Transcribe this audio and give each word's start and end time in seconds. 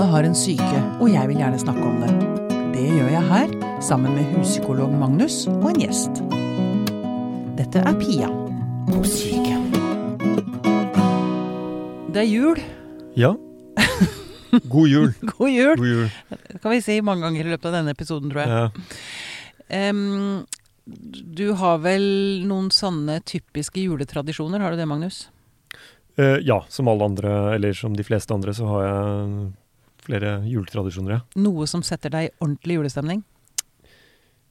Alle 0.00 0.12
har 0.14 0.24
en 0.24 0.34
syke, 0.34 0.78
og 0.96 1.10
jeg 1.12 1.28
vil 1.28 1.36
gjerne 1.42 1.58
snakke 1.60 1.82
om 1.84 1.98
det. 2.00 2.12
Det 2.72 2.86
gjør 2.88 3.10
jeg 3.12 3.24
her, 3.28 3.50
sammen 3.84 4.14
med 4.16 4.30
huspsykolog 4.32 4.94
Magnus 4.96 5.42
og 5.50 5.66
en 5.74 5.82
gjest. 5.82 6.22
Dette 7.58 7.82
er 7.84 7.98
Pia 8.00 8.30
på 8.86 9.02
syke. 9.04 9.58
Det 12.16 12.22
er 12.22 12.30
jul. 12.30 12.62
Ja. 13.20 13.34
God 14.72 14.88
jul. 14.88 15.12
God 15.34 15.52
jul! 15.52 15.76
God 15.76 15.92
jul. 15.92 16.08
Det 16.48 16.62
kan 16.64 16.78
vi 16.78 16.80
si 16.88 16.96
mange 17.04 17.28
ganger 17.28 17.44
i 17.44 17.52
løpet 17.52 17.68
av 17.68 17.78
denne 17.82 17.92
episoden, 17.92 18.32
tror 18.32 18.46
jeg. 18.46 18.56
Ja. 18.56 19.86
Um, 19.92 20.46
du 21.36 21.50
har 21.60 21.84
vel 21.84 22.10
noen 22.48 22.72
sånne 22.72 23.20
typiske 23.20 23.84
juletradisjoner, 23.84 24.64
har 24.64 24.72
du 24.72 24.80
det, 24.80 24.88
Magnus? 24.88 25.26
Uh, 26.16 26.40
ja, 26.40 26.62
som 26.72 26.88
alle 26.88 27.12
andre, 27.12 27.40
eller 27.60 27.76
som 27.76 27.92
de 27.92 28.14
fleste 28.14 28.32
andre, 28.32 28.56
så 28.56 28.64
har 28.78 28.88
jeg 28.88 29.50
flere 30.06 30.38
juletradisjoner, 30.48 31.10
ja. 31.18 31.20
Noe 31.36 31.66
som 31.70 31.82
setter 31.86 32.10
deg 32.10 32.28
i 32.30 32.32
ordentlig 32.40 32.78
julestemning? 32.80 33.22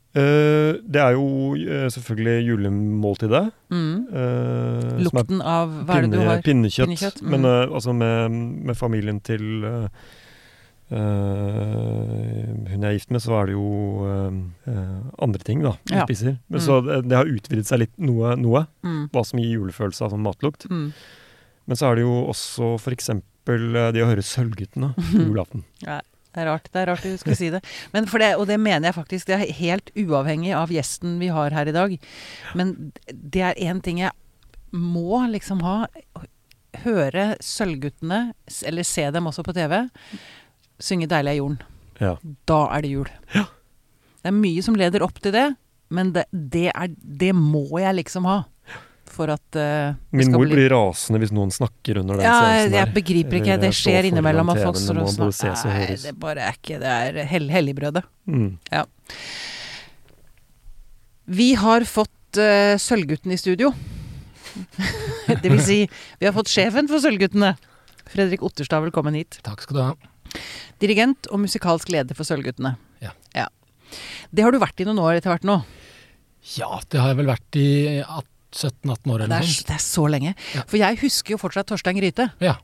Uh, 0.10 0.74
det 0.90 0.98
er 0.98 1.14
jo 1.14 1.54
uh, 1.54 1.86
selvfølgelig 1.94 2.48
julemåltidet. 2.48 3.44
Mm. 3.70 4.08
Uh, 4.10 4.96
Lukten 5.06 5.44
av 5.46 5.70
Hva 5.86 6.00
er 6.00 6.08
det 6.08 6.16
du 6.16 6.24
har? 6.26 6.42
Pinnekjøtt. 6.42 6.90
Pinnekjøtt, 6.90 7.22
mm. 7.22 7.30
Men 7.36 7.46
altså 7.70 7.94
med, 7.94 8.32
med 8.66 8.78
familien 8.80 9.20
til 9.22 9.46
hun 10.90 12.82
jeg 12.82 12.88
er 12.90 12.96
gift 12.96 13.12
med, 13.14 13.22
så 13.22 13.36
er 13.38 13.46
det 13.52 13.54
jo 13.54 13.68
andre 15.22 15.44
ting 15.46 15.62
da, 15.62 15.76
vi 15.86 15.94
Ja. 16.00 16.06
spiser. 16.10 16.40
Men 16.50 16.60
Mm. 16.60 16.66
Så 16.66 16.82
det, 16.86 16.96
det 17.10 17.16
har 17.20 17.26
utvidet 17.30 17.68
seg 17.70 17.80
litt 17.84 17.94
noe, 18.00 18.36
noe, 18.36 18.66
Mm. 18.84 19.10
hva 19.14 19.24
som 19.24 19.38
gir 19.40 19.54
julefølelse 19.60 20.02
av 20.02 20.12
sånn 20.12 20.26
matlukt. 20.26 20.66
Mm. 20.68 20.92
Men 21.68 21.76
så 21.78 21.92
er 21.92 21.96
det 21.96 22.02
jo 22.08 22.26
også 22.34 22.74
f.eks. 22.80 23.10
det 23.48 24.04
å 24.04 24.10
høre 24.10 24.24
Sølvguttene 24.26 24.94
julaften. 25.14 25.66
ja. 25.86 26.02
Det 26.30 26.44
er 26.44 26.46
rart 26.46 26.68
det 26.70 26.78
er 26.78 26.86
rart 26.92 27.02
du 27.02 27.16
skulle 27.18 27.36
si 27.36 27.48
det. 27.50 27.60
Men 27.90 28.06
for 28.06 28.22
det. 28.22 28.36
Og 28.38 28.46
det 28.46 28.60
mener 28.62 28.92
jeg 28.92 28.96
faktisk. 29.00 29.26
Det 29.26 29.34
er 29.34 29.54
helt 29.58 29.90
uavhengig 29.98 30.52
av 30.54 30.70
gjesten 30.70 31.16
vi 31.18 31.32
har 31.34 31.50
her 31.58 31.66
i 31.66 31.74
dag. 31.74 31.96
Men 32.54 32.92
det 33.10 33.42
er 33.48 33.58
én 33.66 33.82
ting 33.82 33.98
jeg 34.04 34.14
må 34.70 35.24
liksom 35.34 35.64
ha. 35.66 35.88
Høre 36.84 37.32
Sølvguttene, 37.42 38.36
eller 38.70 38.86
se 38.86 39.08
dem 39.10 39.26
også 39.26 39.42
på 39.44 39.56
TV, 39.58 39.74
synge 40.78 41.10
'Deilig 41.10 41.34
er 41.34 41.40
jorden'. 41.42 41.64
Ja. 42.00 42.14
Da 42.46 42.60
er 42.78 42.86
det 42.86 42.92
jul. 42.94 43.10
Ja. 43.34 43.48
Det 44.22 44.30
er 44.30 44.38
mye 44.38 44.62
som 44.64 44.78
leder 44.78 45.02
opp 45.04 45.18
til 45.24 45.34
det, 45.34 45.48
men 45.90 46.14
det, 46.14 46.28
det, 46.30 46.70
er, 46.76 46.94
det 46.94 47.34
må 47.34 47.66
jeg 47.82 47.98
liksom 48.04 48.30
ha. 48.30 48.44
For 49.20 49.34
at 49.34 49.58
uh, 49.60 49.98
Min 50.16 50.32
mor 50.32 50.46
bli 50.46 50.56
blir 50.56 50.70
rasende 50.72 51.20
hvis 51.20 51.34
noen 51.36 51.50
snakker 51.52 52.00
under 52.00 52.20
den 52.20 52.24
ja, 52.24 52.38
seansen 52.40 52.78
jeg 52.78 52.92
begriper 52.96 53.40
ikke. 53.42 53.58
Det 53.60 53.72
skjer 53.76 54.08
innimellom 54.08 54.54
at 54.54 54.62
folk 54.64 54.80
står 54.80 55.02
og 55.04 55.10
snakker 55.12 55.74
Nei, 55.74 55.98
det 56.06 56.14
bare 56.22 56.46
er 56.48 56.56
ikke 56.56 56.78
Det 56.80 56.94
er 56.94 57.20
hell, 57.28 57.50
helligbrødet. 57.52 58.06
Mm. 58.32 58.54
Vi 61.40 61.50
har 61.60 61.84
fått 61.90 62.40
uh, 62.40 62.78
Sølvgutten 62.80 63.36
i 63.36 63.40
studio. 63.42 63.74
det 65.44 65.52
vil 65.52 65.62
si, 65.68 65.82
vi 66.22 66.30
har 66.30 66.36
fått 66.38 66.54
sjefen 66.54 66.88
for 66.90 67.04
Sølvguttene. 67.04 67.52
Fredrik 68.10 68.46
Otterstad, 68.48 68.88
velkommen 68.88 69.20
hit. 69.20 69.42
Takk 69.46 69.68
skal 69.68 69.76
du 69.76 69.84
ha. 69.84 69.92
Dirigent 70.80 71.28
og 71.28 71.44
musikalsk 71.44 71.92
leder 71.92 72.16
for 72.16 72.24
Sølvguttene. 72.24 72.78
Ja. 73.04 73.12
ja. 73.36 73.50
Det 74.32 74.48
har 74.48 74.56
du 74.56 74.64
vært 74.64 74.80
i 74.80 74.88
noen 74.88 75.04
år 75.04 75.20
etter 75.20 75.36
hvert 75.36 75.46
nå. 75.48 75.60
Ja, 76.56 76.80
det 76.88 77.04
har 77.04 77.12
jeg 77.12 77.20
vel 77.20 77.34
vært 77.36 77.60
i 77.60 77.70
17-18 78.56 79.14
år 79.14 79.24
eller 79.26 79.36
er, 79.36 79.46
noe 79.46 79.54
sånt. 79.54 79.68
det 79.70 79.76
er 79.76 79.84
så 79.84 80.08
lenge. 80.10 80.34
Ja. 80.56 80.66
For 80.70 80.82
jeg 80.82 81.00
husker 81.04 81.36
jo 81.36 81.40
fortsatt 81.42 81.70
Torstein 81.70 82.00
Gryte. 82.00 82.30
Ja. 82.44 82.58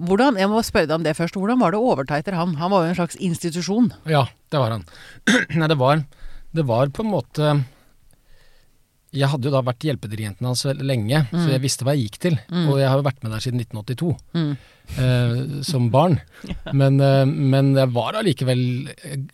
Hvordan, 0.00 0.38
jeg 0.38 0.48
må 0.48 0.62
spørre 0.64 0.88
deg 0.88 0.96
om 1.00 1.04
det 1.04 1.16
først. 1.18 1.36
Hvordan 1.36 1.60
var 1.60 1.74
det 1.74 1.80
å 1.80 1.90
overta 1.92 2.20
etter 2.20 2.36
han? 2.38 2.54
Han 2.60 2.72
var 2.72 2.86
jo 2.86 2.92
en 2.92 2.98
slags 3.00 3.18
institusjon. 3.20 3.90
ja, 4.08 4.26
det 4.52 4.62
var 4.62 4.76
han. 4.76 4.86
Nei, 5.60 5.68
det 5.70 5.78
var, 5.80 6.04
det 6.56 6.66
var 6.68 6.92
på 6.94 7.04
en 7.04 7.12
måte 7.12 7.54
Jeg 9.12 9.26
hadde 9.32 9.48
jo 9.48 9.50
da 9.50 9.60
vært 9.66 9.82
hjelpedirigenten 9.82 10.46
hans 10.46 10.60
lenge, 10.78 11.24
Mm. 11.32 11.38
så 11.42 11.48
jeg 11.50 11.60
visste 11.64 11.82
hva 11.84 11.96
jeg 11.96 12.04
gikk 12.10 12.18
til. 12.22 12.36
Og 12.70 12.76
jeg 12.78 12.86
har 12.88 12.96
jo 13.00 13.02
vært 13.02 13.22
med 13.24 13.32
der 13.32 13.40
siden 13.42 13.58
1982. 13.58 14.12
Mm. 14.34 14.52
eh, 14.98 15.62
som 15.62 15.88
barn. 15.90 16.20
Men, 16.72 17.00
eh, 17.00 17.24
men 17.26 17.74
det 17.74 17.88
var 17.94 18.14
allikevel 18.18 18.62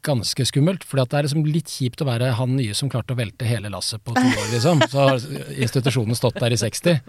ganske 0.05 0.45
skummelt. 0.49 0.85
For 0.85 0.97
det 1.01 1.13
er 1.17 1.25
liksom 1.29 1.45
litt 1.49 1.69
kjipt 1.73 2.01
å 2.05 2.09
være 2.09 2.33
han 2.37 2.57
nye 2.57 2.75
som 2.77 2.89
klarte 2.93 3.13
å 3.15 3.17
velte 3.21 3.45
hele 3.49 3.69
lasset 3.73 4.03
på 4.05 4.15
to 4.17 4.25
år, 4.25 4.51
liksom. 4.53 4.81
Så 4.89 5.07
har 5.09 5.17
institusjonen 5.57 6.17
stått 6.17 6.41
der 6.41 6.53
i 6.53 6.61
60. 6.61 7.01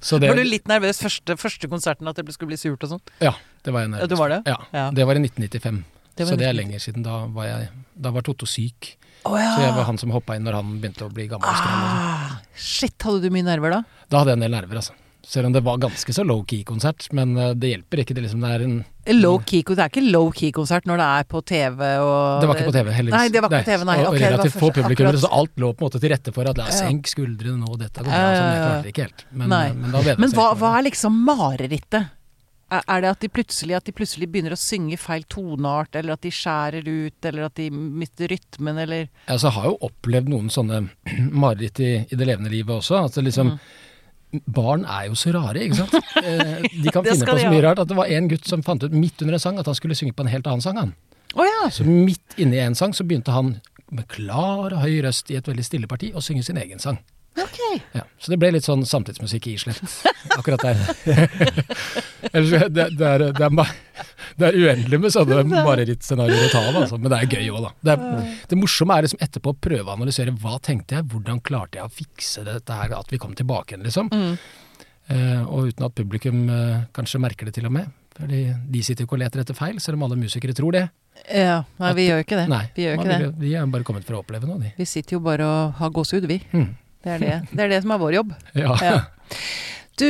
Så 0.00 0.18
det, 0.20 0.28
Var 0.30 0.36
du 0.36 0.44
litt 0.44 0.66
nervøs 0.68 1.00
første, 1.02 1.34
første 1.40 1.68
konserten 1.72 2.06
at 2.10 2.16
det 2.20 2.34
skulle 2.34 2.52
bli 2.52 2.58
surt 2.60 2.82
og 2.84 2.90
sånn? 2.96 3.02
Ja, 3.24 3.32
det 3.64 3.72
var 3.74 3.82
jeg 3.86 3.94
nervøs 3.94 4.10
du 4.12 4.16
var 4.20 4.28
det? 4.34 4.42
Ja, 4.46 4.58
Ja. 4.74 4.90
det 4.94 5.06
var 5.08 5.16
i 5.18 5.22
1995. 5.24 5.84
Det 6.16 6.24
var 6.26 6.32
så 6.32 6.38
det 6.38 6.46
er 6.48 6.54
lenger 6.54 6.78
siden. 6.80 7.02
Da 7.02 7.26
var, 7.26 7.44
jeg, 7.48 7.70
da 7.98 8.10
var 8.14 8.22
Totto 8.22 8.46
syk. 8.46 8.94
Å 9.26 9.40
ja. 9.40 9.50
Så 9.56 9.64
jeg 9.64 9.74
var 9.78 9.88
han 9.90 9.98
som 10.02 10.14
hoppa 10.14 10.36
inn 10.38 10.46
når 10.46 10.60
han 10.60 10.76
begynte 10.82 11.06
å 11.06 11.10
bli 11.12 11.26
gammel 11.30 11.58
sånn. 11.58 11.82
Ah, 11.88 12.38
shit, 12.54 12.96
hadde 13.02 13.24
du 13.24 13.34
mye 13.34 13.46
nerver 13.46 13.78
da? 13.78 13.82
Da 14.10 14.22
hadde 14.22 14.34
jeg 14.34 14.40
en 14.40 14.46
del 14.46 14.56
nerver, 14.56 14.80
altså. 14.82 14.94
Selv 15.26 15.48
om 15.48 15.54
det 15.56 15.64
var 15.66 15.80
ganske 15.82 16.12
så 16.14 16.22
low-key-konsert. 16.22 17.08
Men 17.18 17.32
eh, 17.36 17.54
det 17.58 17.72
hjelper 17.72 18.04
ikke. 18.04 18.14
Det, 18.14 18.22
liksom, 18.28 18.44
det 18.46 18.50
er 18.54 18.62
en 18.62 18.76
Low 19.16 19.38
key, 19.46 19.62
det 19.66 19.78
er 19.82 19.90
ikke 19.90 20.02
low 20.02 20.30
key-konsert 20.34 20.86
når 20.86 20.98
det 20.98 21.06
er 21.18 21.26
på 21.30 21.40
TV 21.46 21.82
og 22.02 22.40
Det 22.42 22.48
var 22.50 22.58
ikke 22.58 22.70
på 22.70 22.74
TV, 22.74 22.88
heldigvis. 22.94 23.14
Nei, 23.14 23.28
det 23.30 23.42
var 23.42 23.52
ikke 23.52 23.60
på 23.62 23.70
TV, 23.70 23.84
nei. 23.86 23.96
Og 24.02 24.08
Ok, 24.08 24.16
det 24.18 24.30
relativt 24.32 24.56
få 24.58 24.70
publikummere, 24.74 25.20
så 25.22 25.30
alt 25.38 25.62
lå 25.62 25.70
på 25.70 25.82
en 25.84 25.86
måte 25.86 26.00
til 26.02 26.10
rette 26.10 26.34
for 26.34 26.50
at 26.50 26.58
la, 26.58 26.66
oss 26.66 26.80
senk 26.82 27.10
skuldrene 27.10 27.58
nå, 27.62 27.78
dette 27.78 28.02
går 28.02 28.10
bra. 28.10 28.24
Sånn, 28.34 28.48
jeg 28.50 28.64
klarte 28.64 28.82
det 28.82 28.92
ikke 28.94 29.06
helt. 29.06 29.24
Men, 29.30 29.54
eh, 29.54 29.76
men 29.78 30.22
Men 30.24 30.34
hva, 30.34 30.48
hva 30.58 30.72
er 30.78 30.86
liksom 30.88 31.20
marerittet? 31.26 32.10
Er 32.70 33.00
det 33.04 33.10
at 33.12 33.20
de, 33.22 33.28
plutselig, 33.30 33.76
at 33.78 33.84
de 33.86 33.92
plutselig 33.94 34.26
begynner 34.32 34.56
å 34.56 34.58
synge 34.58 34.96
feil 34.98 35.22
toneart, 35.30 35.94
eller 35.94 36.16
at 36.16 36.24
de 36.26 36.32
skjærer 36.34 36.82
ut, 36.88 37.28
eller 37.30 37.46
at 37.46 37.54
de 37.60 37.68
mister 37.70 38.26
rytmen, 38.32 38.80
eller 38.82 39.04
Altså, 39.30 39.46
jeg 39.46 39.54
har 39.60 39.68
jo 39.70 39.76
opplevd 39.86 40.32
noen 40.32 40.48
sånne 40.50 40.80
mareritt 41.44 41.78
i, 41.84 41.92
i 42.10 42.18
det 42.18 42.26
levende 42.26 42.50
livet 42.50 42.74
også. 42.80 43.04
At 43.06 43.14
det 43.20 43.28
liksom 43.30 43.54
Mm. 43.56 44.42
Barn 44.52 44.82
er 44.90 45.04
jo 45.06 45.14
så 45.16 45.30
rare, 45.32 45.62
ikke 45.62 45.76
sant. 45.78 45.94
Eh, 46.26 46.64
De 46.82 46.90
kan 46.92 47.04
finne 47.06 47.24
på 47.28 47.36
så 47.38 47.48
mye 47.52 47.62
rart. 47.62 47.78
At 47.78 47.88
det 47.88 47.96
var 47.96 48.10
en 48.10 48.26
gutt 48.28 48.48
som 48.50 48.60
fant 48.66 48.82
ut 48.82 48.92
midt 48.92 49.22
under 49.22 49.36
en 49.38 49.40
sang 49.40 49.60
at 49.62 49.68
han 49.70 49.76
skulle 49.78 49.94
synge 49.96 50.16
på 50.18 50.24
en 50.26 50.32
helt 50.32 50.48
annen 50.50 50.60
sang. 50.64 50.76
han. 50.76 50.90
Oh, 51.38 51.44
ja! 51.46 51.68
Så 51.72 51.86
midt 51.86 52.34
inne 52.36 52.58
i 52.58 52.64
en 52.64 52.74
sang 52.76 52.92
så 52.92 53.06
begynte 53.06 53.32
han 53.32 53.54
med 53.94 54.08
klar 54.10 54.74
og 54.74 54.80
høy 54.82 54.98
røst 55.06 55.30
i 55.30 55.38
et 55.38 55.46
veldig 55.46 55.64
stille 55.64 55.86
parti 55.88 56.10
å 56.12 56.20
synge 56.20 56.42
sin 56.44 56.58
egen 56.58 56.82
sang. 56.82 56.98
Ok. 57.36 57.58
Ja, 57.92 58.04
så 58.18 58.32
det 58.32 58.38
ble 58.40 58.50
litt 58.54 58.64
sånn 58.64 58.84
samtidsmusikk 58.88 59.48
i 59.50 59.56
islett 59.58 59.80
akkurat 60.36 60.62
der. 60.64 60.78
Ellers, 62.32 62.68
det, 62.72 62.86
det, 62.96 63.08
er, 63.08 63.24
det, 63.36 63.48
er, 63.48 63.72
det 64.40 64.48
er 64.48 64.56
uendelig 64.56 65.00
med 65.02 65.14
sånne 65.14 65.42
marerittscenarioer 65.52 66.48
å 66.48 66.52
ta 66.52 66.62
av, 66.70 66.78
altså, 66.82 67.00
men 67.00 67.12
det 67.12 67.20
er 67.20 67.36
gøy 67.36 67.50
òg, 67.52 67.66
da. 67.66 67.72
Det, 67.80 67.96
er, 67.96 68.30
det 68.52 68.60
morsomme 68.60 68.96
er 68.96 69.06
liksom 69.06 69.22
etterpå 69.28 69.52
å 69.52 69.58
prøve 69.68 69.84
å 69.88 69.96
analysere 69.98 70.34
hva 70.42 70.56
tenkte 70.64 70.98
jeg, 70.98 71.08
hvordan 71.12 71.42
klarte 71.44 71.80
jeg 71.80 71.88
å 71.88 71.92
fikse 71.92 72.46
dette 72.46 72.80
her, 72.80 72.96
at 72.96 73.12
vi 73.12 73.20
kom 73.22 73.36
tilbake 73.36 73.74
igjen, 73.74 73.84
liksom. 73.86 74.10
Mm. 74.12 74.38
Eh, 75.06 75.42
og 75.44 75.70
uten 75.70 75.86
at 75.86 75.94
publikum 75.94 76.48
eh, 76.50 76.86
kanskje 76.96 77.22
merker 77.22 77.48
det 77.48 77.58
til 77.60 77.68
og 77.68 77.76
med. 77.76 77.92
Fordi 78.16 78.46
de 78.72 78.80
sitter 78.82 79.04
jo 79.04 79.10
ikke 79.10 79.18
og 79.18 79.22
leter 79.22 79.42
etter 79.42 79.56
feil, 79.56 79.76
selv 79.82 79.98
om 79.98 80.06
alle 80.06 80.16
musikere 80.18 80.56
tror 80.56 80.72
det. 80.74 80.86
Ja, 81.32 81.60
nei, 81.80 81.92
vi 81.96 82.08
gjør 82.08 82.24
ikke 82.24 82.40
det. 82.40 82.46
Nei, 82.52 82.64
vi 82.76 82.86
gjør 82.86 82.96
man 82.96 83.06
ikke 83.06 83.20
det. 83.20 83.28
Vi, 83.36 83.46
vi 83.46 83.54
er 83.56 83.70
bare 83.72 83.86
kommet 83.88 84.08
for 84.08 84.18
å 84.18 84.24
oppleve 84.24 84.48
noe, 84.48 84.58
de. 84.62 84.72
Vi 84.78 84.88
sitter 84.88 85.18
jo 85.18 85.22
bare 85.24 85.46
og 85.46 85.78
har 85.80 85.92
gåsehud, 85.94 86.26
vi. 86.30 86.40
Mm. 86.56 86.70
Det 87.06 87.12
er 87.14 87.22
det. 87.22 87.34
det 87.54 87.64
er 87.64 87.70
det 87.76 87.82
som 87.84 87.94
er 87.94 88.02
vår 88.02 88.16
jobb. 88.18 88.32
Ja. 88.66 88.74
Ja. 88.82 88.96
Du, 89.96 90.06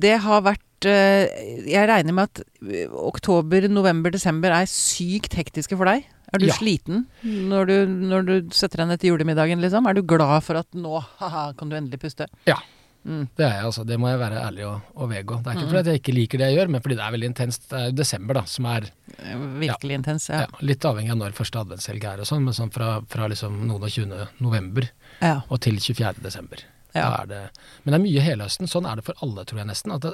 det 0.00 0.14
har 0.24 0.40
vært 0.46 0.86
eh, 0.88 1.26
Jeg 1.68 1.84
regner 1.90 2.14
med 2.16 2.30
at 2.30 2.40
eh, 2.64 2.88
oktober, 2.90 3.66
november, 3.70 4.14
desember 4.14 4.54
er 4.56 4.70
sykt 4.70 5.36
hektiske 5.38 5.76
for 5.76 5.90
deg. 5.90 6.06
Er 6.32 6.40
du 6.40 6.46
Ja. 6.48 6.54
sliten 6.56 7.02
når 7.22 7.68
du, 7.68 7.74
når 8.08 8.24
du 8.30 8.34
setter 8.56 8.80
deg 8.80 8.88
ned 8.94 9.02
til 9.02 9.12
julemiddagen, 9.12 9.60
liksom? 9.60 9.84
Er 9.90 9.98
du 9.98 10.02
glad 10.08 10.38
for 10.46 10.62
at 10.62 10.70
nå, 10.72 11.02
haha, 11.20 11.50
kan 11.58 11.68
du 11.68 11.76
endelig 11.76 12.00
puste? 12.06 12.30
Ja. 12.48 12.56
Mm. 13.04 13.24
Det 13.36 13.44
er 13.44 13.54
jeg, 13.56 13.64
altså. 13.66 13.84
Det 13.86 13.96
må 13.98 14.08
jeg 14.12 14.18
være 14.20 14.42
ærlig 14.46 14.66
og, 14.68 14.80
og 14.94 15.08
vedgå. 15.10 15.38
Det 15.42 15.46
er 15.50 15.56
ikke 15.56 15.64
Mm. 15.66 15.70
fordi 15.72 15.80
at 15.82 15.86
jeg 15.90 16.00
ikke 16.02 16.14
liker 16.14 16.38
det 16.38 16.46
jeg 16.50 16.56
gjør, 16.58 16.68
men 16.70 16.80
fordi 16.84 16.94
det 16.98 17.04
er 17.06 17.14
veldig 17.16 17.30
intenst. 17.32 17.68
Det 17.70 17.78
er 17.80 17.86
jo 17.90 17.96
desember, 17.98 18.34
da, 18.34 18.42
som 18.46 18.66
er 18.66 18.86
Virkelig 19.22 19.60
Virkelig 19.60 19.94
intens. 19.98 20.28
ja. 20.30 20.40
Ja. 20.40 20.46
litt 20.60 20.84
avhengig 20.84 21.10
av 21.10 21.18
når 21.18 21.32
første 21.36 21.58
adventshelg 21.60 22.04
er 22.04 22.20
og 22.20 22.26
sånn, 22.26 22.44
men 22.44 22.54
sånn 22.54 22.72
fra, 22.72 23.00
fra 23.08 23.26
liksom 23.28 23.58
noen 23.66 23.82
og 23.82 23.90
20. 23.90 24.28
november 24.40 24.88
ja. 25.20 25.40
og 25.48 25.60
til 25.60 25.78
24. 25.78 26.22
desember. 26.22 26.58
Ja. 26.94 27.24
Det, 27.26 27.50
men 27.84 27.92
det 27.92 27.98
er 28.00 28.04
mye 28.04 28.20
helhøsten. 28.24 28.68
Sånn 28.68 28.84
er 28.90 28.96
det 29.00 29.04
for 29.06 29.14
alle, 29.24 29.44
tror 29.48 29.58
jeg 29.62 29.68
nesten. 29.70 29.94
Det, 30.00 30.12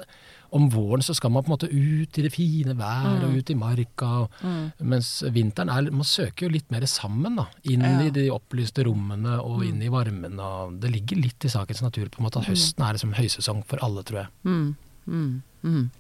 om 0.54 0.68
våren 0.72 1.02
så 1.04 1.14
skal 1.16 1.30
man 1.34 1.42
på 1.44 1.50
en 1.50 1.56
måte 1.56 1.68
ut 1.72 2.18
i 2.18 2.22
det 2.22 2.30
fine 2.32 2.74
vær 2.78 3.08
Mm. 3.18 3.24
og 3.26 3.36
ut 3.36 3.50
i 3.50 3.54
marka. 3.58 4.06
Og, 4.22 4.30
Mm. 4.42 4.72
Mens 4.80 5.22
vinteren 5.34 5.68
er 5.68 5.90
Man 5.90 6.04
søker 6.04 6.46
jo 6.46 6.48
litt 6.54 6.70
mer 6.70 6.86
sammen, 6.86 7.36
da. 7.36 7.46
Inn 7.64 7.80
Ja. 7.82 8.00
i 8.06 8.10
de 8.10 8.28
opplyste 8.30 8.84
rommene 8.86 9.38
og 9.42 9.64
inn 9.64 9.82
i 9.82 9.88
varmen. 9.88 10.38
Og 10.40 10.80
det 10.80 10.90
ligger 10.92 11.16
litt 11.20 11.44
i 11.44 11.48
sakens 11.48 11.82
natur 11.82 12.08
på 12.08 12.20
en 12.20 12.24
måte 12.30 12.38
at 12.38 12.46
høsten 12.46 12.84
er 12.88 12.92
liksom 12.94 13.14
høysesong 13.14 13.64
for 13.66 13.78
alle, 13.82 14.02
tror 14.02 14.20
jeg. 14.22 14.28
Mm, 14.44 14.76
mm, 15.06 15.42
mm. 15.64 15.90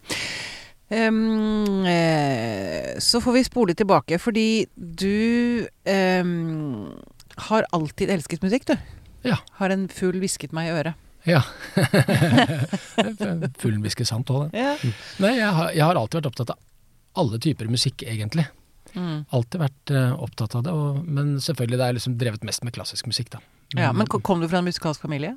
Em, 0.90 1.84
eh, 1.84 2.94
så 2.98 3.20
får 3.20 3.32
vi 3.34 3.42
spole 3.44 3.74
tilbake, 3.74 4.16
fordi 4.18 4.66
du 4.74 5.66
um, 5.84 6.94
har 7.48 7.66
alltid 7.76 8.08
elsket 8.14 8.40
musikk, 8.42 8.64
du. 8.70 8.76
Ja. 9.28 9.36
Har 9.60 9.74
en 9.74 9.86
fugl 9.92 10.18
hvisket 10.22 10.54
meg 10.56 10.70
i 10.70 10.74
øret. 10.80 11.04
Ja. 11.28 11.42
Full 13.62 13.78
hvisker 13.82 14.06
sant 14.08 14.30
òg, 14.32 14.48
den. 14.52 14.62
Ja. 14.62 14.74
Nei, 15.22 15.34
jeg 15.38 15.50
har, 15.56 15.72
jeg 15.76 15.84
har 15.84 15.98
alltid 16.00 16.20
vært 16.20 16.30
opptatt 16.32 16.52
av 16.54 16.58
alle 17.18 17.40
typer 17.42 17.68
musikk, 17.70 18.04
egentlig. 18.06 18.46
Mm. 18.94 19.24
Alltid 19.34 19.60
vært 19.60 19.92
uh, 19.92 20.12
opptatt 20.24 20.54
av 20.58 20.62
det, 20.66 20.72
og, 20.74 21.00
men 21.04 21.34
selvfølgelig 21.44 21.80
det 21.80 21.86
er 21.88 21.96
liksom 21.98 22.14
drevet 22.20 22.46
mest 22.48 22.64
med 22.64 22.74
klassisk 22.76 23.08
musikk, 23.10 23.32
da. 23.34 23.42
Ja, 23.76 23.90
men 23.92 24.08
kom 24.08 24.40
du 24.40 24.46
fra 24.48 24.62
en 24.62 24.68
musikalsk 24.70 25.04
familie? 25.04 25.36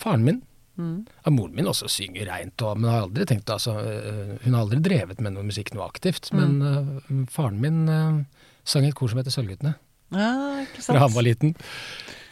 Faren 0.00 0.24
min, 0.28 0.44
Mm. 0.78 1.08
ja, 1.24 1.30
moren 1.34 1.56
min 1.58 1.66
også 1.66 1.88
synger 1.90 2.28
reint, 2.30 2.62
og, 2.62 2.76
men 2.78 2.86
har 2.86 3.00
aldri 3.08 3.24
tenkt 3.26 3.48
altså, 3.50 3.72
øh, 3.82 4.36
Hun 4.44 4.54
har 4.54 4.60
aldri 4.62 4.76
drevet 4.86 5.18
med 5.26 5.32
noe 5.34 5.42
musikk 5.48 5.72
noe 5.74 5.88
aktivt, 5.90 6.28
Mm. 6.30 6.38
men 6.38 6.52
uh, 6.62 7.24
faren 7.34 7.58
min 7.58 7.80
uh, 7.90 8.20
sang 8.62 8.86
i 8.86 8.92
et 8.92 8.94
kor 8.94 9.10
som 9.10 9.18
heter 9.18 9.34
Sølvguttene, 9.34 9.72
Ja, 10.14 10.28
ikke 10.62 10.78
sant. 10.78 10.92
fra 10.94 11.02
han 11.02 11.16
var 11.16 11.26
liten. 11.26 11.56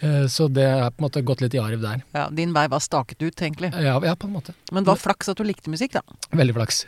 Eh, 0.05 0.27
så 0.29 0.49
det 0.53 0.65
er 0.69 0.91
på 0.91 1.01
en 1.01 1.07
måte 1.07 1.23
gått 1.25 1.41
litt 1.41 1.55
i 1.57 1.61
arv 1.63 1.81
der. 1.81 2.03
Ja, 2.13 2.27
din 2.29 2.53
vei 2.53 2.67
var 2.69 2.81
staket 2.85 3.23
ut, 3.23 3.37
egentlig. 3.41 3.71
Ja, 3.73 3.97
ja, 4.05 4.15
på 4.15 4.27
en 4.29 4.35
måte. 4.37 4.53
Men 4.73 4.85
det 4.85 4.91
var 4.93 5.01
flaks 5.01 5.29
at 5.33 5.39
du 5.41 5.45
likte 5.49 5.71
musikk, 5.73 5.93
da. 5.97 6.03
Veldig 6.37 6.55
flaks. 6.59 6.83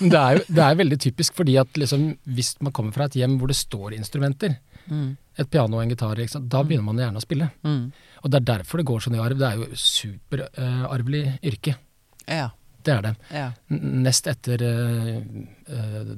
Det 0.00 0.14
er 0.16 0.38
jo 0.38 0.44
det 0.48 0.62
er 0.64 0.78
veldig 0.80 0.98
typisk, 1.04 1.34
fordi 1.36 1.58
at 1.60 1.68
liksom, 1.76 2.14
hvis 2.24 2.54
man 2.64 2.72
kommer 2.72 2.92
fra 2.96 3.04
et 3.10 3.18
hjem 3.20 3.36
hvor 3.40 3.52
det 3.52 3.56
står 3.60 3.96
instrumenter, 3.98 4.56
Mm. 4.86 5.16
et 5.36 5.48
piano 5.50 5.74
og 5.76 5.82
en 5.82 5.88
gitar, 5.90 6.14
da 6.46 6.60
begynner 6.62 6.84
man 6.86 7.00
gjerne 7.02 7.18
å 7.18 7.22
spille. 7.24 7.48
Mm. 7.66 7.88
Og 8.22 8.30
det 8.30 8.38
er 8.38 8.44
derfor 8.52 8.78
det 8.78 8.84
går 8.86 9.00
sånn 9.02 9.16
i 9.16 9.18
arv. 9.18 9.34
Det 9.40 9.48
er 9.48 9.56
jo 9.58 9.66
superarvelig 9.74 11.24
yrke. 11.42 11.74
Ja. 12.30 12.50
Det 12.86 12.92
er 12.94 13.02
det. 13.02 13.12
ja. 13.34 13.48
Nest 14.06 14.28
etter 14.30 14.62
uh, 14.62 15.16
uh, 15.74 16.12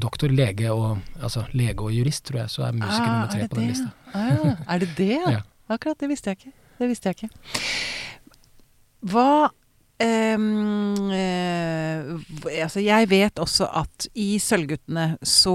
doktor, 0.00 0.32
lege 0.32 0.70
og 0.72 1.02
altså 1.20 1.42
lege 1.52 1.84
og 1.84 1.92
jurist, 1.92 2.24
tror 2.30 2.40
jeg, 2.46 2.48
så 2.54 2.64
er 2.70 2.72
musiker 2.78 3.04
Ah, 3.04 3.10
nummer 3.10 3.26
er 3.28 3.34
tre 3.34 3.48
på 3.52 3.58
den 3.60 3.68
lista. 3.68 3.90
Ah, 4.14 4.30
ja. 4.32 4.54
Er 4.64 4.78
det 4.80 4.88
det? 4.96 5.10
Ja. 5.36 5.42
Akkurat, 5.68 5.98
det 5.98 6.08
visste 6.12 6.30
jeg 6.30 6.38
ikke. 6.40 6.52
Det 6.78 6.88
visste 6.90 7.10
jeg 7.10 7.16
ikke. 7.16 7.30
Hva 9.10 9.50
ehm, 10.02 11.10
eh, 11.14 12.62
Altså, 12.62 12.80
jeg 12.84 13.08
vet 13.10 13.40
også 13.42 13.68
at 13.82 14.06
i 14.18 14.36
Sølvguttene 14.42 15.16
så 15.26 15.54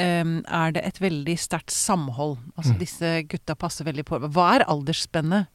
ehm, 0.00 0.40
er 0.46 0.74
det 0.76 0.84
et 0.86 1.00
veldig 1.02 1.36
sterkt 1.40 1.70
samhold. 1.74 2.38
Altså 2.56 2.72
Mm. 2.74 2.78
disse 2.78 3.22
gutta 3.28 3.54
passer 3.58 3.84
veldig 3.84 4.04
på. 4.04 4.18
Hva 4.30 4.46
er 4.60 4.64
aldersspennet? 4.68 5.48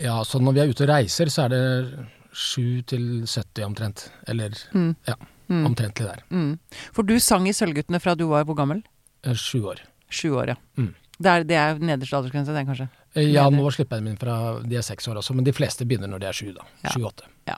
Ja, 0.00 0.22
så 0.24 0.38
når 0.40 0.52
vi 0.56 0.60
er 0.60 0.68
ute 0.72 0.84
og 0.84 0.88
reiser, 0.88 1.26
så 1.28 1.44
er 1.44 1.48
det 1.48 2.06
7 2.32 2.82
til 2.86 3.26
70 3.26 3.64
omtrent. 3.66 4.10
Eller 4.26 4.50
Mm. 4.74 4.96
Ja. 5.06 5.14
Mm. 5.48 5.66
omtrentlig 5.66 6.06
der. 6.06 6.22
Mm. 6.30 6.58
For 6.94 7.02
du 7.02 7.18
sang 7.20 7.46
i 7.48 7.52
Sølvguttene 7.52 8.00
fra 8.00 8.14
du 8.14 8.26
var 8.28 8.44
hvor 8.44 8.54
gammel? 8.56 8.82
Eh, 9.24 9.34
Sju 9.34 9.64
år. 9.68 9.80
Sju 10.10 10.30
år, 10.36 10.46
ja. 10.48 10.54
Mm. 10.78 10.94
Det, 11.22 11.30
er, 11.30 11.44
det 11.46 11.56
er 11.60 11.78
nederste 11.82 12.16
aldersgrense, 12.18 12.54
den 12.56 12.66
kanskje? 12.68 12.88
Eh, 13.14 13.28
Ja, 13.30 13.44
nå 13.52 13.68
slipper 13.74 14.00
jeg 14.00 14.06
min 14.08 14.18
fra 14.20 14.36
de 14.66 14.76
er 14.80 14.84
seks 14.86 15.06
år 15.10 15.20
også, 15.20 15.34
men 15.38 15.46
de 15.46 15.54
fleste 15.54 15.86
begynner 15.88 16.10
når 16.10 16.22
de 16.24 16.28
er 16.30 16.36
sju, 16.38 16.50
da. 16.56 16.66
Sju-åtte. 16.90 17.28
Ja, 17.48 17.56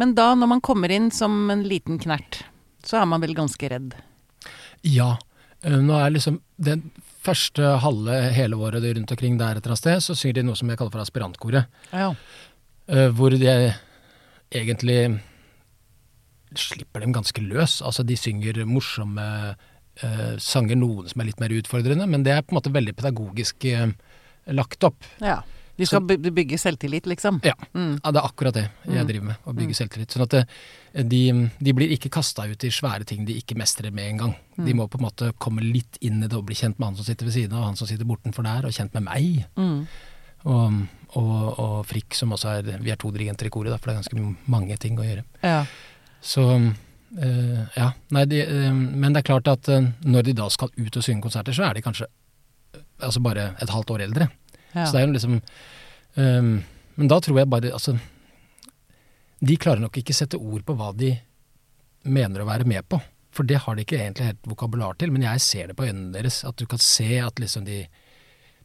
Men 0.00 0.14
da, 0.18 0.30
når 0.38 0.48
man 0.56 0.60
kommer 0.64 0.90
inn 0.94 1.10
som 1.14 1.50
en 1.52 1.62
liten 1.68 1.98
knert, 2.02 2.42
så 2.86 3.00
er 3.02 3.06
man 3.10 3.20
vel 3.22 3.34
ganske 3.38 3.68
redd? 3.72 3.94
Ja. 4.86 5.16
eh, 5.62 5.76
Nå 5.80 5.96
er 5.98 6.10
liksom 6.14 6.40
den 6.56 6.90
første 7.20 7.74
halve 7.84 8.14
hele 8.32 8.56
året 8.56 8.84
rundt 8.96 9.10
omkring 9.12 9.36
der 9.38 9.58
et 9.58 9.64
eller 9.64 9.74
annet 9.74 9.82
sted, 9.82 10.00
så 10.06 10.14
synger 10.16 10.38
de 10.40 10.46
noe 10.48 10.56
som 10.56 10.70
jeg 10.72 10.78
kaller 10.80 10.94
for 10.94 11.02
aspirantkoret. 11.04 11.66
Ja. 11.92 12.14
eh, 12.88 13.08
hvor 13.12 13.30
de 13.36 13.74
egentlig 14.50 15.20
slipper 16.56 17.04
dem 17.04 17.12
ganske 17.14 17.42
løs. 17.44 17.80
Altså 17.86 18.02
de 18.06 18.16
synger 18.18 18.64
morsomme 18.66 19.22
eh, 20.02 20.36
sanger, 20.38 20.76
noen 20.76 21.08
som 21.08 21.20
er 21.20 21.26
litt 21.30 21.40
mer 21.40 21.48
utfordrende, 21.50 22.06
men 22.08 22.22
det 22.22 22.32
er 22.32 22.42
på 22.42 22.54
en 22.54 22.60
måte 22.60 22.72
veldig 22.72 22.94
pedagogisk 22.96 23.64
uh, 23.74 23.88
lagt 24.52 24.84
opp. 24.84 24.96
ja. 25.20 25.40
De 25.80 25.86
skal 25.88 26.02
så, 26.04 26.18
bygge 26.20 26.58
selvtillit, 26.60 27.06
liksom? 27.08 27.38
Ja. 27.42 27.54
Mm. 27.72 28.00
Ja, 28.04 28.10
det 28.12 28.20
er 28.20 28.26
akkurat 28.28 28.52
det 28.52 28.64
jeg 28.84 29.00
Mm. 29.00 29.06
driver 29.08 29.24
med, 29.30 29.36
å 29.46 29.52
bygge 29.56 29.72
Mm. 29.72 29.78
selvtillit. 29.78 30.10
Sånn 30.12 30.22
at 30.26 30.28
det, 30.34 31.08
de, 31.08 31.50
de 31.58 31.72
blir 31.72 31.88
ikke 31.96 32.10
kasta 32.12 32.44
ut 32.44 32.64
i 32.64 32.68
svære 32.68 33.06
ting 33.06 33.24
de 33.24 33.32
ikke 33.40 33.56
mestrer 33.56 33.90
med 33.90 34.10
en 34.10 34.18
gang. 34.18 34.34
De 34.58 34.74
Mm. 34.74 34.76
må 34.76 34.88
på 34.90 34.98
en 35.00 35.06
måte 35.06 35.32
komme 35.38 35.62
litt 35.64 35.96
inn 36.02 36.22
i 36.22 36.26
det 36.28 36.36
og 36.36 36.44
bli 36.44 36.54
kjent 36.54 36.76
med 36.78 36.84
han 36.88 36.96
som 36.96 37.04
sitter 37.06 37.24
ved 37.24 37.32
siden 37.32 37.52
av, 37.54 37.60
og 37.62 37.64
han 37.70 37.76
som 37.76 37.86
sitter 37.88 38.04
bortenfor 38.04 38.44
der, 38.44 38.66
og 38.66 38.72
kjent 38.76 38.92
med 38.92 39.04
meg. 39.04 39.46
Mm. 39.56 39.86
Og, 40.44 40.86
og, 41.16 41.58
og 41.58 41.86
Frikk, 41.86 42.12
som 42.14 42.30
også 42.32 42.58
er 42.58 42.78
Vi 42.82 42.90
er 42.90 42.96
to 42.96 43.10
dirigenter 43.10 43.46
i 43.46 43.48
koret, 43.48 43.70
da, 43.72 43.78
for 43.78 43.90
det 43.90 43.96
er 43.96 44.02
ganske 44.02 44.36
mange 44.48 44.76
ting 44.78 44.98
å 44.98 45.02
gjøre. 45.06 45.24
Ja. 45.42 45.64
Så 46.20 46.44
eh, 46.56 46.72
ja. 47.74 47.90
Nei, 48.14 48.24
de, 48.30 48.40
eh, 48.44 48.72
men 48.72 49.12
det 49.12 49.22
er 49.22 49.28
klart 49.32 49.48
at 49.50 49.68
eh, 49.68 49.88
når 50.06 50.28
de 50.28 50.36
da 50.38 50.46
skal 50.52 50.70
ut 50.76 50.96
og 50.96 51.04
synge 51.04 51.24
konserter, 51.24 51.56
så 51.56 51.66
er 51.66 51.74
de 51.74 51.82
kanskje 51.82 52.06
eh, 52.06 52.84
altså 53.02 53.22
bare 53.24 53.50
et 53.58 53.72
halvt 53.72 53.94
år 53.96 54.04
eldre. 54.06 54.28
ja. 54.74 54.84
Så 54.84 54.94
det 54.94 55.00
er 55.00 55.06
jo 55.08 55.14
liksom 55.16 55.40
eh, 55.40 56.42
Men 57.00 57.10
da 57.10 57.20
tror 57.20 57.38
jeg 57.40 57.50
bare 57.50 57.72
Altså, 57.72 57.96
de 59.40 59.56
klarer 59.56 59.82
nok 59.82 59.96
ikke 59.98 60.14
sette 60.14 60.38
ord 60.38 60.62
på 60.66 60.76
hva 60.78 60.92
de 60.94 61.14
mener 62.04 62.42
å 62.42 62.48
være 62.48 62.68
med 62.68 62.86
på. 62.88 63.00
For 63.34 63.46
det 63.46 63.62
har 63.64 63.76
de 63.76 63.84
ikke 63.84 63.98
egentlig 63.98 64.26
helt 64.30 64.46
vokabular 64.48 64.96
til, 64.98 65.12
men 65.14 65.22
jeg 65.24 65.42
ser 65.42 65.70
det 65.70 65.76
på 65.78 65.86
øynene 65.86 66.12
deres. 66.12 66.42
At 66.44 66.58
du 66.58 66.66
kan 66.66 66.78
se 66.82 67.18
at 67.22 67.40
liksom 67.40 67.64
de 67.64 67.86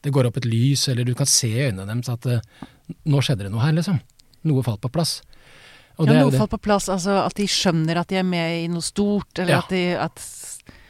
Det 0.05 0.11
går 0.13 0.27
opp 0.27 0.37
et 0.37 0.45
lys, 0.45 0.87
eller 0.87 1.03
du 1.03 1.15
kan 1.15 1.25
se 1.25 1.47
i 1.49 1.63
øynene 1.65 1.87
deres 1.89 2.09
at 2.09 2.25
uh, 2.29 2.65
nå 3.09 3.21
skjedde 3.25 3.47
det 3.47 3.49
noe 3.49 3.63
her, 3.63 3.73
liksom. 3.73 3.97
Noe 4.45 4.61
falt 4.61 4.83
på 4.83 4.91
plass. 4.93 5.23
Og 5.97 6.07
ja, 6.07 6.13
det 6.13 6.21
noe 6.39 6.47
på 6.51 6.57
plass, 6.61 6.89
altså 6.91 7.25
at 7.25 7.35
de 7.37 7.45
skjønner 7.47 7.97
at 8.01 8.07
de 8.11 8.17
er 8.19 8.23
med 8.27 8.63
i 8.63 8.67
noe 8.71 8.81
stort, 8.83 9.31
eller 9.39 9.53
Ja. 9.53 9.59
at 9.59 9.69
de 9.69 9.83
at, 9.95 10.25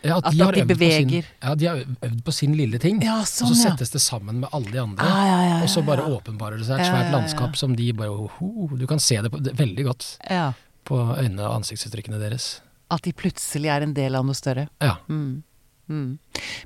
Ja, 0.06 0.18
at- 0.18 0.31
de 0.31 0.42
at 0.44 0.54
de 0.68 0.75
på 0.75 0.92
sin- 0.92 1.24
Ja, 1.42 1.56
de 1.56 1.66
har 1.66 1.78
øvd 1.78 2.24
på 2.24 2.34
sin 2.34 2.54
lille 2.57 2.80
ting. 2.80 3.02
Ja, 3.02 3.19
og 3.19 3.25
sånn, 3.25 3.50
så 3.54 3.56
ja. 3.63 3.72
settes 3.72 3.92
det 3.92 4.02
sammen 4.02 4.40
med 4.40 4.50
alle 4.54 4.72
de 4.72 4.78
andre. 4.80 5.02
Ah, 5.06 5.25
ja, 5.25 5.42
ja, 5.42 5.57
ja, 5.57 5.63
Og 5.63 5.69
så 5.69 5.84
bare 5.86 6.02
åpenbarer 6.06 6.57
det 6.57 6.66
seg 6.68 6.80
et 6.80 6.86
svært 6.88 7.12
landskap 7.12 7.56
som 7.56 7.75
de 7.75 7.92
bare 7.94 8.10
ho, 8.10 8.68
Du 8.78 8.86
kan 8.88 9.00
se 9.00 9.18
det, 9.22 9.31
på, 9.31 9.42
det 9.42 9.56
veldig 9.57 9.84
godt 9.86 10.18
Ja. 10.30 10.54
på 10.86 11.18
øynene 11.18 11.40
og 11.42 11.62
ansiktsuttrykkene 11.63 12.19
deres. 12.19 12.62
At 12.92 13.01
de 13.01 13.12
plutselig 13.13 13.66
er 13.69 13.81
en 13.81 13.94
del 13.94 14.16
av 14.16 14.24
noe 14.25 14.34
større. 14.36 14.69
Ja. 14.80 14.98
Mm. 15.10 15.44
Mm. 15.90 16.18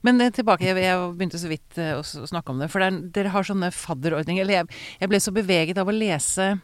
Men 0.03 0.21
eh, 0.21 0.29
tilbake, 0.31 0.61
jeg, 0.61 0.75
jeg 0.77 0.97
begynte 1.17 1.39
så 1.39 1.47
vidt 1.49 1.77
eh, 1.77 1.93
å 1.95 2.03
snakke 2.03 2.49
om 2.51 2.59
det. 2.59 2.69
For 2.71 2.79
det 2.79 2.87
er, 2.93 3.01
dere 3.11 3.29
har 3.29 3.43
sånne 3.43 3.71
fadderordninger. 3.71 4.41
Eller 4.41 4.53
jeg, 4.63 4.67
jeg 5.01 5.09
ble 5.09 5.17
så 5.19 5.31
beveget 5.33 5.77
av 5.77 5.87
å 5.87 5.97
lese 5.97 6.61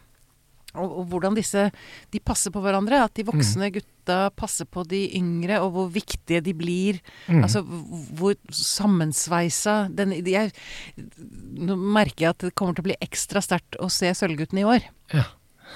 og, 0.78 0.92
og 1.00 1.06
hvordan 1.10 1.34
disse 1.36 1.66
de 2.12 2.20
passer 2.20 2.52
på 2.54 2.62
hverandre. 2.64 3.02
At 3.06 3.14
de 3.18 3.24
Mm. 3.26 3.32
voksne 3.32 3.70
gutta 3.74 4.30
passer 4.36 4.64
på 4.70 4.84
de 4.86 5.00
yngre, 5.18 5.58
og 5.64 5.72
hvor 5.74 5.88
viktige 5.90 6.40
de 6.44 6.52
blir. 6.54 7.00
Mm. 7.28 7.42
Altså 7.42 7.62
hvor 7.66 8.36
sammensveisa 8.54 9.88
den, 9.90 10.12
jeg, 10.26 10.52
Nå 10.96 11.76
merker 11.76 12.26
jeg 12.26 12.30
at 12.36 12.44
det 12.46 12.54
kommer 12.54 12.76
til 12.76 12.84
å 12.84 12.88
bli 12.90 12.96
ekstra 13.02 13.42
sterkt 13.42 13.76
å 13.82 13.88
se 13.90 14.12
Sølvgutten 14.14 14.60
i 14.62 14.68
år. 14.68 14.86
Ja. 15.14 15.24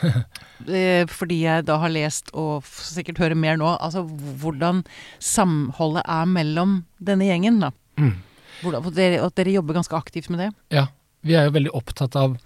Eh, 0.68 1.06
Fordi 1.08 1.38
jeg 1.40 1.64
da 1.66 1.78
har 1.80 1.88
lest, 1.90 2.28
og 2.36 2.62
sikkert 2.68 3.18
hører 3.18 3.34
mer 3.34 3.56
nå, 3.56 3.70
altså 3.80 4.02
hvordan 4.04 4.82
samholdet 5.18 6.02
er 6.04 6.28
mellom 6.28 6.74
denne 7.00 7.24
gjengen. 7.30 7.58
da. 7.64 7.70
Mm. 7.98 8.12
Hvordan, 8.60 8.84
og 8.86 8.92
dere, 8.94 9.22
at 9.24 9.34
dere 9.40 9.54
jobber 9.56 9.78
ganske 9.80 9.96
aktivt 9.96 10.28
med 10.30 10.44
det. 10.44 10.50
ja. 10.76 10.86
Vi 11.22 11.34
er 11.36 11.44
jo 11.48 11.52
veldig 11.52 11.72
opptatt 11.76 12.14
av 12.16 12.38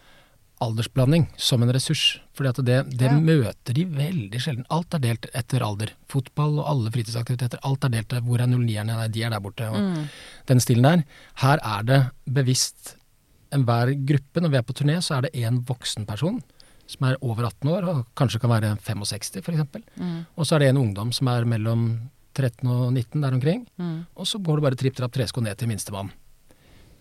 aldersblanding 0.63 1.27
som 1.37 1.63
en 1.63 1.73
ressurs. 1.75 2.21
fordi 2.35 2.49
at 2.49 2.57
det, 2.65 2.99
det 2.99 3.07
Ja. 3.11 3.19
møter 3.21 3.73
de 3.75 3.85
veldig 3.85 4.41
sjelden. 4.41 4.65
Alt 4.71 4.95
er 4.95 4.99
delt 4.99 5.27
etter 5.35 5.63
alder. 5.63 5.91
Fotball 6.09 6.59
og 6.59 6.67
alle 6.69 6.91
fritidsaktiviteter. 6.91 7.59
Alt 7.63 7.85
er 7.85 7.89
delt. 7.91 8.09
Hvor 8.09 8.41
er 8.41 8.47
09-erne? 8.47 8.87
Nei, 8.97 9.09
de 9.09 9.23
er 9.23 9.31
der 9.31 9.41
borte. 9.41 9.69
Og 9.71 9.77
Mm. 9.77 10.09
den 10.47 10.59
stilen 10.61 10.83
der. 10.83 11.05
Her 11.37 11.59
er 11.63 11.83
det 11.85 12.11
bevisst 12.27 12.97
enhver 13.53 13.95
gruppe. 14.05 14.41
Når 14.41 14.51
vi 14.51 14.57
er 14.57 14.63
på 14.63 14.73
turné, 14.75 14.97
så 15.03 15.19
er 15.19 15.21
det 15.23 15.33
én 15.35 15.65
voksen 15.65 16.07
person 16.07 16.43
som 16.87 17.09
er 17.09 17.17
over 17.23 17.45
18 17.47 17.69
år, 17.71 17.89
og 17.89 18.07
kanskje 18.17 18.41
kan 18.41 18.51
være 18.51 18.77
65 18.79 19.37
f.eks. 19.43 19.63
Mm. 19.99 20.27
Og 20.37 20.45
så 20.47 20.57
er 20.57 20.59
det 20.59 20.69
en 20.69 20.77
ungdom 20.79 21.13
som 21.13 21.29
er 21.29 21.45
mellom 21.45 22.11
13 22.35 22.69
og 22.69 22.93
19 22.93 23.21
der 23.23 23.33
omkring. 23.33 23.67
Mm. 23.79 24.07
Og 24.17 24.27
så 24.27 24.39
går 24.43 24.57
det 24.57 24.63
bare 24.63 24.75
tripp 24.77 24.97
trapp 24.97 25.13
tresko 25.13 25.41
ned 25.41 25.57
til 25.57 25.69
minstemann. 25.69 26.11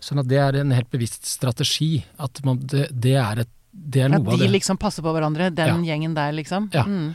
Sånn 0.02 0.22
at 0.22 0.28
det 0.30 0.40
er 0.40 0.58
en 0.60 0.72
helt 0.74 0.90
bevisst 0.92 1.28
strategi. 1.28 1.98
At 2.22 2.40
man, 2.46 2.62
det, 2.70 2.88
det 2.92 3.18
er 3.20 3.44
et 3.44 3.52
det 3.74 4.04
er 4.04 4.12
At 4.12 4.22
noe 4.22 4.36
av 4.36 4.38
de 4.38 4.48
liksom 4.52 4.78
passer 4.78 5.02
på 5.02 5.10
hverandre, 5.10 5.48
den 5.50 5.82
gjengen 5.82 6.14
der, 6.14 6.32
liksom. 6.36 6.68
Ja. 6.74 6.84
Mm. 6.86 7.14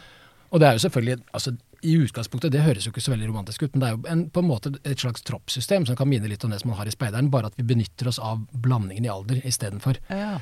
Og 0.50 0.60
det 0.60 0.68
er 0.68 0.76
jo 0.76 0.82
selvfølgelig 0.84 1.22
altså, 1.32 1.54
I 1.88 1.96
utgangspunktet, 2.04 2.52
det 2.52 2.66
høres 2.66 2.88
jo 2.88 2.92
ikke 2.92 3.04
så 3.06 3.14
veldig 3.14 3.30
romantisk 3.30 3.64
ut, 3.64 3.72
men 3.72 3.84
det 3.84 3.88
er 3.88 3.96
jo 3.96 4.02
en, 4.12 4.24
på 4.34 4.44
en 4.44 4.50
måte 4.50 4.74
et 4.84 5.00
slags 5.00 5.24
troppssystem 5.24 5.88
som 5.88 5.96
kan 5.96 6.10
minne 6.10 6.28
litt 6.28 6.44
om 6.44 6.52
det 6.52 6.60
som 6.60 6.74
man 6.74 6.82
har 6.82 6.90
i 6.90 6.94
speideren, 6.94 7.32
bare 7.32 7.52
at 7.52 7.56
vi 7.56 7.68
benytter 7.70 8.12
oss 8.12 8.20
av 8.20 8.44
blandingen 8.52 9.08
i 9.08 9.14
alder 9.14 9.40
istedenfor. 9.48 10.02
Ja. 10.12 10.40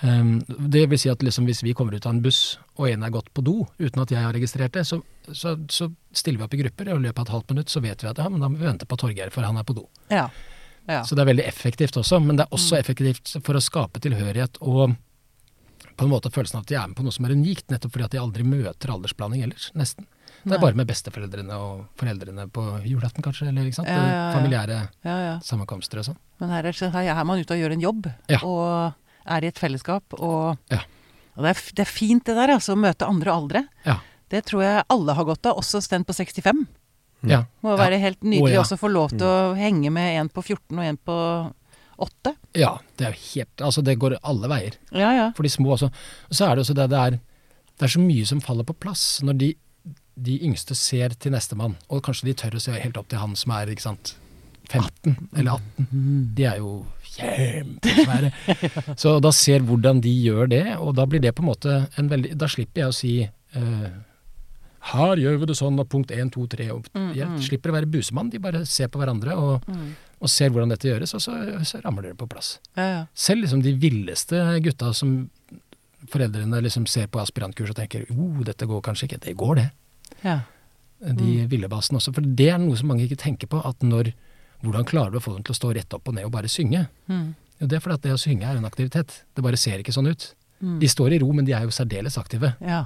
Um, 0.00 0.40
det 0.48 0.86
vil 0.88 0.98
si 0.98 1.10
at 1.12 1.22
liksom 1.22 1.46
hvis 1.46 1.60
vi 1.62 1.74
kommer 1.76 1.94
ut 1.94 2.06
av 2.08 2.16
en 2.16 2.22
buss, 2.24 2.58
og 2.80 2.88
en 2.88 3.04
er 3.04 3.12
gått 3.14 3.28
på 3.36 3.44
do 3.44 3.58
uten 3.78 4.02
at 4.02 4.10
jeg 4.10 4.24
har 4.24 4.34
registrert 4.34 4.74
det, 4.74 4.86
så, 4.88 5.02
så, 5.28 5.54
så 5.70 5.90
stiller 6.10 6.40
vi 6.40 6.48
opp 6.48 6.56
i 6.56 6.62
grupper, 6.64 6.90
og 6.90 7.02
i 7.02 7.06
løpet 7.06 7.20
av 7.20 7.28
et 7.28 7.34
halvt 7.36 7.54
minutt 7.54 7.70
så 7.70 7.84
vet 7.84 8.02
vi 8.02 8.10
at 8.10 8.18
ja, 8.18 8.26
men 8.32 8.42
da 8.42 8.50
må 8.50 8.58
vi 8.58 8.66
vente 8.66 8.88
på 8.88 8.98
Torgeir, 8.98 9.30
for 9.34 9.46
han 9.46 9.60
er 9.60 9.68
på 9.68 9.76
do. 9.76 9.86
Ja. 10.10 10.26
Ja. 10.88 11.02
Så 11.04 11.14
det 11.14 11.22
er 11.22 11.30
veldig 11.34 11.46
effektivt 11.46 11.96
også, 11.96 12.18
men 12.24 12.36
det 12.36 12.46
er 12.46 12.56
også 12.56 12.74
Mm. 12.76 12.80
effektivt 12.80 13.36
for 13.44 13.54
å 13.54 13.60
skape 13.62 14.00
tilhørighet 14.00 14.56
og 14.62 14.96
på 15.96 16.04
en 16.06 16.10
måte 16.10 16.30
følelsen 16.32 16.56
av 16.56 16.62
at 16.62 16.66
de 16.68 16.74
er 16.76 16.86
med 16.88 16.96
på 16.96 17.02
noe 17.04 17.12
som 17.12 17.24
er 17.26 17.30
unikt, 17.36 17.66
nettopp 17.68 17.92
fordi 17.92 18.04
at 18.04 18.10
de 18.10 18.18
aldri 18.18 18.42
møter 18.42 18.88
aldersblanding 18.90 19.42
ellers, 19.44 19.70
nesten. 19.74 20.06
Det 20.44 20.54
er 20.56 20.58
bare 20.62 20.74
med 20.74 20.86
besteforeldrene 20.88 21.52
og 21.52 21.86
foreldrene 22.00 22.46
på 22.50 22.62
julaften, 22.88 23.22
kanskje, 23.22 23.48
eller 23.48 23.66
ikke 23.68 23.74
sant? 23.82 23.88
Ja, 23.88 24.06
ja, 24.08 24.38
familiære 24.38 25.42
sammenkomster 25.44 25.98
og 26.00 26.04
sånn. 26.06 26.16
Men 26.40 26.48
her 26.48 26.64
er, 26.66 26.72
så- 26.72 26.90
her 26.90 27.04
er 27.20 27.24
man 27.24 27.38
ute 27.38 27.52
og 27.52 27.58
gjør 27.60 27.72
en 27.72 27.80
jobb, 27.80 28.06
og 28.42 28.94
er 29.26 29.44
i 29.44 29.48
et 29.48 29.58
fellesskap. 29.58 30.02
Og, 30.18 30.56
Ja. 30.70 30.78
og 31.36 31.44
det, 31.44 31.56
er, 31.56 31.60
det 31.74 31.80
er 31.80 31.90
fint 31.92 32.24
det 32.24 32.34
der, 32.34 32.48
altså, 32.54 32.72
å 32.74 32.78
møte 32.80 33.06
andre 33.06 33.30
aldre. 33.30 33.68
Ja. 33.84 33.98
Det 34.30 34.46
tror 34.46 34.62
jeg 34.62 34.84
alle 34.88 35.14
har 35.14 35.24
godt 35.24 35.44
av, 35.46 35.56
også 35.58 35.82
Sten 35.82 36.04
på 36.04 36.14
65. 36.14 36.66
Ja. 37.28 37.42
Må 37.64 37.74
være 37.76 37.98
helt 38.00 38.22
nydelig 38.24 38.54
Å, 38.54 38.54
ja. 38.54 38.60
også 38.62 38.78
å 38.78 38.80
få 38.80 38.90
lov 38.92 39.10
til 39.12 39.26
å 39.26 39.54
henge 39.58 39.90
med 39.92 40.20
en 40.20 40.30
på 40.32 40.42
14 40.42 40.78
og 40.78 40.84
en 40.86 40.98
på 41.04 41.16
8. 42.00 42.34
ja. 42.56 42.70
Det 42.96 43.06
er 43.06 43.16
jo 43.16 43.24
helt 43.34 43.64
Altså, 43.66 43.82
det 43.84 43.98
går 44.00 44.16
alle 44.22 44.48
veier. 44.48 44.78
Ja, 44.92 45.10
ja. 45.16 45.26
For 45.36 45.44
de 45.44 45.52
små 45.52 45.74
også. 45.76 45.90
Og 46.30 46.38
så 46.38 46.46
er 46.46 46.56
det 46.56 46.64
også 46.64 46.76
det 46.78 46.88
det 46.92 47.00
er 47.00 47.18
Det 47.76 47.84
er 47.88 47.92
så 47.96 48.00
mye 48.00 48.24
som 48.28 48.40
faller 48.44 48.64
på 48.68 48.76
plass 48.76 49.04
når 49.24 49.36
de, 49.40 49.50
de 50.20 50.38
yngste 50.44 50.76
ser 50.76 51.14
til 51.20 51.32
nestemann, 51.32 51.76
og 51.88 52.02
kanskje 52.04 52.28
de 52.30 52.34
tør 52.36 52.56
å 52.58 52.60
se 52.60 52.72
helt 52.76 52.96
opp 53.00 53.08
til 53.08 53.20
han 53.22 53.36
som 53.36 53.54
er 53.56 53.72
ikke 53.72 53.86
sant, 53.86 54.14
15 54.70 55.16
eller 55.40 55.56
18. 55.56 55.86
De 56.36 56.44
er 56.44 56.58
jo 56.60 56.74
kjempesvære. 57.16 58.30
Så 59.00 59.16
da 59.24 59.32
ser 59.34 59.64
hvordan 59.66 60.02
de 60.04 60.12
gjør 60.12 60.50
det, 60.52 60.64
og 60.78 60.94
da 60.98 61.06
blir 61.08 61.22
det 61.24 61.32
på 61.36 61.42
en 61.44 61.50
måte 61.50 61.78
en 61.98 62.10
veldig 62.12 62.36
Da 62.38 62.48
slipper 62.52 62.84
jeg 62.84 62.92
å 62.92 62.96
si 62.96 63.14
eh, 63.24 63.88
her 64.80 65.20
gjør 65.20 65.40
vi 65.42 65.48
det 65.50 65.56
sånn, 65.58 65.78
og 65.82 65.88
punkt 65.92 66.12
1, 66.14 66.30
2, 66.32 66.46
3 66.54 66.68
og 66.72 66.86
Jeg 67.16 67.42
slipper 67.44 67.72
å 67.72 67.76
være 67.76 67.88
busemann, 67.90 68.30
de 68.32 68.38
bare 68.40 68.62
ser 68.66 68.88
på 68.88 69.00
hverandre 69.00 69.34
og, 69.36 69.66
og 70.20 70.30
ser 70.32 70.48
hvordan 70.50 70.72
dette 70.72 70.88
gjøres, 70.88 71.12
og 71.14 71.20
så, 71.20 71.34
så 71.68 71.82
ramler 71.84 72.10
det 72.10 72.16
på 72.20 72.28
plass. 72.30 72.58
ja, 72.76 72.86
ja. 72.86 73.02
Selv 73.14 73.44
liksom 73.44 73.60
de 73.64 73.74
villeste 73.76 74.40
gutta 74.64 74.94
som 74.96 75.28
foreldrene 76.10 76.62
liksom 76.64 76.86
ser 76.88 77.10
på 77.12 77.20
aspirantkurs 77.20 77.74
og 77.74 77.76
tenker 77.76 78.06
oh, 78.14 78.40
dette 78.46 78.66
går 78.66 78.80
kanskje 78.86 79.10
ikke. 79.10 79.20
Det 79.26 79.36
går, 79.36 79.60
det. 79.60 79.68
ja. 80.24 80.40
De 81.00 81.46
ville 81.48 81.68
bassene 81.72 81.96
også. 81.96 82.12
For 82.12 82.24
det 82.24 82.50
er 82.52 82.58
noe 82.60 82.76
som 82.76 82.90
mange 82.92 83.06
ikke 83.06 83.16
tenker 83.22 83.48
på. 83.48 83.60
at 83.64 83.80
når, 83.80 84.12
Hvordan 84.60 84.84
klarer 84.84 85.14
du 85.14 85.16
å 85.16 85.22
få 85.24 85.32
dem 85.32 85.44
til 85.48 85.54
å 85.54 85.56
stå 85.56 85.70
rett 85.72 85.94
opp 85.96 86.08
og 86.10 86.16
ned 86.18 86.26
og 86.28 86.32
bare 86.34 86.48
synge? 86.52 86.82
Mm. 87.08 87.30
Jo, 87.60 87.68
det 87.68 87.78
er 87.78 87.80
fordi 87.80 87.96
at 87.96 88.02
det 88.04 88.12
å 88.12 88.20
synge 88.20 88.44
er 88.44 88.58
en 88.58 88.68
aktivitet. 88.68 89.14
Det 89.32 89.44
bare 89.44 89.56
ser 89.56 89.80
ikke 89.80 89.94
sånn 89.96 90.10
ut. 90.10 90.26
Mm. 90.60 90.74
De 90.82 90.90
står 90.92 91.14
i 91.16 91.20
ro, 91.22 91.30
men 91.32 91.48
de 91.48 91.54
er 91.56 91.64
jo 91.64 91.72
særdeles 91.72 92.18
aktive. 92.20 92.52
ja. 92.60 92.84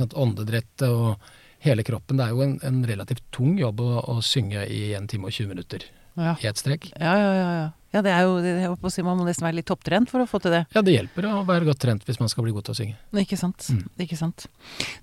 At 0.00 0.14
Åndedrettet 0.16 0.88
og 0.88 1.20
hele 1.64 1.84
kroppen. 1.86 2.18
Det 2.20 2.26
er 2.26 2.36
jo 2.36 2.44
en, 2.44 2.56
en 2.64 2.80
relativt 2.88 3.24
tung 3.34 3.58
jobb 3.60 3.82
å, 3.84 3.90
å 4.14 4.20
synge 4.24 4.66
i 4.68 4.94
en 4.96 5.08
time 5.10 5.30
og 5.30 5.36
20 5.36 5.52
minutter 5.54 5.86
Ja. 6.14 6.36
i 6.40 6.46
ett 6.46 6.60
strekk. 6.60 6.92
Ja, 6.94 7.12
ja, 7.18 7.30
ja, 7.34 7.46
ja. 7.58 7.70
ja 7.96 8.00
det 8.06 8.12
er 8.14 8.22
jo, 8.22 8.34
jeg 8.44 8.68
på 8.78 8.86
å 8.86 8.92
si, 8.92 9.02
Man 9.02 9.18
må 9.18 9.24
nesten 9.26 9.46
være 9.46 9.58
litt 9.58 9.66
topptrent 9.66 10.10
for 10.12 10.22
å 10.22 10.26
få 10.30 10.38
til 10.44 10.54
det. 10.54 10.60
Ja, 10.76 10.82
det 10.86 10.94
hjelper 10.94 11.26
å 11.26 11.40
være 11.48 11.66
godt 11.66 11.80
trent 11.82 12.06
hvis 12.06 12.20
man 12.22 12.30
skal 12.30 12.46
bli 12.46 12.54
god 12.54 12.68
til 12.68 12.74
å 12.74 12.78
synge. 12.78 12.94
Ikke 13.24 13.38
sant. 13.40 13.66
Mm. 13.74 13.82
Ikke 14.06 14.18
sant. 14.20 14.46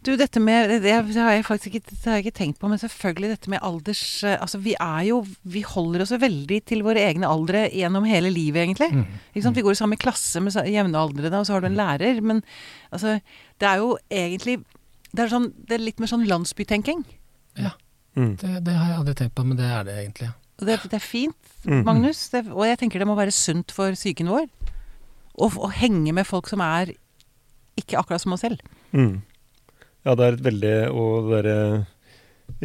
Du, 0.08 0.14
dette 0.20 0.44
med 0.44 0.72
det, 0.86 0.96
har 0.96 1.36
jeg 1.36 1.46
faktisk 1.48 1.76
ikke, 1.76 1.84
det 1.92 2.08
har 2.08 2.20
jeg 2.20 2.28
ikke 2.28 2.40
tenkt 2.40 2.62
på, 2.64 2.72
men 2.72 2.80
selvfølgelig 2.80 3.34
dette 3.34 3.52
med 3.52 3.64
alders 3.68 4.04
Altså, 4.32 4.60
vi 4.64 4.74
er 4.80 5.04
jo 5.10 5.22
Vi 5.44 5.66
holder 5.68 6.06
oss 6.06 6.14
jo 6.16 6.20
veldig 6.22 6.62
til 6.72 6.84
våre 6.88 7.04
egne 7.04 7.30
aldre 7.30 7.68
gjennom 7.76 8.08
hele 8.08 8.32
livet, 8.32 8.64
egentlig. 8.64 8.92
Mm. 8.96 9.22
Ikke 9.34 9.48
sant? 9.48 9.60
Vi 9.60 9.66
går 9.68 9.76
i 9.76 9.82
samme 9.84 10.00
klasse 10.00 10.44
med 10.44 10.56
jevnaldrende, 10.72 11.42
og 11.42 11.48
så 11.48 11.58
har 11.58 11.66
du 11.66 11.72
en 11.72 11.80
lærer. 11.80 12.24
Men 12.24 12.40
altså, 12.90 13.20
det 13.60 13.68
er 13.68 13.84
jo 13.84 13.98
egentlig 14.08 14.62
Det 15.12 15.26
er, 15.26 15.34
sånn, 15.34 15.50
det 15.68 15.76
er 15.76 15.84
litt 15.84 16.00
mer 16.00 16.08
sånn 16.08 16.24
landsbytenking. 16.24 17.04
Mm. 18.16 18.36
Det, 18.36 18.60
det 18.66 18.74
har 18.76 18.90
jeg 18.90 19.00
aldri 19.00 19.14
tenkt 19.16 19.36
på, 19.38 19.44
men 19.48 19.60
det 19.60 19.68
er 19.72 19.86
det 19.88 19.98
egentlig. 20.02 20.32
Og 20.62 20.68
det, 20.68 20.80
det 20.90 20.94
er 21.00 21.06
fint, 21.06 21.36
Mhm. 21.66 21.84
Magnus. 21.86 22.30
Det, 22.34 22.48
og 22.50 22.64
jeg 22.66 22.78
tenker 22.80 23.00
det 23.00 23.06
må 23.08 23.16
være 23.16 23.32
sunt 23.34 23.70
for 23.72 23.92
psyken 23.94 24.28
vår. 24.32 24.48
Å 25.38 25.48
å 25.62 25.70
henge 25.72 26.12
med 26.14 26.26
folk 26.26 26.48
som 26.50 26.60
er 26.62 26.94
ikke 27.78 27.98
akkurat 28.00 28.22
som 28.22 28.34
oss 28.34 28.42
selv. 28.42 28.60
Mm. 28.94 29.22
Ja, 30.06 30.16
det 30.16 30.26
er 30.26 30.34
et 30.34 30.42
veldig 30.44 30.92
Og 30.92 31.30
det 31.30 31.44
derre 31.46 31.88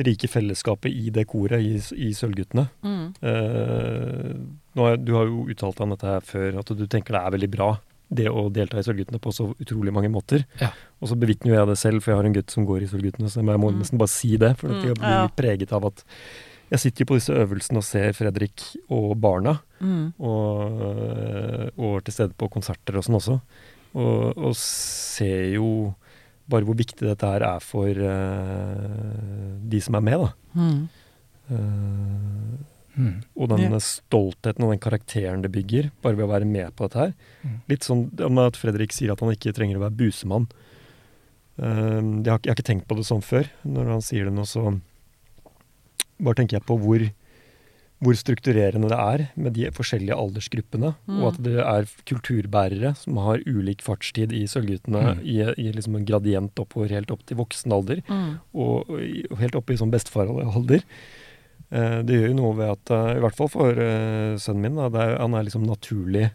rike 0.02 0.26
fellesskapet 0.28 0.90
i 0.90 1.10
det 1.10 1.26
koret, 1.28 1.60
i, 1.62 1.76
i 1.76 2.08
Sølvguttene. 2.12 2.68
Mm. 2.82 3.14
Eh, 3.22 4.32
nå 4.76 4.82
har, 4.88 4.96
du 4.98 5.12
har 5.14 5.28
jo 5.30 5.44
uttalt 5.52 5.76
deg 5.78 5.84
om 5.86 5.92
dette 5.94 6.08
her 6.10 6.24
før, 6.26 6.58
at 6.60 6.72
du 6.76 6.86
tenker 6.90 7.14
det 7.16 7.22
er 7.22 7.36
veldig 7.36 7.50
bra 7.52 7.68
det 8.16 8.26
å 8.30 8.46
delta 8.54 8.78
i 8.78 8.84
Sølvguttene 8.86 9.20
på 9.22 9.32
så 9.34 9.48
utrolig 9.62 9.92
mange 9.94 10.10
måter. 10.12 10.44
Ja. 10.60 10.72
Og 11.02 11.08
så 11.10 11.16
bevitner 11.18 11.52
jo 11.52 11.56
jeg 11.60 11.70
det 11.72 11.78
selv, 11.80 12.02
for 12.02 12.12
jeg 12.12 12.20
har 12.20 12.28
en 12.28 12.36
gutt 12.36 12.50
som 12.54 12.66
går 12.68 12.82
i 12.84 12.90
Sølvguttene, 12.90 13.30
så 13.30 13.42
jeg 13.42 13.60
må 13.60 13.70
Mm. 13.72 13.78
nesten 13.82 13.98
bare 13.98 14.08
si 14.12 14.36
det. 14.36 14.56
For 14.58 14.68
at 14.70 14.82
jeg 14.84 14.94
Mm, 14.96 15.00
blir 15.00 15.10
ja. 15.16 15.22
litt 15.26 15.36
preget 15.36 15.72
av 15.72 15.84
at 15.86 16.04
jeg 16.70 16.80
sitter 16.82 17.04
jo 17.04 17.08
på 17.12 17.18
disse 17.18 17.32
øvelsene 17.36 17.78
og 17.82 17.84
ser 17.86 18.12
Fredrik 18.16 18.62
og 18.90 19.14
barna, 19.20 19.58
Mm. 19.76 20.14
og, 20.24 20.80
og 21.76 21.96
er 21.98 22.04
til 22.06 22.14
stede 22.14 22.32
på 22.40 22.48
konserter 22.48 22.96
og 22.96 23.04
sånn 23.04 23.18
også. 23.18 23.34
Og, 23.96 24.38
og 24.38 24.54
ser 24.56 25.50
jo 25.52 25.66
bare 26.48 26.64
hvor 26.64 26.76
viktig 26.78 27.04
dette 27.04 27.28
her 27.28 27.42
er 27.44 27.60
for 27.60 27.90
uh, 27.90 29.58
de 29.68 29.80
som 29.84 29.98
er 29.98 30.04
med, 30.06 30.24
da. 30.24 30.30
Mm. 30.56 30.88
Uh, 31.50 32.64
Mm. 32.96 33.18
og 33.36 33.50
den 33.52 33.74
stoltheten 33.84 34.64
og 34.64 34.70
den 34.72 34.78
karakteren 34.80 35.42
det 35.44 35.50
bygger, 35.52 35.90
bare 36.00 36.16
ved 36.16 36.24
å 36.24 36.30
være 36.30 36.46
med 36.48 36.72
på 36.78 36.86
dette 36.86 36.96
her. 37.02 37.10
Mm. 37.44 37.56
Litt 37.68 37.84
sånn 37.84 38.06
at 38.40 38.56
Fredrik 38.56 38.94
sier 38.96 39.12
at 39.12 39.20
han 39.20 39.34
ikke 39.34 39.52
trenger 39.52 39.76
å 39.76 39.82
være 39.82 39.98
busemann. 39.98 40.46
Uh, 41.60 42.00
jeg, 42.24 42.30
har, 42.30 42.38
ikke- 42.38 42.48
jeg 42.48 42.54
har 42.54 42.56
ikke 42.56 42.64
tenkt 42.70 42.88
på 42.88 42.96
det 42.96 43.04
sånn 43.04 43.20
før. 43.20 43.50
Når 43.68 43.90
han 43.92 44.00
sier 44.00 44.24
det 44.24 44.32
nå, 44.32 44.46
så 44.48 44.64
bare 46.20 46.34
tenker 46.38 46.56
jeg 46.58 46.66
på 46.68 46.76
hvor, 46.80 47.02
hvor 48.04 48.14
strukturerende 48.18 48.88
det 48.92 48.98
er 49.00 49.22
med 49.40 49.54
de 49.56 49.70
forskjellige 49.72 50.16
aldersgruppene. 50.16 50.94
Mm. 51.08 51.18
Og 51.22 51.28
at 51.32 51.42
det 51.46 51.56
er 51.62 51.86
kulturbærere 52.08 52.94
som 52.96 53.16
har 53.24 53.40
ulik 53.48 53.80
fartstid 53.84 54.32
i 54.36 54.44
Sølvguttene 54.50 55.02
Mm. 55.16 55.20
i, 55.24 55.36
i 55.66 55.72
liksom 55.72 55.96
en 55.96 56.04
gradient 56.08 56.54
oppover 56.60 56.92
helt 56.92 57.10
opp 57.10 57.24
til 57.26 57.36
voksen 57.40 57.72
alder 57.72 58.02
Mm. 58.08 58.38
og, 58.54 58.90
og 58.90 59.38
helt 59.40 59.54
opp 59.56 59.70
i 59.70 59.76
sånn 59.80 59.90
bestefaralder. 59.92 60.82
Eh, 61.72 62.02
det 62.06 62.14
gjør 62.20 62.28
jo 62.30 62.34
noe 62.38 62.54
ved 62.60 62.68
at, 62.76 62.90
eh, 62.94 63.16
i 63.16 63.22
hvert 63.24 63.34
fall 63.36 63.48
for 63.50 63.70
eh, 63.74 64.36
sønnen 64.38 64.62
min, 64.68 64.76
da, 64.76 64.88
det 64.92 65.00
er, 65.02 65.16
han 65.18 65.34
er 65.34 65.42
liksom 65.48 65.64
naturlig 65.66 66.26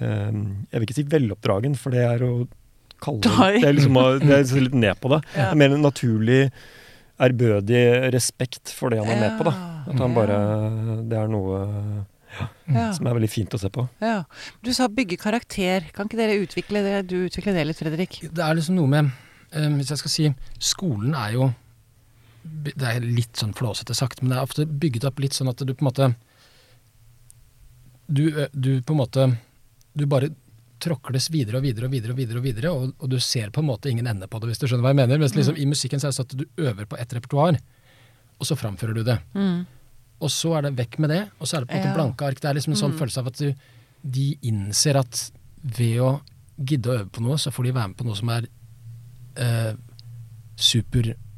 eh, 0.00 0.30
Jeg 0.30 0.78
vil 0.78 0.86
ikke 0.86 0.94
si 1.00 1.04
veloppdragen, 1.10 1.74
for 1.80 1.90
det 1.94 2.04
er 2.06 2.22
å 2.22 2.32
kalle 3.02 3.20
det, 3.24 3.32
det 3.60 3.68
er 3.68 3.76
liksom 3.76 3.98
det 4.22 4.36
er 4.38 4.62
litt 4.68 4.78
ned 4.78 5.00
på 5.02 5.10
det. 5.12 5.20
Det 5.34 5.40
Ja. 5.42 5.50
er 5.50 5.58
mer 5.60 5.74
en 5.74 5.82
naturlig, 5.84 6.52
ærbødig 7.20 8.12
respekt 8.14 8.72
for 8.74 8.90
det 8.90 8.98
han 8.98 9.12
er 9.14 9.20
med 9.20 9.38
på. 9.38 9.46
da. 9.46 9.54
At 9.86 10.00
han 10.00 10.14
bare 10.16 10.38
Det 11.06 11.18
er 11.18 11.28
noe 11.30 11.58
ja. 12.66 12.88
som 12.96 13.06
er 13.06 13.14
veldig 13.14 13.30
fint 13.30 13.54
å 13.54 13.60
se 13.60 13.70
på. 13.70 13.86
ja. 14.02 14.24
Du 14.64 14.72
sa 14.74 14.88
bygge 14.88 15.18
karakter. 15.20 15.86
Kan 15.94 16.08
ikke 16.08 16.18
dere 16.18 16.40
utvikle 16.42 16.82
det? 16.82 16.96
Du 17.12 17.20
utvikle 17.26 17.54
det 17.54 17.66
litt, 17.68 17.78
Fredrik? 17.78 18.18
Det 18.26 18.42
er 18.42 18.56
liksom 18.58 18.78
noe 18.80 18.90
med 18.90 19.10
um, 19.54 19.76
Hvis 19.78 19.92
jeg 19.92 20.02
skal 20.02 20.10
si 20.14 20.30
Skolen 20.58 21.14
er 21.14 21.36
jo 21.36 21.50
Det 22.42 22.88
er 22.90 23.04
litt 23.04 23.36
sånn 23.38 23.54
flåsete 23.54 23.94
sagt, 23.94 24.22
men 24.22 24.32
det 24.32 24.38
er 24.38 24.48
ofte 24.48 24.66
bygget 24.66 25.06
opp 25.08 25.20
litt 25.22 25.36
sånn 25.36 25.52
at 25.52 25.62
du 25.62 25.74
på 25.74 25.84
en 25.84 25.90
måte 25.90 26.10
Du, 28.08 28.26
eh, 28.28 28.48
du 28.52 28.82
på 28.82 28.96
en 28.96 29.00
måte 29.04 29.28
Du 29.94 30.06
bare 30.10 30.32
tråkles 30.84 31.30
videre 31.32 31.58
og 31.60 31.64
videre 31.64 31.88
og 31.88 31.92
videre, 31.94 32.12
og 32.12 32.18
videre, 32.20 32.38
og 32.40 32.44
videre, 32.44 32.70
og, 32.72 32.92
og 33.00 33.10
du 33.10 33.16
ser 33.24 33.50
på 33.54 33.62
en 33.64 33.68
måte 33.70 33.90
ingen 33.90 34.06
ende 34.10 34.28
på 34.28 34.40
det, 34.42 34.50
hvis 34.52 34.60
du 34.62 34.66
skjønner 34.68 34.84
hva 34.86 34.92
jeg 34.92 35.00
mener. 35.02 35.18
Mens 35.22 35.34
liksom, 35.36 35.56
i 35.56 35.66
musikken 35.70 36.00
så 36.02 36.08
er 36.08 36.12
det 36.12 36.18
sånn 36.18 36.28
at 36.28 36.36
du 36.40 36.44
øver 36.68 36.88
på 36.90 36.98
ett 37.00 37.14
repertoar, 37.16 37.58
og 38.38 38.48
så 38.48 38.56
framfører 38.58 38.94
du 38.98 39.02
det. 39.06 39.18
Mm. 39.34 39.64
Og 40.24 40.30
så 40.30 40.52
er 40.58 40.66
det 40.68 40.74
vekk 40.78 40.98
med 41.02 41.10
det, 41.10 41.22
og 41.40 41.48
så 41.48 41.56
er 41.58 41.64
det 41.64 41.68
på 41.72 41.74
en 41.76 41.82
måte 41.82 41.90
Ja. 41.92 41.96
blanke 41.98 42.26
ark. 42.28 42.40
Det 42.40 42.48
er 42.50 42.54
liksom 42.58 42.72
en 42.76 42.80
sånn 42.84 42.92
Mm. 42.94 42.98
følelse 43.00 43.18
av 43.24 43.26
at 43.32 43.38
du, 43.40 43.54
de 44.04 44.26
innser 44.42 44.96
at 45.00 45.30
ved 45.64 45.98
å 46.00 46.10
gidde 46.60 46.86
å 46.92 46.98
øve 47.00 47.10
på 47.10 47.22
noe, 47.24 47.36
så 47.40 47.50
får 47.50 47.64
de 47.64 47.72
være 47.72 47.88
med 47.88 47.96
på 47.98 48.04
noe 48.06 48.16
som 48.16 48.28
er 48.30 48.46
eh, 49.36 49.72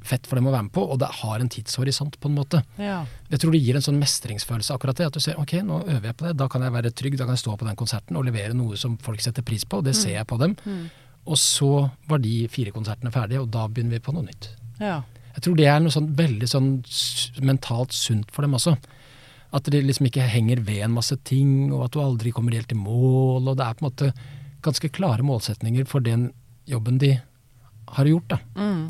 superfett 0.06 0.26
for 0.26 0.38
dem 0.38 0.46
å 0.46 0.52
være 0.54 0.66
med 0.66 0.72
på, 0.74 0.84
og 0.84 0.98
det 1.00 1.08
har 1.20 1.40
en 1.40 1.48
tidshorisont, 1.48 2.18
på 2.20 2.28
en 2.28 2.36
måte. 2.36 2.62
Ja. 2.78 3.04
Jeg 3.30 3.40
tror 3.40 3.52
det 3.52 3.62
gir 3.62 3.76
en 3.76 3.82
sånn 3.82 3.98
mestringsfølelse, 3.98 4.74
akkurat 4.74 4.96
det. 4.96 5.06
At 5.06 5.14
du 5.14 5.20
ser 5.20 5.38
ok, 5.38 5.62
nå 5.62 5.82
øver 5.86 6.06
jeg 6.10 6.16
på 6.16 6.26
det, 6.26 6.36
da 6.36 6.48
kan 6.48 6.62
jeg 6.62 6.72
være 6.72 6.92
trygg, 6.92 7.16
da 7.18 7.26
kan 7.26 7.34
jeg 7.34 7.42
stå 7.42 7.56
på 7.56 7.66
den 7.66 7.76
konserten 7.76 8.16
og 8.16 8.26
levere 8.26 8.54
noe 8.54 8.76
som 8.76 8.96
folk 8.98 9.20
setter 9.20 9.42
pris 9.42 9.64
på, 9.64 9.80
og 9.80 9.84
det 9.84 9.96
ser 9.96 10.16
jeg 10.16 10.26
på 10.26 10.38
dem. 10.38 10.56
Mm. 10.64 10.86
Og 11.26 11.38
så 11.38 11.88
var 12.06 12.22
de 12.22 12.46
fire 12.52 12.72
konsertene 12.74 13.12
ferdige, 13.14 13.42
og 13.42 13.50
da 13.50 13.66
begynner 13.66 13.98
vi 13.98 14.04
på 14.04 14.14
noe 14.16 14.26
nytt. 14.26 14.52
ja. 14.80 15.02
Jeg 15.36 15.42
tror 15.44 15.56
det 15.58 15.66
er 15.68 15.80
noe 15.84 15.92
sånn 15.92 16.06
veldig 16.16 16.46
sånn 16.48 16.68
mentalt 17.44 17.92
sunt 17.92 18.30
for 18.32 18.46
dem 18.46 18.54
også. 18.56 18.72
At 19.52 19.66
de 19.68 19.82
liksom 19.84 20.06
ikke 20.08 20.24
henger 20.32 20.62
ved 20.64 20.80
en 20.86 20.94
masse 20.94 21.12
ting, 21.28 21.74
og 21.76 21.82
at 21.84 21.92
du 21.92 22.00
aldri 22.00 22.32
kommer 22.32 22.56
helt 22.56 22.72
i 22.72 22.78
mål. 22.78 23.44
Og 23.44 23.52
det 23.52 23.66
er 23.66 23.76
på 23.76 23.84
en 23.84 23.88
måte 23.90 24.08
ganske 24.64 24.88
klare 24.96 25.26
målsetninger 25.28 25.84
for 25.84 26.00
den 26.00 26.30
jobben 26.64 26.96
de 27.02 27.18
har 27.98 28.08
gjort. 28.08 28.32
da. 28.32 28.38
Mm. 28.56 28.88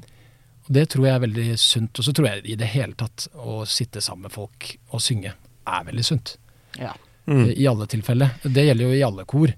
Og 0.66 0.72
Det 0.74 0.88
tror 0.90 1.06
jeg 1.06 1.14
er 1.14 1.22
veldig 1.26 1.58
sunt. 1.58 1.98
Og 1.98 2.04
så 2.04 2.12
tror 2.12 2.28
jeg 2.28 2.46
i 2.46 2.56
det 2.58 2.66
hele 2.72 2.94
tatt 2.98 3.28
å 3.38 3.60
sitte 3.66 4.00
sammen 4.02 4.26
med 4.26 4.34
folk 4.34 4.72
og 4.90 5.00
synge 5.04 5.32
er 5.66 5.84
veldig 5.90 6.04
sunt. 6.04 6.36
ja. 6.78 6.94
Mm. 7.26 7.48
I 7.58 7.64
alle 7.66 7.86
tilfeller. 7.90 8.36
Det 8.44 8.62
gjelder 8.62 8.84
jo 8.86 8.94
i 8.94 9.02
alle 9.02 9.24
kor. 9.26 9.50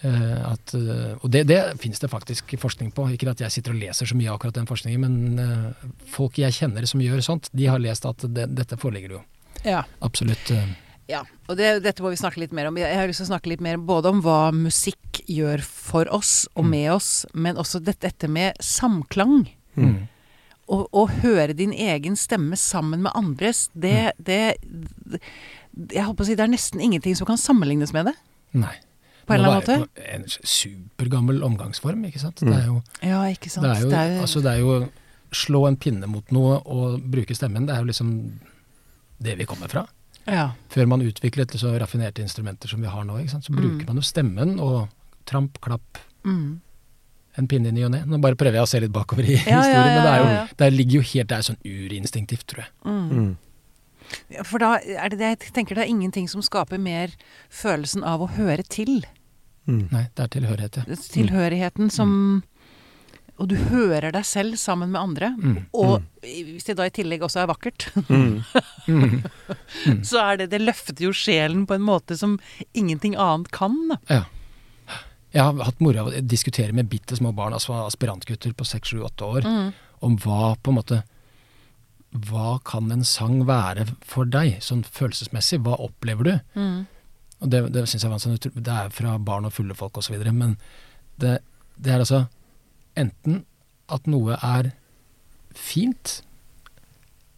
Eh, 0.00 0.52
at, 0.52 0.74
eh, 0.76 1.14
og 1.24 1.30
det, 1.32 1.46
det 1.48 1.56
finnes 1.80 1.98
det 2.02 2.10
faktisk 2.12 2.52
forskning 2.60 2.90
på. 2.92 3.06
Ikke 3.14 3.30
at 3.32 3.40
jeg 3.40 3.50
sitter 3.54 3.72
og 3.72 3.80
leser 3.80 4.06
så 4.10 4.14
mye 4.18 4.28
av 4.28 4.36
akkurat 4.36 4.58
den 4.58 4.68
forskningen, 4.68 5.00
men 5.06 5.40
eh, 5.40 5.86
folk 6.12 6.36
jeg 6.38 6.52
kjenner 6.52 6.84
som 6.86 7.00
gjør 7.00 7.22
sånt, 7.24 7.48
de 7.56 7.64
har 7.66 7.80
lest 7.80 8.04
at 8.04 8.26
det, 8.28 8.44
dette 8.52 8.76
foreligger 8.76 9.16
jo 9.16 9.22
ja. 9.64 9.80
absolutt. 10.04 10.52
Ja, 11.08 11.22
og 11.48 11.56
det, 11.56 11.78
dette 11.82 12.04
må 12.04 12.12
vi 12.12 12.20
snakke 12.20 12.42
litt 12.44 12.52
mer 12.52 12.68
om. 12.68 12.76
Jeg 12.76 12.94
har 12.94 13.08
lyst 13.08 13.22
til 13.24 13.30
å 13.30 13.32
snakke 13.32 13.54
litt 13.54 13.64
mer 13.64 13.80
både 13.80 14.12
om 14.12 14.20
hva 14.22 14.52
musikk 14.52 15.22
gjør 15.24 15.64
for 15.64 16.12
oss 16.12 16.44
og 16.54 16.68
Mm. 16.68 16.70
med 16.76 16.92
oss, 16.92 17.10
men 17.32 17.56
også 17.56 17.80
dette, 17.80 18.04
dette 18.12 18.28
med 18.28 18.60
samklang. 18.60 19.48
mm. 19.80 19.96
Å, 20.68 20.82
å 20.92 21.06
høre 21.22 21.54
din 21.56 21.72
egen 21.72 22.16
stemme 22.20 22.56
sammen 22.60 23.00
med 23.06 23.12
andres, 23.16 23.70
det, 23.72 24.12
det, 24.20 24.56
det 25.08 25.20
Jeg 25.94 26.04
på 26.14 26.24
å 26.24 26.26
si 26.28 26.34
det 26.36 26.44
er 26.44 26.52
nesten 26.52 26.82
ingenting 26.84 27.16
som 27.16 27.26
kan 27.28 27.40
sammenlignes 27.40 27.94
med 27.96 28.10
det. 28.10 28.14
Nei. 28.52 28.74
På 29.28 29.34
en 29.36 29.40
eller 29.40 29.58
annen 29.60 29.82
måte. 29.88 30.04
En 30.12 30.24
supergammel 30.28 31.42
omgangsform, 31.44 32.04
ikke 32.08 32.20
sant. 32.20 32.40
Det 32.44 32.52
er 32.52 32.66
jo, 32.68 32.82
Ja, 33.04 33.22
ikke 33.32 33.50
sant. 33.52 33.64
det 33.64 33.74
er 33.76 33.80
jo, 33.84 33.90
Det 33.92 33.98
er- 33.98 34.20
altså 34.24 34.42
det 34.44 34.52
er 34.52 34.58
jo 34.60 34.88
slå 35.32 35.66
en 35.68 35.76
pinne 35.76 36.06
mot 36.08 36.30
noe 36.32 36.60
og 36.64 37.00
bruke 37.12 37.34
stemmen, 37.36 37.66
det 37.68 37.74
er 37.76 37.80
jo 37.84 37.90
liksom 37.90 38.12
det 39.20 39.36
vi 39.36 39.44
kommer 39.44 39.68
fra. 39.68 39.86
Ja. 40.26 40.50
Før 40.72 40.86
man 40.88 41.00
utviklet 41.04 41.52
så 41.60 41.74
raffinerte 41.80 42.20
instrumenter 42.24 42.68
som 42.68 42.80
vi 42.80 42.88
har 42.88 43.04
nå, 43.04 43.18
så 43.28 43.52
bruker 43.52 43.86
man 43.86 43.96
jo 43.96 44.02
stemmen 44.02 44.58
og 44.60 44.88
tramp, 45.26 45.60
klapp, 45.60 45.98
Mm. 46.24 46.60
En 47.36 47.46
pinne 47.50 47.68
i 47.68 47.72
ny 47.76 47.84
og 47.86 47.92
ne. 47.92 48.00
Nå 48.08 48.18
bare 48.22 48.34
prøver 48.38 48.58
jeg 48.58 48.62
å 48.66 48.70
se 48.70 48.80
litt 48.82 48.94
bakover 48.94 49.26
i 49.28 49.36
Ja, 49.36 49.42
ja, 49.44 49.60
historien, 49.60 49.92
men 49.94 50.02
det 50.06 50.14
er 50.14 50.22
jo, 50.22 50.56
det 50.62 50.70
ligger 50.74 50.98
jo 50.98 51.04
helt, 51.12 51.28
det 51.28 51.36
er 51.36 51.46
sånn 51.50 51.60
urinstinktivt, 51.64 52.46
tror 52.50 52.64
jeg. 52.64 52.72
Mm. 52.88 53.12
Mm. 53.12 53.36
For 54.48 54.58
da 54.62 54.70
er 54.80 55.12
det 55.12 55.18
det 55.20 55.28
jeg 55.34 55.52
tenker 55.52 55.76
det 55.76 55.84
er 55.84 55.92
ingenting 55.92 56.28
som 56.32 56.40
skaper 56.42 56.80
mer 56.80 57.12
følelsen 57.52 58.02
av 58.08 58.24
å 58.24 58.30
høre 58.38 58.64
til. 58.64 59.02
Mm. 59.68 59.88
Nei, 59.92 60.06
det 60.16 60.24
er 60.24 60.30
tilhørighet, 60.38 60.78
ja. 60.80 60.96
Tilhørigheten 61.12 61.90
som 61.92 62.14
Og 63.38 63.46
du 63.52 63.54
hører 63.68 64.10
deg 64.10 64.24
selv 64.26 64.56
sammen 64.58 64.90
med 64.90 64.98
andre. 64.98 65.28
Mm. 65.38 65.58
Og 65.78 66.00
hvis 66.24 66.64
det 66.66 66.74
da 66.80 66.88
i 66.88 66.90
tillegg 66.90 67.22
også 67.22 67.44
er 67.44 67.50
vakkert, 67.52 67.84
Mm. 68.08 68.40
Mm. 68.88 69.20
så 70.08 70.24
er 70.24 70.40
det 70.40 70.48
Det 70.50 70.60
løfter 70.64 71.04
jo 71.04 71.12
sjelen 71.14 71.66
på 71.68 71.76
en 71.76 71.84
måte 71.86 72.16
som 72.18 72.40
ingenting 72.74 73.14
annet 73.14 73.52
kan. 73.54 73.76
Da. 73.92 73.98
Ja. 74.10 74.24
Jeg 75.34 75.42
har 75.44 75.58
hatt 75.64 75.80
moro 75.84 75.98
av 76.06 76.06
å 76.12 76.20
diskutere 76.24 76.72
med 76.72 76.88
bitte 76.88 77.16
små 77.18 77.34
barn, 77.36 77.52
altså 77.52 77.74
aspirantgutter 77.86 78.54
på 78.56 78.64
seks, 78.66 78.88
sju, 78.94 79.02
åtte 79.04 79.24
år, 79.26 79.42
Mm. 79.44 79.72
om 80.02 80.16
hva 80.18 80.56
på 80.62 80.70
en 80.70 80.74
måte 80.82 81.02
Hva 82.14 82.58
kan 82.64 82.90
en 82.90 83.04
sang 83.04 83.44
være 83.44 83.86
for 84.00 84.24
deg, 84.24 84.62
sånn 84.62 84.82
følelsesmessig? 84.82 85.58
Hva 85.62 85.74
opplever 85.78 86.24
du? 86.24 86.40
Mm. 86.56 86.86
Og 87.42 87.50
det, 87.50 87.72
det 87.74 87.82
syns 87.86 88.02
jeg 88.02 88.10
var 88.10 88.18
sånn, 88.18 88.38
Det 88.40 88.66
er 88.72 88.88
fra 88.88 89.18
barn 89.18 89.44
og 89.44 89.52
fulle 89.52 89.74
folk 89.76 89.92
osv. 90.00 90.16
Men 90.32 90.56
det, 91.18 91.42
det 91.78 91.92
er 91.92 91.98
altså 92.00 92.28
enten 92.96 93.44
at 93.90 94.06
noe 94.06 94.38
er 94.42 94.72
fint 95.54 96.22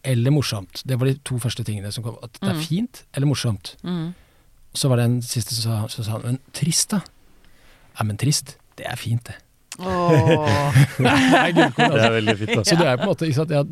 eller 0.07 0.31
morsomt. 0.31 0.81
Det 0.87 0.97
var 0.97 1.07
de 1.11 1.17
to 1.27 1.37
første 1.37 1.63
tingene 1.67 1.91
som 1.93 2.03
kom. 2.03 2.15
At 2.23 2.39
det 2.39 2.49
er 2.49 2.55
Mm. 2.55 2.63
fint 2.63 3.03
eller 3.13 3.27
morsomt. 3.27 3.75
Mm. 3.83 4.13
Så 4.73 4.87
var 4.87 4.95
det 4.97 5.03
en 5.05 5.21
siste 5.21 5.53
som 5.53 5.63
sa, 5.63 5.87
som 5.87 6.03
sa 6.05 6.17
men 6.23 6.39
trist, 6.53 6.89
da? 6.95 7.01
Ja, 7.97 8.05
men 8.07 8.17
trist, 8.21 8.55
det 8.79 8.85
er 8.89 8.95
fint, 8.99 9.25
det. 9.27 9.37
Åh. 9.79 10.75
Det 11.01 11.11
er 11.11 11.51
gullkorn, 11.55 11.75
Det 11.75 11.85
altså. 11.87 12.07
er 12.07 12.15
veldig 12.17 12.37
fint, 12.41 12.51
da. 12.55 12.63
Så 12.67 12.75
det 12.79 12.87
er 12.87 12.97
på 12.99 13.05
en 13.07 13.11
måte 13.13 13.27
ikke 13.27 13.39
sant, 13.39 13.53
ja, 13.55 13.63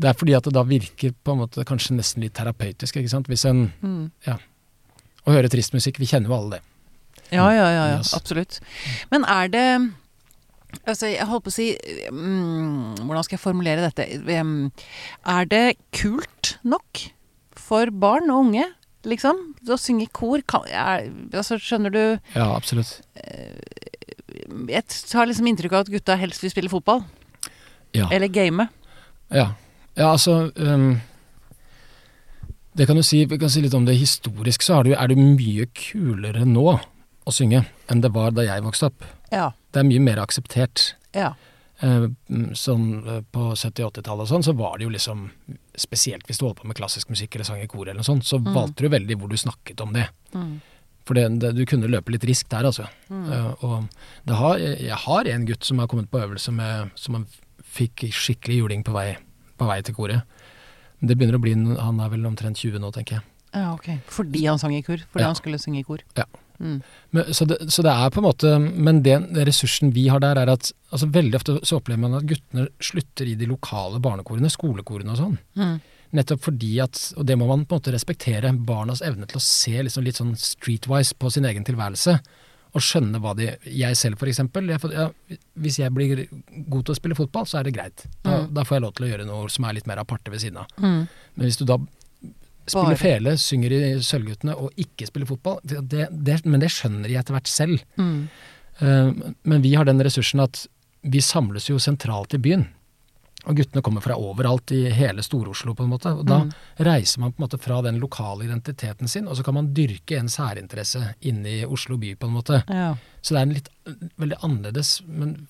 Det 0.00 0.08
er 0.10 0.16
fordi 0.16 0.34
at 0.36 0.44
det 0.46 0.52
da 0.56 0.62
virker 0.68 1.14
på 1.24 1.34
en 1.34 1.40
måte 1.42 1.64
kanskje 1.68 1.96
nesten 1.96 2.22
litt 2.24 2.34
terapeutisk, 2.38 2.96
ikke 3.00 3.12
sant. 3.12 3.28
Hvis 3.30 3.44
en 3.48 3.66
Mm. 3.82 4.10
Å 5.28 5.32
høre 5.34 5.50
trist 5.52 5.74
musikk, 5.76 5.98
vi 6.00 6.06
kjenner 6.08 6.30
jo 6.30 6.36
alle 6.38 6.50
det. 6.56 6.62
Ja, 7.36 7.48
ja, 7.52 7.66
ja, 7.70 7.82
ja. 7.92 7.98
Absolutt. 8.16 8.60
Men 9.12 9.24
er 9.28 9.48
det 9.52 9.66
Altså, 10.86 11.08
jeg 11.10 11.26
holdt 11.26 11.44
på 11.44 11.50
å 11.50 11.54
si 11.54 11.64
mm, 12.14 13.00
Hvordan 13.02 13.24
skal 13.26 13.34
jeg 13.36 13.42
formulere 13.42 13.82
dette? 13.82 14.06
Er 14.06 15.48
det 15.50 15.64
kult 15.98 16.52
nok 16.62 17.00
for 17.58 17.90
barn 17.90 18.30
og 18.30 18.46
unge, 18.46 18.64
liksom? 19.08 19.38
Å 19.68 19.78
synge 19.80 20.06
i 20.06 20.12
kor? 20.12 20.42
Kan, 20.48 20.66
jeg, 20.70 21.12
altså, 21.32 21.58
skjønner 21.60 21.94
du 21.94 22.02
Ja, 22.34 22.50
absolutt. 22.54 23.00
Jeg 24.70 24.84
tar 25.10 25.28
liksom 25.28 25.48
inntrykk 25.50 25.76
av 25.76 25.86
at 25.86 25.92
gutta 25.92 26.16
helst 26.20 26.44
vil 26.44 26.52
spille 26.52 26.72
fotball. 26.72 27.04
Ja. 27.96 28.08
Eller 28.12 28.30
game. 28.32 28.68
Ja, 29.34 29.52
ja 29.98 30.10
altså 30.12 30.50
um, 30.54 31.00
Det 32.76 32.86
kan 32.86 32.98
du 32.98 33.02
si, 33.02 33.24
Vi 33.26 33.38
kan 33.38 33.50
si 33.50 33.62
litt 33.64 33.74
om 33.74 33.86
det 33.86 33.98
historisk, 33.98 34.62
så 34.62 34.80
er 34.80 34.88
det, 34.88 34.96
er 34.98 35.10
det 35.10 35.18
mye 35.18 35.66
kulere 35.74 36.46
nå 36.46 36.66
å 36.74 37.34
synge 37.34 37.64
enn 37.90 38.02
det 38.02 38.12
var 38.14 38.32
da 38.34 38.46
jeg 38.46 38.64
vokste 38.64 38.90
opp. 38.90 39.04
Ja. 39.30 39.50
Det 39.70 39.82
er 39.82 39.88
mye 39.88 40.02
mer 40.02 40.22
akseptert. 40.22 40.94
Ja. 41.14 41.34
Eh, 41.82 42.06
mm, 42.28 42.50
sånn 42.60 43.06
eh, 43.08 43.20
På 43.32 43.52
70-80-tallet 43.56 44.26
og 44.26 44.28
sånn, 44.28 44.42
så 44.44 44.52
var 44.56 44.76
det 44.78 44.84
jo 44.84 44.90
liksom 44.92 45.30
Spesielt 45.80 46.26
hvis 46.28 46.36
du 46.38 46.44
holdt 46.44 46.58
på 46.60 46.66
med 46.68 46.76
klassisk 46.76 47.08
musikk 47.08 47.34
eller 47.38 47.44
sang 47.48 47.62
i 47.62 47.66
kor 47.70 47.86
eller 47.86 48.02
noe 48.02 48.04
sånt, 48.04 48.24
så 48.28 48.36
Mm. 48.38 48.52
valgte 48.52 48.82
du 48.84 48.88
veldig 48.92 49.16
hvor 49.16 49.28
du 49.30 49.36
snakket 49.40 49.80
om 49.80 49.92
det. 49.94 50.08
Mm. 50.34 50.60
For 51.06 51.14
det, 51.14 51.38
det, 51.40 51.54
du 51.56 51.64
kunne 51.64 51.88
løpe 51.88 52.12
litt 52.12 52.24
risk 52.28 52.48
der, 52.52 52.64
altså. 52.68 52.84
Mm. 53.08 53.32
Eh, 53.32 53.64
og 53.64 53.88
det 54.28 54.36
har, 54.36 54.58
jeg 54.58 54.98
har 55.06 55.24
en 55.32 55.46
gutt 55.48 55.64
som 55.64 55.78
har 55.78 55.86
kommet 55.88 56.10
på 56.10 56.20
øvelse 56.20 56.52
med 56.52 56.90
Som 57.00 57.14
han 57.14 57.26
fikk 57.64 58.04
skikkelig 58.12 58.58
juling 58.60 58.84
på 58.84 58.92
vei, 58.92 59.16
på 59.56 59.66
vei 59.66 59.80
til 59.82 59.94
koret. 59.94 60.22
Det 61.00 61.16
begynner 61.16 61.38
å 61.38 61.40
bli 61.40 61.54
Han 61.80 62.00
er 62.00 62.08
vel 62.12 62.26
omtrent 62.26 62.56
20 62.60 62.78
nå, 62.78 62.92
tenker 62.92 63.16
jeg. 63.20 63.22
ja, 63.54 63.72
ok. 63.72 63.88
Fordi 64.06 64.44
han 64.46 64.58
sang 64.58 64.74
i 64.76 64.82
kor? 64.82 64.98
Fordi 65.10 65.22
Ja. 65.24 65.26
han 65.32 65.34
skulle 65.34 65.56
synge 65.58 65.80
i 65.80 65.82
kor? 65.82 65.98
Ja. 66.16 66.24
Mm. 66.60 66.82
Men, 67.16 67.30
så, 67.34 67.46
det, 67.48 67.56
så 67.72 67.82
det 67.86 67.92
er 67.94 68.10
på 68.12 68.20
en 68.20 68.26
måte 68.26 68.50
Men 68.60 68.98
den 69.02 69.22
ressursen 69.48 69.94
vi 69.96 70.08
har 70.12 70.20
der, 70.20 70.36
er 70.36 70.50
at 70.52 70.70
altså 70.92 71.08
veldig 71.08 71.38
ofte 71.38 71.54
så 71.64 71.78
opplever 71.80 72.02
man 72.02 72.18
at 72.18 72.26
guttene 72.28 72.66
slutter 72.84 73.30
i 73.32 73.34
de 73.40 73.48
lokale 73.48 74.00
barnekorene, 74.04 74.50
skolekorene 74.52 75.14
og 75.14 75.20
sånn. 75.22 75.38
Mm. 75.56 75.78
Nettopp 76.18 76.42
fordi 76.42 76.72
at, 76.82 77.00
og 77.16 77.24
det 77.26 77.36
må 77.38 77.46
man 77.48 77.64
på 77.64 77.76
en 77.76 77.80
måte 77.80 77.94
respektere, 77.94 78.50
barnas 78.66 79.00
evne 79.06 79.28
til 79.30 79.38
å 79.38 79.44
se 79.46 79.76
liksom 79.86 80.04
litt 80.04 80.18
sånn 80.20 80.34
streetwise 80.36 81.14
på 81.16 81.30
sin 81.32 81.46
egen 81.48 81.64
tilværelse. 81.64 82.16
Og 82.70 82.82
skjønne 82.86 83.18
hva 83.22 83.32
de 83.34 83.48
Jeg 83.66 83.96
selv, 83.98 84.18
for 84.20 84.30
eksempel. 84.30 84.68
Jeg 84.70 84.78
ja, 84.94 85.08
hvis 85.58 85.78
jeg 85.80 85.90
blir 85.94 86.26
god 86.70 86.84
til 86.86 86.92
å 86.94 86.98
spille 86.98 87.16
fotball, 87.18 87.46
så 87.50 87.58
er 87.58 87.66
det 87.66 87.72
greit. 87.74 88.04
Da, 88.22 88.42
Mm. 88.44 88.52
da 88.54 88.62
får 88.62 88.76
jeg 88.76 88.82
lov 88.84 88.92
til 88.94 89.06
å 89.06 89.10
gjøre 89.10 89.26
noe 89.26 89.48
som 89.50 89.64
er 89.64 89.72
litt 89.74 89.88
mer 89.90 89.98
aparte 90.04 90.30
ved 90.30 90.40
siden 90.44 90.58
av. 90.62 90.66
Mm. 90.78 91.08
Men 91.34 91.46
hvis 91.48 91.58
du 91.58 91.64
da 91.64 91.78
spiller 92.70 92.94
Bare. 92.94 93.02
fele, 93.02 93.36
synger 93.40 93.72
i 93.76 93.82
Sølvguttene 94.06 94.54
og 94.56 94.72
ikke 94.80 95.06
spiller 95.10 95.28
fotball 95.28 95.60
det, 95.64 96.08
det, 96.10 96.40
Men 96.46 96.60
det 96.62 96.70
skjønner 96.72 97.08
de 97.10 97.16
etter 97.20 97.36
hvert 97.36 97.50
selv. 97.50 97.82
Mm. 98.00 98.28
Uh, 98.80 99.32
Men 99.44 99.62
vi 99.62 99.74
har 99.76 99.84
den 99.88 100.00
ressursen 100.02 100.40
at 100.44 100.66
vi 101.02 101.20
samles 101.24 101.68
jo 101.70 101.78
sentralt 101.80 102.34
i 102.36 102.38
byen. 102.42 102.66
Og 103.48 103.56
guttene 103.56 103.80
kommer 103.80 104.02
fra 104.04 104.18
overalt 104.20 104.68
i 104.76 104.82
hele 104.92 105.22
Stor-Oslo, 105.24 105.72
på 105.72 105.86
en 105.86 105.88
måte. 105.94 106.10
Og 106.12 106.26
da 106.28 106.42
Mm. 106.44 106.50
reiser 106.84 107.20
man 107.22 107.32
på 107.32 107.40
en 107.40 107.46
måte 107.48 107.58
fra 107.60 107.78
den 107.86 107.96
lokale 107.98 108.44
identiteten 108.44 109.08
sin, 109.08 109.26
og 109.26 109.36
så 109.38 109.42
kan 109.42 109.54
man 109.54 109.70
dyrke 109.72 110.18
en 110.18 110.28
særinteresse 110.28 111.14
inne 111.22 111.46
i 111.48 111.64
Oslo 111.64 111.96
by, 111.96 112.14
på 112.20 112.26
en 112.28 112.34
måte. 112.36 112.62
Ja. 112.68 112.96
Så 113.22 113.32
det 113.32 113.38
er 113.38 113.46
en 113.48 113.54
litt 113.54 113.70
veldig 114.20 114.36
annerledes 114.44 115.00
Men 115.08 115.48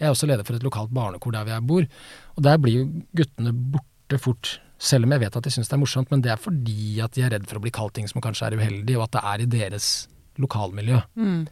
jeg 0.00 0.08
er 0.08 0.10
også 0.10 0.26
leder 0.26 0.44
for 0.44 0.54
et 0.58 0.62
lokalt 0.66 0.90
barnekor 0.90 1.32
der 1.32 1.44
jeg 1.46 1.66
bor, 1.66 1.86
og 2.36 2.42
der 2.42 2.58
blir 2.58 2.74
jo 2.80 2.84
guttene 3.14 3.52
borte 3.54 4.18
fort. 4.18 4.58
Selv 4.78 5.08
om 5.08 5.14
jeg 5.14 5.24
vet 5.24 5.36
at 5.38 5.46
de 5.46 5.50
syns 5.50 5.70
det 5.70 5.74
er 5.74 5.82
morsomt, 5.82 6.10
men 6.12 6.22
det 6.22 6.30
er 6.30 6.38
fordi 6.38 7.00
at 7.02 7.16
de 7.16 7.24
er 7.26 7.32
redd 7.34 7.48
for 7.50 7.58
å 7.58 7.64
bli 7.64 7.74
kalt 7.74 7.96
ting 7.98 8.06
som 8.10 8.22
kanskje 8.22 8.46
er 8.46 8.58
uheldig, 8.60 8.94
og 8.98 9.08
at 9.08 9.16
det 9.16 9.24
er 9.32 9.42
i 9.42 9.50
deres 9.56 9.88
lokalmiljø. 10.38 11.00
Mm. 11.18 11.42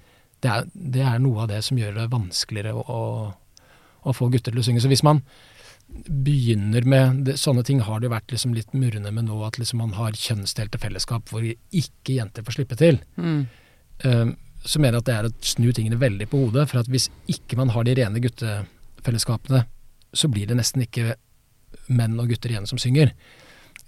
Det 0.45 0.53
er, 0.53 0.71
det 0.75 1.03
er 1.03 1.19
noe 1.23 1.43
av 1.43 1.51
det 1.51 1.59
som 1.67 1.79
gjør 1.81 1.97
det 1.97 2.07
vanskeligere 2.13 2.77
å, 2.77 3.03
å, 4.07 4.15
få 4.15 4.31
gutter 4.31 4.55
til 4.55 4.63
å 4.63 4.67
synge. 4.67 4.85
Så 4.85 4.91
hvis 4.93 5.03
man 5.03 5.25
begynner 5.87 6.87
med 6.87 7.21
det, 7.27 7.37
Sånne 7.39 7.63
ting 7.67 7.81
har 7.87 8.01
det 8.01 8.09
jo 8.09 8.15
vært 8.15 8.33
liksom 8.35 8.55
litt 8.55 8.73
murrende 8.79 9.11
med 9.15 9.29
nå, 9.29 9.41
at 9.47 9.59
liksom 9.59 9.83
man 9.83 9.95
har 9.99 10.19
kjønnsdelte 10.19 10.81
fellesskap 10.83 11.31
hvor 11.31 11.47
ikke 11.47 12.19
jenter 12.19 12.47
får 12.47 12.59
slippe 12.61 12.79
til. 12.79 13.01
Mm. 13.19 13.47
Eh, 14.07 14.27
så 14.67 14.83
mener 14.83 14.99
jeg 14.99 15.05
at 15.05 15.11
det 15.11 15.17
er 15.17 15.29
å 15.29 15.35
snu 15.51 15.69
tingene 15.75 15.99
veldig 15.99 16.31
på 16.31 16.47
hodet. 16.47 16.69
For 16.71 16.83
at 16.83 16.91
hvis 16.91 17.11
ikke 17.31 17.59
man 17.59 17.75
har 17.75 17.87
de 17.87 17.95
rene 17.99 18.23
guttefellesskapene, 18.23 19.67
så 20.17 20.31
blir 20.31 20.47
det 20.51 20.59
nesten 20.59 20.87
ikke 20.87 21.17
menn 21.89 22.19
og 22.21 22.29
gutter 22.29 22.51
igjen 22.55 22.67
som 22.67 22.79
synger. 22.79 23.13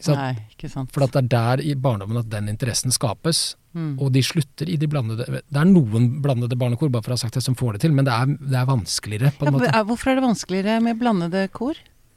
Nei, 0.06 0.34
ikke 0.54 0.68
sant. 0.70 0.92
for 0.94 1.02
at 1.02 1.10
det 1.16 1.24
er 1.24 1.28
der 1.32 1.62
i 1.66 1.72
barndommen 1.74 2.20
at 2.20 2.28
den 2.30 2.48
interessen 2.48 2.92
skapes, 2.94 3.56
Mm. 3.74 3.98
og 4.00 4.10
de 4.12 4.22
slutter 4.24 4.66
i 4.72 4.76
de 4.80 4.86
blandede 4.88 5.26
Det 5.28 5.54
er 5.60 5.64
noen 5.68 6.22
blandede 6.22 6.56
barnekor, 6.56 6.88
bare 6.90 7.02
for 7.04 7.10
å 7.12 7.16
ha 7.18 7.20
sagt 7.20 7.34
det, 7.34 7.42
som 7.44 7.54
får 7.54 7.72
det 7.76 7.80
til, 7.82 7.92
men 7.92 8.04
det 8.06 8.12
er, 8.14 8.26
det 8.26 8.56
er 8.56 8.64
vanskeligere, 8.66 9.30
på 9.38 9.44
Ja, 9.44 9.50
måte. 9.52 9.84
hvorfor 9.86 10.08
er 10.10 10.14
det 10.16 10.24
vanskeligere 10.24 10.80
med 10.82 10.98
blandede 10.98 11.50
kor 11.52 11.74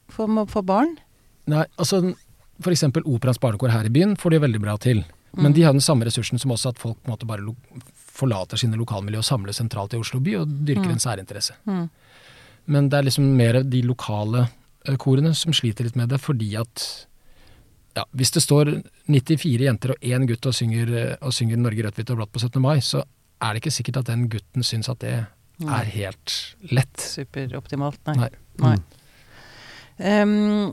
for, 0.08 0.28
for 0.48 0.62
barn? 0.64 0.98
Nei, 1.48 1.66
altså 1.78 2.16
eksempel 2.66 3.04
Operaens 3.06 3.38
barnekor 3.38 3.70
her 3.70 3.84
i 3.86 3.90
byen 3.90 4.16
får 4.18 4.32
de 4.32 4.40
veldig 4.40 4.62
bra 4.62 4.78
til. 4.78 5.04
Mm. 5.36 5.44
Men 5.44 5.54
de 5.54 5.62
har 5.64 5.74
den 5.74 5.82
samme 5.82 6.06
ressursen 6.08 6.40
som 6.40 6.52
også 6.52 6.70
at 6.70 6.80
folk 6.80 6.98
på 7.04 7.12
en 7.12 7.18
måte 7.18 7.28
bare 7.28 7.84
forlater 7.96 8.58
sine 8.58 8.78
lokalmiljø 8.80 9.18
og 9.20 9.28
samles 9.28 9.58
sentralt 9.60 9.94
i 9.94 10.00
Oslo 10.00 10.20
by 10.22 10.36
og 10.42 10.48
dyrker 10.66 10.88
Mm. 10.88 10.92
en 10.92 11.04
særinteresse. 11.04 11.54
Mm. 11.68 11.90
Men 12.68 12.90
det 12.90 12.98
er 12.98 13.04
liksom 13.04 13.36
mer 13.36 13.62
de 13.64 13.82
lokale 13.82 14.48
korene 14.98 15.34
som 15.38 15.54
sliter 15.54 15.86
litt 15.88 15.96
med 16.00 16.10
det, 16.10 16.20
fordi 16.22 16.56
at 16.60 16.86
ja, 17.98 18.06
hvis 18.16 18.32
det 18.32 18.42
står 18.46 18.70
94 19.12 19.66
jenter 19.68 19.92
og 19.96 20.06
én 20.08 20.24
gutt 20.30 20.46
og 20.48 20.56
synger, 20.56 20.92
eh, 20.96 21.16
og 21.22 21.34
synger 21.36 21.60
Norge 21.60 21.84
rødt, 21.84 21.98
hvitt 22.00 22.14
og 22.14 22.22
blått 22.22 22.32
på 22.32 22.40
17. 22.40 22.62
mai, 22.64 22.78
så 22.80 23.04
er 23.42 23.52
det 23.54 23.62
ikke 23.64 23.74
sikkert 23.76 23.98
at 24.04 24.12
den 24.14 24.30
gutten 24.32 24.64
syns 24.64 24.88
at 24.92 25.02
det 25.04 25.16
Nei. 25.60 25.80
er 25.82 25.90
helt 25.98 26.38
lett. 26.72 27.04
Superoptimalt, 27.04 28.00
nei. 28.08 28.16
Nei. 28.22 28.30
Nei. 28.62 28.78
Um, 30.02 30.72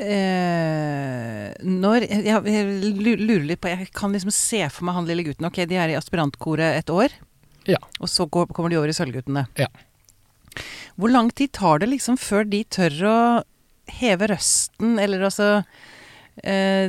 eh, 0.00 1.50
når 1.64 2.06
jeg, 2.06 2.22
jeg 2.24 2.92
lurer 3.20 3.44
litt 3.50 3.60
på 3.60 3.68
Jeg 3.72 3.90
kan 3.96 4.14
liksom 4.14 4.32
se 4.34 4.62
for 4.72 4.86
meg 4.88 4.96
han 4.98 5.08
lille 5.10 5.26
gutten. 5.26 5.48
Ok, 5.50 5.58
de 5.68 5.76
er 5.80 5.92
i 5.92 5.98
aspirantkoret 5.98 6.78
et 6.78 6.92
år, 6.92 7.12
Ja. 7.68 7.80
og 7.98 8.08
så 8.08 8.26
går, 8.30 8.46
kommer 8.54 8.70
de 8.72 8.78
over 8.80 8.88
i 8.92 8.96
Sølvguttene. 8.96 9.46
Ja. 9.58 9.68
Hvor 10.98 11.10
lang 11.12 11.30
tid 11.34 11.52
tar 11.52 11.78
det 11.82 11.88
liksom 11.92 12.16
før 12.20 12.44
de 12.48 12.64
tør 12.64 13.00
å 13.10 13.16
heve 14.00 14.28
røsten, 14.32 14.94
eller 14.98 15.26
altså 15.28 15.48
eh, 16.42 16.88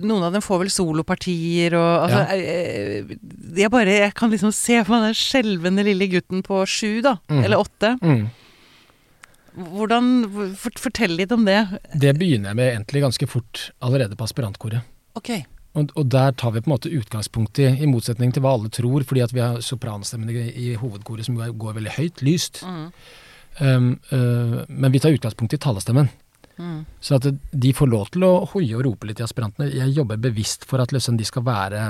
Noen 0.00 0.24
av 0.26 0.32
dem 0.32 0.42
får 0.42 0.62
vel 0.62 0.70
solopartier 0.72 1.74
og 1.76 2.06
altså, 2.06 2.22
Ja. 2.32 2.36
eh, 2.36 3.12
jeg, 3.60 3.70
bare, 3.70 3.98
jeg 4.08 4.14
kan 4.18 4.30
liksom 4.32 4.52
se 4.56 4.78
for 4.84 4.96
meg 4.96 5.10
den 5.10 5.18
skjelvende 5.20 5.84
lille 5.84 6.08
gutten 6.10 6.40
på 6.46 6.62
sju, 6.66 7.02
da. 7.04 7.18
Mm. 7.28 7.42
Eller 7.44 7.60
åtte. 7.60 7.92
Mm. 8.00 8.24
Hvordan 9.52 10.06
fort- 10.56 10.80
Fortell 10.80 11.12
litt 11.18 11.32
om 11.36 11.44
det. 11.44 11.58
Det 12.00 12.14
begynner 12.16 12.50
jeg 12.52 12.56
med 12.56 12.70
egentlig 12.72 13.02
ganske 13.04 13.28
fort 13.28 13.66
allerede 13.84 14.16
på 14.16 14.24
aspirantkoret. 14.24 14.80
Ok. 15.14 15.28
Og, 15.72 15.92
og 15.96 16.08
der 16.12 16.34
tar 16.36 16.52
vi 16.52 16.60
på 16.60 16.68
en 16.68 16.74
måte 16.74 16.92
utgangspunkt 16.92 17.58
i, 17.62 17.70
i 17.80 17.88
motsetning 17.88 18.32
til 18.34 18.44
hva 18.44 18.52
alle 18.58 18.68
tror, 18.72 19.06
fordi 19.08 19.22
at 19.24 19.32
vi 19.32 19.40
har 19.40 19.62
sopranstemmene 19.64 20.50
i, 20.52 20.74
hovedkoret 20.76 21.24
som 21.24 21.38
går, 21.38 21.76
veldig 21.78 21.94
høyt, 21.96 22.20
lyst. 22.26 22.60
Mm. 22.66 22.84
Um, 23.60 23.88
uh, 24.12 24.58
men 24.68 24.92
vi 24.92 25.00
tar 25.00 25.16
utgangspunkt 25.16 25.56
i 25.56 25.60
talestemmen. 25.60 26.10
Mm. 26.58 26.84
Så 27.00 27.16
at 27.16 27.28
de 27.32 27.72
får 27.72 27.88
lov 27.88 28.10
til 28.12 28.26
å 28.26 28.32
hoie 28.52 28.76
og 28.76 28.84
rope 28.84 29.08
litt 29.08 29.22
i 29.22 29.24
aspirantene. 29.24 29.70
Jeg 29.72 29.94
jobber 29.96 30.20
bevisst 30.20 30.66
for 30.68 30.82
at 30.84 30.92
liksom 30.92 31.16
de 31.16 31.24
skal 31.28 31.46
være, 31.46 31.86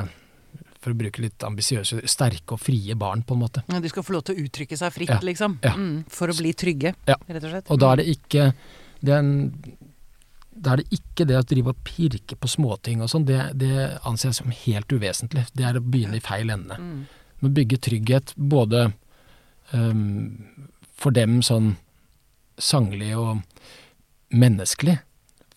for 0.82 0.94
å 0.94 0.98
bruke 0.98 1.24
litt 1.24 1.42
ambisiøse, 1.46 2.04
sterke 2.10 2.54
og 2.54 2.62
frie 2.62 2.94
barn, 2.98 3.24
på 3.26 3.34
en 3.34 3.42
måte. 3.42 3.64
Ja, 3.66 3.82
De 3.82 3.90
skal 3.90 4.06
få 4.06 4.14
lov 4.14 4.24
til 4.28 4.38
å 4.38 4.46
uttrykke 4.46 4.78
seg 4.78 4.94
fritt, 4.94 5.10
Ja. 5.10 5.18
liksom. 5.22 5.58
Ja. 5.66 5.74
Mm. 5.74 6.04
For 6.10 6.30
å 6.30 6.38
bli 6.38 6.54
trygge, 6.54 6.94
Ja. 7.10 7.18
rett 7.28 7.42
og 7.44 7.50
slett. 7.50 7.70
Og 7.70 7.82
da 7.82 7.92
er 7.92 7.96
det 7.96 8.06
ikke 8.14 8.52
det 9.02 9.12
er 9.12 9.18
en, 9.18 9.52
Da 10.52 10.74
er 10.74 10.82
det 10.82 10.98
ikke 10.98 11.26
det 11.28 11.38
å 11.38 11.46
drive 11.48 11.72
og 11.72 11.84
pirke 11.86 12.36
på 12.38 12.50
småting 12.50 13.02
og 13.02 13.10
sånn, 13.10 13.24
det, 13.28 13.40
det 13.58 13.72
jeg 13.72 14.36
som 14.36 14.52
helt 14.52 14.92
uvesentlig. 14.92 15.46
Det 15.56 15.64
er 15.66 15.78
å 15.78 15.84
begynne 15.84 16.18
i 16.18 16.24
feil 16.24 16.52
ende. 16.52 16.76
Mm. 16.78 17.06
Med 17.40 17.50
å 17.50 17.54
bygge 17.56 17.80
trygghet 17.88 18.34
både 18.36 18.90
um, 19.72 20.44
for 20.98 21.14
dem 21.16 21.40
sånn 21.46 21.74
sanglig 22.60 23.14
og 23.18 23.40
menneskelig. 24.32 24.98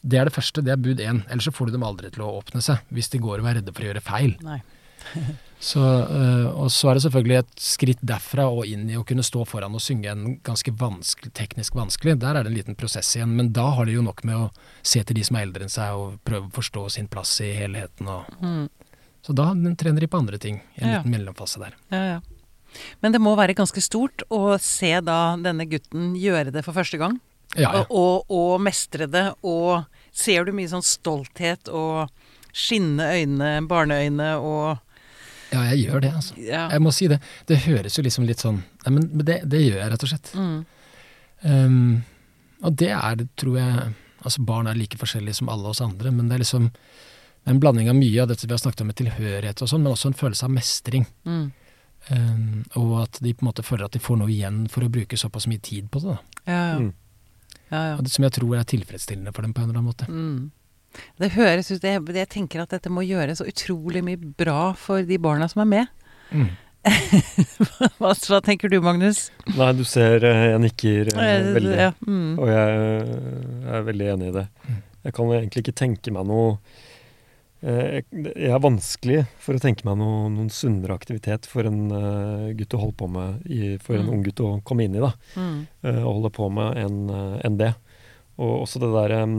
Det 0.05 0.19
er 0.19 0.29
det 0.29 0.35
første, 0.35 0.63
det 0.63 0.73
er 0.73 0.81
bud 0.81 1.01
én. 1.01 1.23
Ellers 1.29 1.49
så 1.49 1.53
får 1.55 1.69
du 1.69 1.75
dem 1.75 1.85
aldri 1.85 2.11
til 2.13 2.25
å 2.25 2.33
åpne 2.39 2.61
seg, 2.63 2.81
hvis 2.93 3.11
de 3.13 3.21
går 3.21 3.41
og 3.41 3.49
er 3.49 3.59
redde 3.59 3.73
for 3.73 3.85
å 3.85 3.89
gjøre 3.89 4.05
feil. 4.05 4.35
Nei. 4.45 4.59
Så, 5.65 5.79
øh, 5.81 6.47
og 6.61 6.67
så 6.69 6.89
er 6.91 6.97
det 6.97 7.01
selvfølgelig 7.05 7.37
et 7.39 7.53
skritt 7.63 8.01
derfra 8.05 8.43
og 8.51 8.67
inn 8.69 8.83
i 8.91 8.97
å 8.99 9.05
kunne 9.07 9.23
stå 9.25 9.45
foran 9.49 9.73
og 9.73 9.81
synge 9.81 10.11
en 10.11 10.35
ganske 10.45 10.69
vanskelig, 10.77 11.31
teknisk 11.33 11.73
vanskelig. 11.79 12.17
Der 12.21 12.35
er 12.37 12.43
det 12.45 12.51
en 12.51 12.57
liten 12.59 12.75
prosess 12.77 13.13
igjen, 13.15 13.31
men 13.39 13.49
da 13.55 13.69
har 13.73 13.87
de 13.87 13.95
jo 13.95 14.03
nok 14.05 14.21
med 14.27 14.35
å 14.35 14.49
se 14.85 15.01
til 15.07 15.17
de 15.17 15.23
som 15.25 15.39
er 15.39 15.47
eldre 15.47 15.65
enn 15.65 15.73
seg 15.73 15.95
og 15.97 16.19
prøve 16.27 16.51
å 16.51 16.53
forstå 16.59 16.83
sin 16.97 17.07
plass 17.09 17.31
i 17.41 17.53
helheten. 17.57 18.05
Og, 18.11 18.27
Mm. 18.43 18.67
så 19.25 19.33
da 19.33 19.47
trener 19.79 20.01
de 20.05 20.07
på 20.11 20.19
andre 20.19 20.37
ting, 20.37 20.61
en 20.77 20.87
Ja. 20.89 20.97
liten 20.99 21.11
mellomfase 21.15 21.57
der. 21.63 21.73
Ja, 21.89 22.03
ja. 22.03 22.19
Men 23.01 23.11
det 23.13 23.21
må 23.21 23.33
være 23.35 23.55
ganske 23.55 23.81
stort 23.81 24.21
å 24.29 24.59
se 24.59 24.99
da 25.01 25.35
denne 25.37 25.65
gutten 25.65 26.13
gjøre 26.19 26.51
det 26.51 26.63
for 26.65 26.73
første 26.73 26.99
gang. 26.99 27.19
Ja, 27.55 27.71
ja. 27.71 27.85
Og, 27.89 27.89
og, 27.89 28.25
og 28.29 28.61
mestre 28.61 29.07
det. 29.09 29.33
Og 29.41 29.85
ser 30.11 30.43
du 30.45 30.51
mye 30.51 30.67
sånn 30.67 30.83
stolthet 30.83 31.69
og 31.73 32.09
skinnende 32.53 33.07
øyne, 33.15 33.67
barneøyne 33.67 34.35
og 34.37 34.77
ja, 35.51 35.61
jeg 35.71 35.85
gjør 35.85 36.03
det, 36.05 36.11
altså. 36.17 36.35
ja. 36.41 36.65
Jeg 36.73 36.81
må 36.83 36.91
si 36.95 37.09
det. 37.11 37.19
Det 37.49 37.59
høres 37.67 37.97
jo 37.97 38.03
liksom 38.05 38.25
litt 38.27 38.41
sånn 38.41 38.63
Nei, 38.85 38.93
men 38.97 39.07
det, 39.25 39.39
det 39.49 39.61
gjør 39.61 39.79
jeg 39.81 39.91
rett 39.93 40.05
og 40.05 40.11
slett. 40.11 40.31
Mm. 40.37 40.57
Um, 41.45 41.89
og 42.65 42.77
det 42.79 42.91
er 42.95 43.19
det, 43.19 43.27
tror 43.37 43.59
jeg 43.59 43.91
Altså, 44.25 44.41
barn 44.41 44.65
er 44.65 44.77
like 44.79 44.97
forskjellige 44.97 45.37
som 45.37 45.51
alle 45.53 45.69
oss 45.69 45.83
andre, 45.85 46.09
men 46.09 46.31
det 46.31 46.39
er 46.39 46.41
liksom 46.41 46.71
det 47.45 47.51
er 47.51 47.53
en 47.53 47.59
blanding 47.61 47.91
av 47.91 47.93
mye 47.93 48.23
av 48.23 48.31
dette 48.31 48.47
vi 48.47 48.55
har 48.55 48.57
snakket 48.57 48.81
om 48.81 48.87
med 48.89 48.97
tilhørighet 48.97 49.59
og 49.61 49.69
sånn, 49.69 49.83
men 49.85 49.93
også 49.93 50.09
en 50.09 50.15
følelse 50.17 50.47
av 50.47 50.53
mestring. 50.55 51.03
Mm. 51.29 51.43
Um, 52.09 52.63
og 52.81 52.95
at 53.03 53.19
de 53.21 53.35
på 53.37 53.45
en 53.45 53.49
måte 53.51 53.65
føler 53.65 53.85
at 53.85 53.93
de 53.93 54.01
får 54.01 54.17
noe 54.17 54.33
igjen 54.33 54.63
for 54.73 54.81
å 54.81 54.89
bruke 54.89 55.17
såpass 55.17 55.45
mye 55.51 55.61
tid 55.61 55.91
på 55.93 56.01
det. 56.01 56.15
Da. 56.15 56.41
Ja, 56.49 56.63
ja. 56.71 56.79
Mm. 56.81 56.89
ja, 57.69 57.83
ja. 57.91 57.93
Og 57.99 58.01
det, 58.01 58.13
som 58.15 58.25
jeg 58.25 58.33
tror 58.39 58.57
er 58.57 58.65
tilfredsstillende 58.73 59.33
for 59.35 59.45
dem 59.45 59.53
på 59.53 59.61
en 59.61 59.69
eller 59.69 59.77
annen 59.77 59.91
måte. 59.91 60.09
Mm. 60.09 60.49
Det 61.21 61.31
høres 61.35 61.71
ut 61.71 61.83
jeg, 61.83 62.01
jeg 62.15 62.29
tenker 62.31 62.63
at 62.63 62.75
dette 62.75 62.91
må 62.93 63.03
gjøre 63.05 63.35
så 63.37 63.47
utrolig 63.49 64.03
mye 64.05 64.19
bra 64.19 64.73
for 64.79 65.03
de 65.07 65.17
barna 65.21 65.47
som 65.51 65.63
er 65.65 65.71
med. 65.71 66.07
Mm. 66.31 66.49
Hva, 67.97 68.11
hva 68.13 68.39
tenker 68.45 68.69
du, 68.69 68.77
Magnus? 68.83 69.29
Nei, 69.57 69.71
du 69.73 69.81
ser 69.89 70.21
eh, 70.27 70.41
jeg 70.51 70.59
nikker 70.67 71.13
eh, 71.15 71.47
veldig. 71.55 71.77
Ja, 71.79 71.91
mm. 72.05 72.33
Og 72.37 72.51
jeg, 72.51 72.81
jeg 73.65 73.71
er 73.79 73.87
veldig 73.87 74.09
enig 74.13 74.27
i 74.29 74.35
det. 74.35 74.43
Mm. 74.67 74.83
Jeg 75.07 75.15
kan 75.17 75.31
egentlig 75.37 75.63
ikke 75.65 75.79
tenke 75.81 76.13
meg 76.13 76.27
noe 76.29 76.51
eh, 77.65 77.97
Jeg 77.99 78.05
jeg 78.35 78.51
er 78.53 78.61
vanskelig 78.61 79.23
for 79.41 79.57
å 79.57 79.63
tenke 79.63 79.87
meg 79.87 79.97
noe, 80.01 80.27
noen 80.33 80.51
sunnere 80.53 80.97
aktivitet 80.97 81.49
for 81.49 81.65
en 81.65 81.87
uh, 81.89 82.51
gutt 82.57 82.77
å 82.77 82.81
holde 82.83 82.97
på 83.01 83.09
med, 83.17 83.41
i, 83.49 83.75
for 83.81 83.97
en 83.97 84.05
Mm. 84.05 84.13
ung 84.13 84.23
gutt 84.27 84.43
å 84.45 84.51
komme 84.65 84.85
inn 84.85 84.97
i, 84.97 85.01
da. 85.01 85.11
Mm. 85.41 85.57
Uh, 85.85 86.03
holde 86.05 86.33
på 86.37 86.49
med 86.53 86.77
enn 86.85 86.99
en 87.15 87.57
det. 87.61 87.71
Og 88.37 88.61
også 88.67 88.81
det 88.83 88.91
der 88.93 89.15
um, 89.23 89.37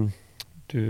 du, 0.72 0.82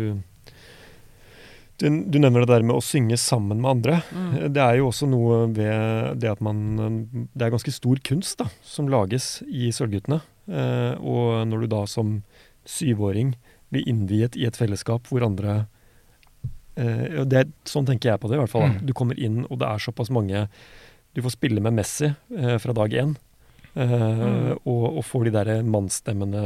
du 1.78 1.88
Du 2.10 2.18
nevner 2.18 2.40
det 2.44 2.48
der 2.54 2.62
med 2.64 2.76
å 2.76 2.82
synge 2.84 3.16
sammen 3.20 3.60
med 3.60 3.70
andre. 3.70 4.02
Mm. 4.12 4.52
Det 4.54 4.62
er 4.62 4.76
jo 4.78 4.88
også 4.90 5.08
noe 5.08 5.46
ved 5.52 6.20
det 6.22 6.30
at 6.30 6.40
man 6.40 7.08
Det 7.34 7.42
er 7.46 7.50
ganske 7.54 7.72
stor 7.74 7.96
kunst 8.04 8.38
da, 8.38 8.46
som 8.62 8.88
lages 8.88 9.42
i 9.46 9.68
Sølvguttene. 9.72 10.20
Eh, 10.48 10.94
og 11.02 11.46
når 11.50 11.60
du 11.60 11.66
da 11.66 11.84
som 11.86 12.22
syvåring 12.66 13.34
blir 13.70 13.86
innviet 13.86 14.36
i 14.38 14.46
et 14.46 14.56
fellesskap 14.56 15.06
hvor 15.10 15.22
andre 15.26 15.66
eh, 16.76 17.24
det, 17.26 17.46
Sånn 17.68 17.86
tenker 17.88 18.12
jeg 18.12 18.20
på 18.22 18.28
det, 18.30 18.36
i 18.38 18.42
hvert 18.44 18.52
fall. 18.52 18.68
Mm. 18.70 18.80
Du 18.86 18.92
kommer 18.96 19.18
inn, 19.18 19.44
og 19.50 19.58
det 19.60 19.68
er 19.68 19.82
såpass 19.82 20.10
mange 20.14 20.46
Du 21.16 21.22
får 21.24 21.32
spille 21.36 21.62
med 21.64 21.72
Messi 21.78 22.10
eh, 22.12 22.58
fra 22.60 22.72
dag 22.76 22.92
én. 22.92 23.16
Eh, 23.16 23.22
Mm. 23.76 24.58
og, 24.64 24.84
og 24.98 25.04
får 25.04 25.24
de 25.26 25.30
der 25.34 25.48
mannsstemmene 25.62 26.42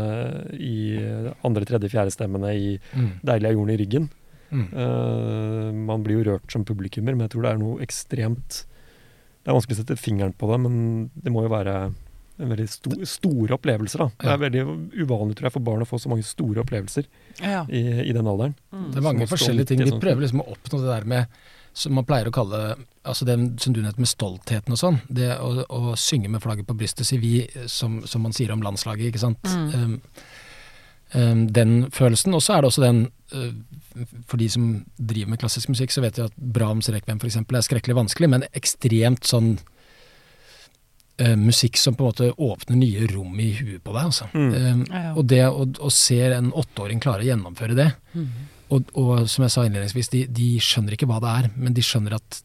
i 0.59 0.99
andre, 1.47 1.64
tredje, 1.64 1.88
fjerde 1.93 2.11
stemmene 2.11 2.51
i 2.59 2.81
Mm. 2.95 3.21
'Deilig 3.23 3.47
er 3.47 3.53
jorden 3.55 3.71
i 3.71 3.77
ryggen'. 3.79 4.09
Mm. 4.50 4.66
Uh, 4.74 5.70
man 5.86 6.04
blir 6.06 6.20
jo 6.20 6.26
rørt 6.32 6.52
som 6.52 6.66
publikummer, 6.66 7.14
men 7.14 7.26
jeg 7.26 7.34
tror 7.34 7.46
det 7.46 7.52
er 7.54 7.60
noe 7.60 7.84
ekstremt 7.84 8.64
Det 9.40 9.48
er 9.48 9.54
vanskelig 9.56 9.76
å 9.78 9.80
sette 9.84 9.96
fingeren 9.96 10.34
på 10.36 10.48
det, 10.50 10.56
men 10.66 10.74
det 11.14 11.32
må 11.32 11.44
jo 11.46 11.52
være 11.52 11.76
en 12.40 12.50
veldig 12.50 12.66
sto, 12.68 12.92
store 13.08 13.56
opplevelser. 13.56 14.02
da. 14.02 14.08
Det 14.20 14.32
er 14.32 14.42
veldig 14.42 14.64
uvanlig 15.00 15.36
tror 15.36 15.48
jeg, 15.48 15.54
for 15.54 15.64
barn 15.64 15.84
å 15.84 15.88
få 15.88 16.00
så 16.00 16.10
mange 16.12 16.24
store 16.24 16.62
opplevelser 16.64 17.06
Ja. 17.40 17.62
i, 17.68 17.80
i 18.04 18.12
den 18.16 18.28
alderen. 18.28 18.54
Mm. 18.72 18.90
Det 18.90 19.00
er 19.00 19.06
mange 19.06 19.28
forskjellige 19.28 19.70
ting. 19.70 19.84
Vi 19.84 19.96
prøver 20.00 20.24
liksom 20.24 20.44
å 20.44 20.50
oppnå 20.54 20.82
det 20.82 20.92
der 20.92 21.08
med 21.08 21.40
som 21.72 21.94
man 21.94 22.06
pleier 22.06 22.28
å 22.28 22.34
kalle 22.34 22.60
altså 23.06 23.26
det 23.28 23.36
som 23.62 23.74
du 23.74 23.80
nevnte 23.80 24.02
med 24.02 24.10
stoltheten 24.10 24.74
og 24.74 24.80
sånn. 24.80 24.98
Det 25.08 25.30
å, 25.38 25.52
å 25.70 25.94
synge 26.00 26.30
med 26.32 26.42
flagget 26.42 26.68
på 26.68 26.76
brystet, 26.76 27.06
sier 27.08 27.22
vi, 27.22 27.34
som, 27.70 28.00
som 28.10 28.24
man 28.26 28.34
sier 28.36 28.52
om 28.52 28.64
landslaget, 28.64 29.10
ikke 29.10 29.22
sant. 29.22 29.46
Mm. 29.46 29.70
Um, 29.70 29.94
um, 31.14 31.44
den 31.54 31.76
følelsen. 31.94 32.34
Og 32.34 32.42
så 32.44 32.56
er 32.56 32.64
det 32.64 32.72
også 32.72 32.84
den 32.84 33.04
uh, 33.36 33.52
For 34.29 34.37
de 34.40 34.48
som 34.53 34.85
driver 34.96 35.31
med 35.35 35.40
klassisk 35.42 35.68
musikk, 35.72 35.90
så 35.94 36.03
vet 36.05 36.16
jeg 36.20 36.31
at 36.31 36.37
Brahms 36.37 36.88
rekvem 36.92 37.18
f.eks. 37.20 37.37
er 37.42 37.66
skrekkelig 37.66 37.96
vanskelig, 37.98 38.29
men 38.31 38.44
ekstremt 38.57 39.24
sånn 39.26 39.57
uh, 41.20 41.37
musikk 41.37 41.76
som 41.81 41.94
på 41.98 42.05
en 42.05 42.11
måte 42.12 42.31
åpner 42.37 42.79
nye 42.81 43.07
rom 43.11 43.35
i 43.42 43.50
huet 43.59 43.83
på 43.85 43.92
deg, 43.96 44.05
altså. 44.12 44.29
Mm. 44.35 44.53
Ja, 44.88 45.03
ja. 45.09 45.12
og 45.16 45.26
det 45.31 45.42
å, 45.48 45.66
å 45.87 45.90
se 45.94 46.20
en 46.33 46.53
åtteåring 46.53 47.03
klare 47.03 47.24
å 47.26 47.31
gjennomføre 47.33 47.76
det, 47.79 47.90
Mm. 48.14 48.26
og, 48.74 48.88
og 48.98 49.29
som 49.31 49.44
jeg 49.46 49.53
sa 49.55 49.62
innledningsvis, 49.66 50.09
de, 50.11 50.24
de 50.35 50.46
skjønner 50.62 50.96
ikke 50.96 51.07
hva 51.11 51.20
det 51.22 51.35
er, 51.42 51.50
men 51.57 51.74
de 51.76 51.83
skjønner 51.87 52.16
at 52.16 52.40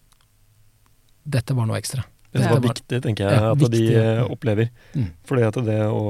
dette 1.26 1.56
var 1.58 1.66
noe 1.70 1.80
ekstra. 1.82 2.04
Det 2.36 2.44
Ja. 2.44 2.52
var 2.52 2.60
viktig, 2.62 3.00
tenker 3.02 3.30
jeg, 3.30 3.38
Ja, 3.40 3.52
at 3.54 3.62
viktig, 3.62 3.80
de 3.88 3.96
eh, 3.96 4.24
opplever. 4.30 4.70
Mm. 4.94 5.08
Fordi 5.26 5.46
at 5.48 5.58
det 5.66 5.78
å 5.88 6.02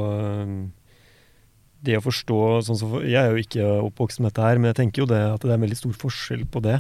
Det 1.86 2.00
å 2.00 2.04
forstå 2.04 2.42
sånn 2.68 2.80
som, 2.80 2.98
Jeg 3.06 3.20
er 3.22 3.32
jo 3.34 3.44
ikke 3.44 3.70
oppvokst 3.90 4.22
med 4.22 4.32
dette 4.32 4.46
her, 4.46 4.60
men 4.60 4.72
jeg 4.72 4.82
tenker 4.82 5.04
jo 5.04 5.10
det 5.12 5.22
at 5.36 5.44
det 5.44 5.52
er 5.52 5.60
en 5.60 5.66
veldig 5.68 5.80
stor 5.80 5.96
forskjell 6.06 6.46
på 6.52 6.64
det. 6.66 6.80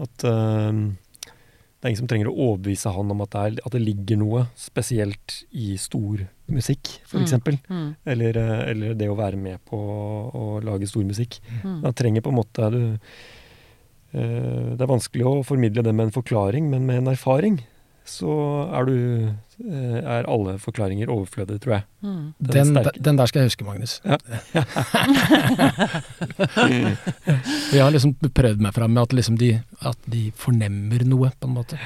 At 0.00 0.24
uh, 0.24 0.72
det 1.80 1.88
er 1.88 1.92
ingen 1.94 2.02
som 2.02 2.08
trenger 2.12 2.28
å 2.28 2.36
overbevise 2.44 2.90
han 2.92 3.12
om 3.14 3.22
at 3.24 3.32
det, 3.32 3.42
er, 3.42 3.60
at 3.64 3.72
det 3.72 3.80
ligger 3.80 4.18
noe 4.20 4.42
spesielt 4.58 5.36
i 5.56 5.78
stor 5.80 6.26
musikk, 6.52 6.90
f.eks. 7.06 7.22
eksempel 7.24 7.56
Mm. 7.70 7.94
Eller, 8.12 8.36
eh, 8.36 8.62
eller 8.72 8.96
det 8.98 9.08
å 9.08 9.16
være 9.16 9.38
med 9.40 9.62
på 9.64 9.78
å 9.78 10.58
lage 10.64 10.88
stor 10.90 11.06
musikk. 11.08 11.38
Mm. 11.62 11.78
Han 11.86 11.96
trenger 11.96 12.24
på 12.24 12.32
en 12.32 12.36
måte 12.36 12.68
du, 12.74 12.82
uh, 14.12 14.68
Det 14.76 14.84
er 14.84 14.92
vanskelig 14.92 15.24
å 15.24 15.34
formidle 15.46 15.84
det 15.86 15.94
med 15.94 16.10
en 16.10 16.16
forklaring, 16.18 16.68
men 16.68 16.84
med 16.84 17.00
en 17.00 17.12
erfaring 17.14 17.62
så 18.04 18.34
er 18.76 18.88
du 18.88 18.96
Er 19.60 20.24
alle 20.30 20.54
forklaringer 20.58 21.10
overflødige, 21.12 21.58
tror 21.60 21.72
jeg. 21.74 21.82
Mm. 22.00 22.32
Den 22.40 22.74
Den, 22.74 22.86
den 23.04 23.18
der 23.18 23.26
skal 23.28 23.40
jeg 23.42 23.46
huske, 23.50 23.64
Magnus. 23.64 24.00
Ja. 24.04 24.16
Jeg 27.74 27.82
har 27.84 27.90
liksom 27.92 28.14
prøvd 28.14 28.60
meg 28.64 28.72
fram 28.74 28.90
med 28.96 29.02
at, 29.02 29.12
liksom 29.12 29.36
de, 29.38 29.50
at 29.84 29.98
de 30.10 30.32
fornemmer 30.36 31.04
noe, 31.04 31.30
på 31.36 31.46
en 31.50 31.54
måte. 31.54 31.78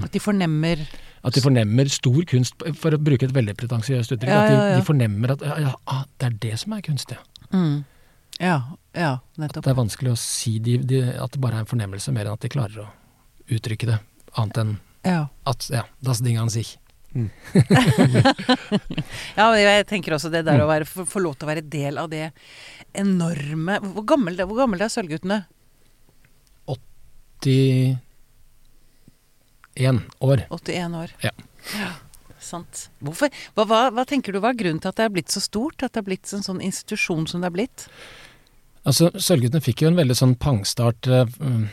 At 0.00 0.12
de 0.14 0.20
fornemmer 0.22 0.76
At 1.24 1.34
de 1.34 1.40
fornemmer 1.44 1.84
stor 1.92 2.22
kunst, 2.24 2.54
for 2.80 2.94
å 2.96 3.02
bruke 3.02 3.26
et 3.28 3.34
veldig 3.36 3.54
pretensiøst 3.60 4.12
uttrykk. 4.16 4.32
Ja, 4.32 4.40
At 4.40 4.48
de, 4.48 4.54
ja, 4.56 4.64
ja. 4.70 4.76
de 4.78 4.84
fornemmer 4.86 5.32
at 5.34 5.40
ja, 5.44 5.54
ja, 5.66 5.72
ah, 5.84 6.04
det 6.16 6.26
er 6.30 6.34
det 6.48 6.56
som 6.62 6.72
er 6.72 6.80
kunst, 6.86 7.12
ja. 7.12 7.20
mm. 7.52 7.84
Ja, 8.40 8.56
ja, 8.96 9.18
At 9.36 9.52
det 9.58 9.68
er 9.68 9.76
vanskelig 9.76 10.14
å 10.14 10.16
si 10.16 10.54
de, 10.64 10.78
de, 10.80 11.02
at 11.12 11.28
det 11.34 11.40
bare 11.42 11.56
er 11.58 11.62
en 11.66 11.68
fornemmelse, 11.68 12.08
mer 12.16 12.24
enn 12.24 12.32
at 12.38 12.44
de 12.46 12.48
klarer 12.52 12.78
å 12.86 12.88
uttrykke 13.52 13.86
det. 13.90 13.98
Annet 14.40 14.56
enn 14.62 14.72
Ja. 15.06 15.28
at 15.46 15.68
ja, 15.72 15.84
das 16.04 16.20
Ding 16.20 16.36
an 16.38 16.50
sich. 16.50 16.76
ja, 19.34 19.46
og 19.50 19.56
jeg 19.58 19.86
tenker 19.90 20.14
også 20.14 20.30
det 20.30 20.44
Mm. 20.44 20.46
der 20.46 20.60
å 20.62 20.68
være, 20.68 20.86
få, 20.86 21.18
lov 21.18 21.34
til 21.34 21.46
å 21.48 21.50
være 21.50 21.64
del 21.66 21.98
av 21.98 22.06
det 22.12 22.28
enorme 22.94 23.80
Hvor 23.82 24.04
gammel, 24.06 24.36
hvor 24.46 24.60
gammel 24.60 24.80
er 24.84 24.88
Sølvguttene? 24.92 25.40
81 27.40 27.98
år. 30.20 30.44
81 30.50 30.94
år. 30.94 31.10
Ja. 31.24 31.30
sant. 32.40 32.88
Hvorfor, 33.04 33.28
hva, 33.56 33.64
hva, 33.68 33.80
hva 33.94 34.04
tenker 34.08 34.32
du 34.34 34.40
var 34.42 34.54
grunnen 34.58 34.80
til 34.80 34.88
at 34.92 34.96
det 35.00 35.04
er 35.08 35.14
blitt 35.14 35.32
så 35.32 35.40
stort? 35.44 35.82
At 35.82 35.94
det 35.94 36.02
er 36.02 36.08
blitt 36.08 36.30
en 36.36 36.44
sånn 36.46 36.60
institusjon 36.64 37.26
som 37.30 37.40
det 37.42 37.50
er 37.50 37.56
blitt? 37.58 37.86
Altså, 38.88 39.10
Sølvguttene 39.20 39.60
fikk 39.64 39.82
jo 39.84 39.90
en 39.90 39.98
veldig 39.98 40.16
sånn 40.16 40.36
pangstart. 40.40 41.04
mm, 41.10 41.64
eh, 41.64 41.68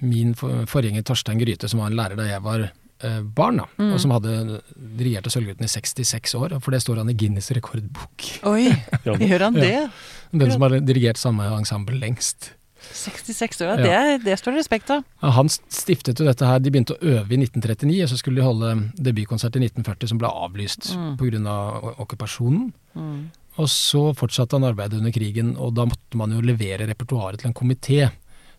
min 0.00 0.34
for- 0.34 0.64
forgjenger 0.66 1.02
Torstein 1.04 1.38
Gryte, 1.40 1.68
som 1.68 1.80
var 1.80 1.86
en 1.90 1.96
lærer 1.96 2.16
da 2.16 2.26
jeg 2.28 2.42
var 2.44 2.70
eh, 3.02 3.20
barn, 3.22 3.56
da, 3.56 3.64
Mm. 3.78 3.92
og 3.94 4.00
som 4.00 4.10
hadde 4.14 4.60
dirigerte 4.96 5.30
Sølvguttene 5.30 5.66
i 5.66 5.72
66 5.72 6.34
år, 6.38 6.60
for 6.62 6.70
det 6.70 6.82
står 6.84 6.98
han 6.98 7.08
i 7.10 7.14
Guinness 7.14 7.50
rekordbok. 7.50 8.28
Oi, 8.46 8.68
gjør 9.04 9.40
han 9.48 9.54
det? 9.54 9.90
Den 10.32 10.50
som 10.52 10.62
har 10.62 10.76
dirigert 10.80 11.16
samme 11.18 11.42
ensemble 11.58 11.98
lengst. 11.98 12.52
66 12.92 13.60
år, 13.62 13.78
ja. 13.78 13.86
Ja. 13.86 14.18
Det, 14.18 14.24
det 14.24 14.38
står 14.38 14.52
det 14.56 14.58
respekt 14.64 14.90
av. 14.90 15.04
Ja, 15.22 15.30
Han 15.30 15.48
stiftet 15.48 16.18
jo 16.18 16.24
dette 16.26 16.46
her, 16.46 16.58
De 16.58 16.70
begynte 16.70 16.96
å 16.96 17.02
øve 17.02 17.30
i 17.30 17.38
1939, 17.38 18.02
og 18.02 18.08
så 18.10 18.18
skulle 18.18 18.40
de 18.40 18.46
holde 18.46 18.72
debutkonsert 18.98 19.54
i 19.58 19.62
1940 19.68 20.08
som 20.10 20.18
ble 20.18 20.28
avlyst 20.28 20.94
Mm. 20.96 21.16
pga. 21.16 21.96
okkupasjonen. 21.98 22.72
Mm. 22.96 23.30
Og 23.58 23.66
så 23.68 24.14
fortsatte 24.16 24.52
han 24.58 24.64
arbeidet 24.64 24.98
under 24.98 25.12
krigen, 25.12 25.56
og 25.58 25.74
da 25.74 25.84
måtte 25.84 26.14
man 26.16 26.30
jo 26.32 26.40
levere 26.40 26.86
repertoaret 26.88 27.38
til 27.38 27.48
en 27.50 27.54
komité 27.54 28.10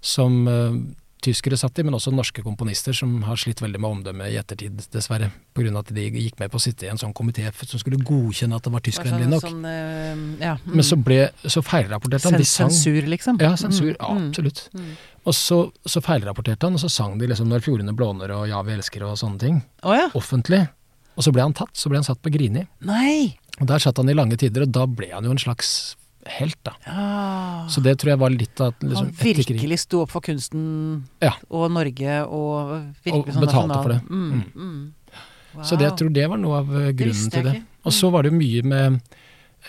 som 0.04 0.44
eh, 0.52 0.76
tyskere 1.24 1.56
satt 1.56 1.80
i, 1.80 1.84
men 1.88 1.96
også 1.96 2.12
norske 2.12 2.44
komponister 2.44 2.92
som 2.98 3.14
har 3.24 3.38
slitt 3.40 3.62
veldig 3.64 3.80
med 3.80 3.90
omdømmet 3.96 4.34
i 4.34 4.36
ettertid, 4.42 4.82
dessverre. 4.92 5.30
Pga. 5.56 5.72
at 5.80 5.92
de 5.96 6.04
gikk 6.12 6.36
med 6.42 6.52
på 6.52 6.60
å 6.60 6.64
sitte 6.64 6.84
i 6.84 6.90
en 6.92 7.00
sånn 7.00 7.14
komité 7.16 7.46
som 7.64 7.80
skulle 7.80 8.02
godkjenne 8.04 8.58
at 8.58 8.66
det 8.68 8.74
var 8.74 8.84
tyskvennlig 8.84 9.30
nok. 9.32 9.46
Sånn, 9.46 9.64
sånn, 9.64 9.70
eh, 9.72 10.44
ja. 10.44 10.58
mm. 10.60 10.74
Men 10.76 10.84
så 10.84 10.98
ble 11.00 11.20
så 11.48 11.64
feilrapporterte 11.64 12.28
han. 12.28 12.38
De 12.42 12.50
sang 12.50 12.74
Sensur, 12.74 13.08
liksom? 13.08 13.40
Ja, 13.40 13.54
sensur. 13.56 13.94
Ja, 13.96 14.12
Mm. 14.14 14.28
absolutt. 14.34 14.70
Mm. 14.76 14.92
Og 15.26 15.34
så, 15.34 15.72
så 15.88 16.02
feilrapporterte 16.04 16.68
han, 16.68 16.76
og 16.76 16.84
så 16.84 16.90
sang 16.92 17.18
de 17.18 17.28
liksom 17.32 17.48
'Når 17.48 17.64
fjordene 17.64 17.96
blåner' 17.96 18.36
og 18.36 18.48
'Ja, 18.50 18.62
vi 18.62 18.74
elsker' 18.76 19.08
og 19.08 19.16
sånne 19.18 19.40
ting. 19.40 19.62
Oh, 19.84 19.96
ja. 19.96 20.10
Offentlig. 20.14 20.68
Og 21.16 21.24
så 21.24 21.32
ble 21.32 21.42
han 21.42 21.54
tatt. 21.54 21.72
Så 21.74 21.88
ble 21.90 21.98
han 22.02 22.04
satt 22.04 22.22
på 22.22 22.32
Grini. 22.34 22.68
Nei! 22.82 23.38
Og 23.62 23.68
der 23.68 23.80
satt 23.80 23.96
han 23.98 24.10
i 24.10 24.14
lange 24.18 24.36
tider, 24.36 24.64
og 24.64 24.72
da 24.72 24.86
ble 24.86 25.12
han 25.14 25.24
jo 25.24 25.32
en 25.32 25.38
slags 25.38 25.96
helt, 26.26 26.58
da. 26.64 26.74
Ja. 26.86 27.68
Så 27.70 27.82
det 27.84 27.98
tror 28.00 28.14
jeg 28.14 28.20
var 28.20 28.30
litt 28.34 28.62
av 28.64 28.74
liksom, 28.80 29.10
han 29.10 29.14
virkelig 29.20 29.80
sto 29.80 30.02
opp 30.04 30.12
for 30.12 30.22
kunsten 30.22 31.04
Ja. 31.22 31.34
og 31.50 31.72
Norge 31.72 32.22
og 32.28 32.94
virkelig 33.04 33.28
Og 33.28 33.34
sånn 33.34 33.42
betalte 33.44 33.68
nasjonal- 33.68 33.84
for 33.84 33.90
det. 33.90 34.02
Mm. 34.10 34.32
Mm. 34.32 34.44
Mm. 34.56 35.64
Så 35.64 35.78
det, 35.78 35.86
jeg 35.90 35.98
tror 35.98 36.14
det 36.14 36.30
var 36.30 36.38
noe 36.38 36.58
av 36.58 36.68
grunnen 36.68 37.30
Det 37.30 37.32
til 37.32 37.44
det. 37.44 37.64
Og 37.86 37.92
så 37.94 38.10
var 38.12 38.24
det 38.24 38.32
mye 38.34 38.64
med 38.64 39.02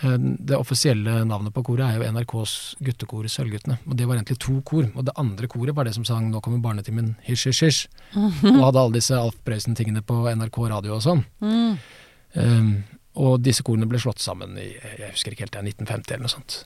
eh, 0.01 0.17
Det 0.17 0.57
offisielle 0.57 1.23
navnet 1.25 1.53
på 1.53 1.63
koret 1.63 1.85
er 1.85 1.99
jo 1.99 2.11
NRKs 2.11 2.75
guttekor 2.81 3.27
Sølvguttene. 3.29 3.77
Og 3.87 3.95
det 3.95 4.07
var 4.07 4.15
egentlig 4.15 4.39
to 4.39 4.61
kor. 4.61 4.89
Og 4.95 5.05
det 5.05 5.13
andre 5.15 5.47
koret 5.47 5.75
var 5.75 5.83
det 5.85 5.93
som 5.93 6.03
sang 6.05 6.31
'Nå 6.31 6.41
kommer 6.41 6.59
barnetimen', 6.59 7.15
hysj, 7.23 7.51
hysj, 7.51 7.65
hysj. 7.65 7.87
Og 8.55 8.65
hadde 8.65 8.79
alle 8.79 8.93
disse 8.93 9.11
Alf 9.11 9.35
Prøysen-tingene 9.45 10.01
på 10.01 10.25
NRK 10.35 10.69
radio 10.69 10.95
og 10.95 11.01
sånn. 11.01 11.23
Mm. 11.41 11.77
Um, 12.35 12.83
og 13.15 13.41
disse 13.45 13.63
korene 13.65 13.87
ble 13.89 13.99
slått 14.01 14.19
sammen 14.23 14.57
i 14.59 14.69
jeg 14.75 15.11
husker 15.13 15.31
ikke 15.35 15.45
helt, 15.47 15.53
det 15.55 15.61
er 15.61 15.69
1950 15.71 16.13
eller 16.15 16.25
noe 16.27 16.33
sånt. 16.35 16.57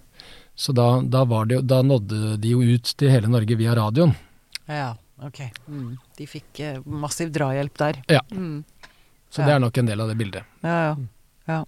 Så 0.60 0.74
da, 0.76 0.88
da, 1.02 1.22
var 1.30 1.46
det, 1.48 1.56
jo- 1.60 1.68
da 1.72 1.82
nådde 1.86 2.38
de 2.44 2.50
jo 2.56 2.60
ut 2.62 2.94
til 3.00 3.10
hele 3.14 3.30
Norge 3.32 3.56
via 3.56 3.76
radioen. 3.78 4.12
Ja, 4.68 4.96
ok. 5.24 5.40
Mm. 5.72 5.94
De 6.18 6.28
fikk 6.28 6.60
eh, 6.66 6.82
massiv 6.86 7.32
drahjelp 7.32 7.78
der. 7.80 8.02
Ja. 8.12 8.20
Mm. 8.32 8.64
Så 9.32 9.42
Ja. 9.42 9.46
det 9.48 9.54
er 9.56 9.60
nok 9.64 9.78
en 9.78 9.86
del 9.86 10.02
av 10.02 10.10
det 10.12 10.18
bildet. 10.20 10.44
Ja, 10.66 10.76
ja. 10.90 10.96
ja. 11.48 11.60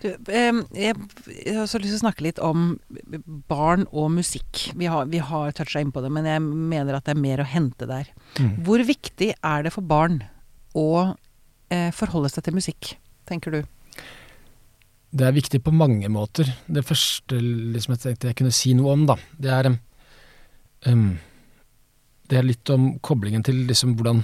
Du, 0.00 0.06
eh, 0.30 0.60
jeg, 0.78 0.94
jeg 1.26 1.56
har 1.58 1.66
så 1.68 1.80
lyst 1.82 1.90
til 1.92 1.98
å 1.98 2.04
snakke 2.04 2.24
litt 2.24 2.38
om 2.44 2.78
barn 3.50 3.86
og 3.90 4.10
musikk. 4.14 4.70
Vi 4.78 4.86
har, 4.88 5.06
vi 5.10 5.18
har 5.18 5.52
toucha 5.56 5.82
inn 5.82 5.90
på 5.92 6.00
det, 6.04 6.10
men 6.14 6.28
jeg 6.28 6.40
mener 6.44 6.96
at 6.96 7.04
det 7.08 7.16
er 7.16 7.20
mer 7.20 7.42
å 7.42 7.48
hente 7.50 7.88
der. 7.90 8.08
Mm. 8.38 8.54
Hvor 8.66 8.84
viktig 8.86 9.32
er 9.42 9.66
det 9.66 9.72
for 9.74 9.82
barn 9.82 10.22
å 10.78 10.86
eh, 11.72 11.90
forholde 11.96 12.30
seg 12.32 12.46
til 12.46 12.56
musikk, 12.56 12.94
tenker 13.28 13.58
du? 13.58 13.60
Det 15.10 15.26
er 15.26 15.34
viktig 15.34 15.62
på 15.66 15.72
mange 15.74 16.08
måter. 16.12 16.48
Det 16.70 16.84
første 16.86 17.38
liksom, 17.40 17.96
jeg 17.96 18.02
tenkte 18.02 18.30
jeg 18.30 18.38
kunne 18.38 18.54
si 18.54 18.74
noe 18.78 18.94
om, 18.94 19.06
da, 19.10 19.16
det 19.42 19.54
er 19.54 19.70
um, 20.86 21.08
Det 22.30 22.38
er 22.38 22.46
litt 22.46 22.70
om 22.70 22.92
koblingen 23.02 23.42
til 23.42 23.64
liksom, 23.66 23.96
hvordan, 23.98 24.22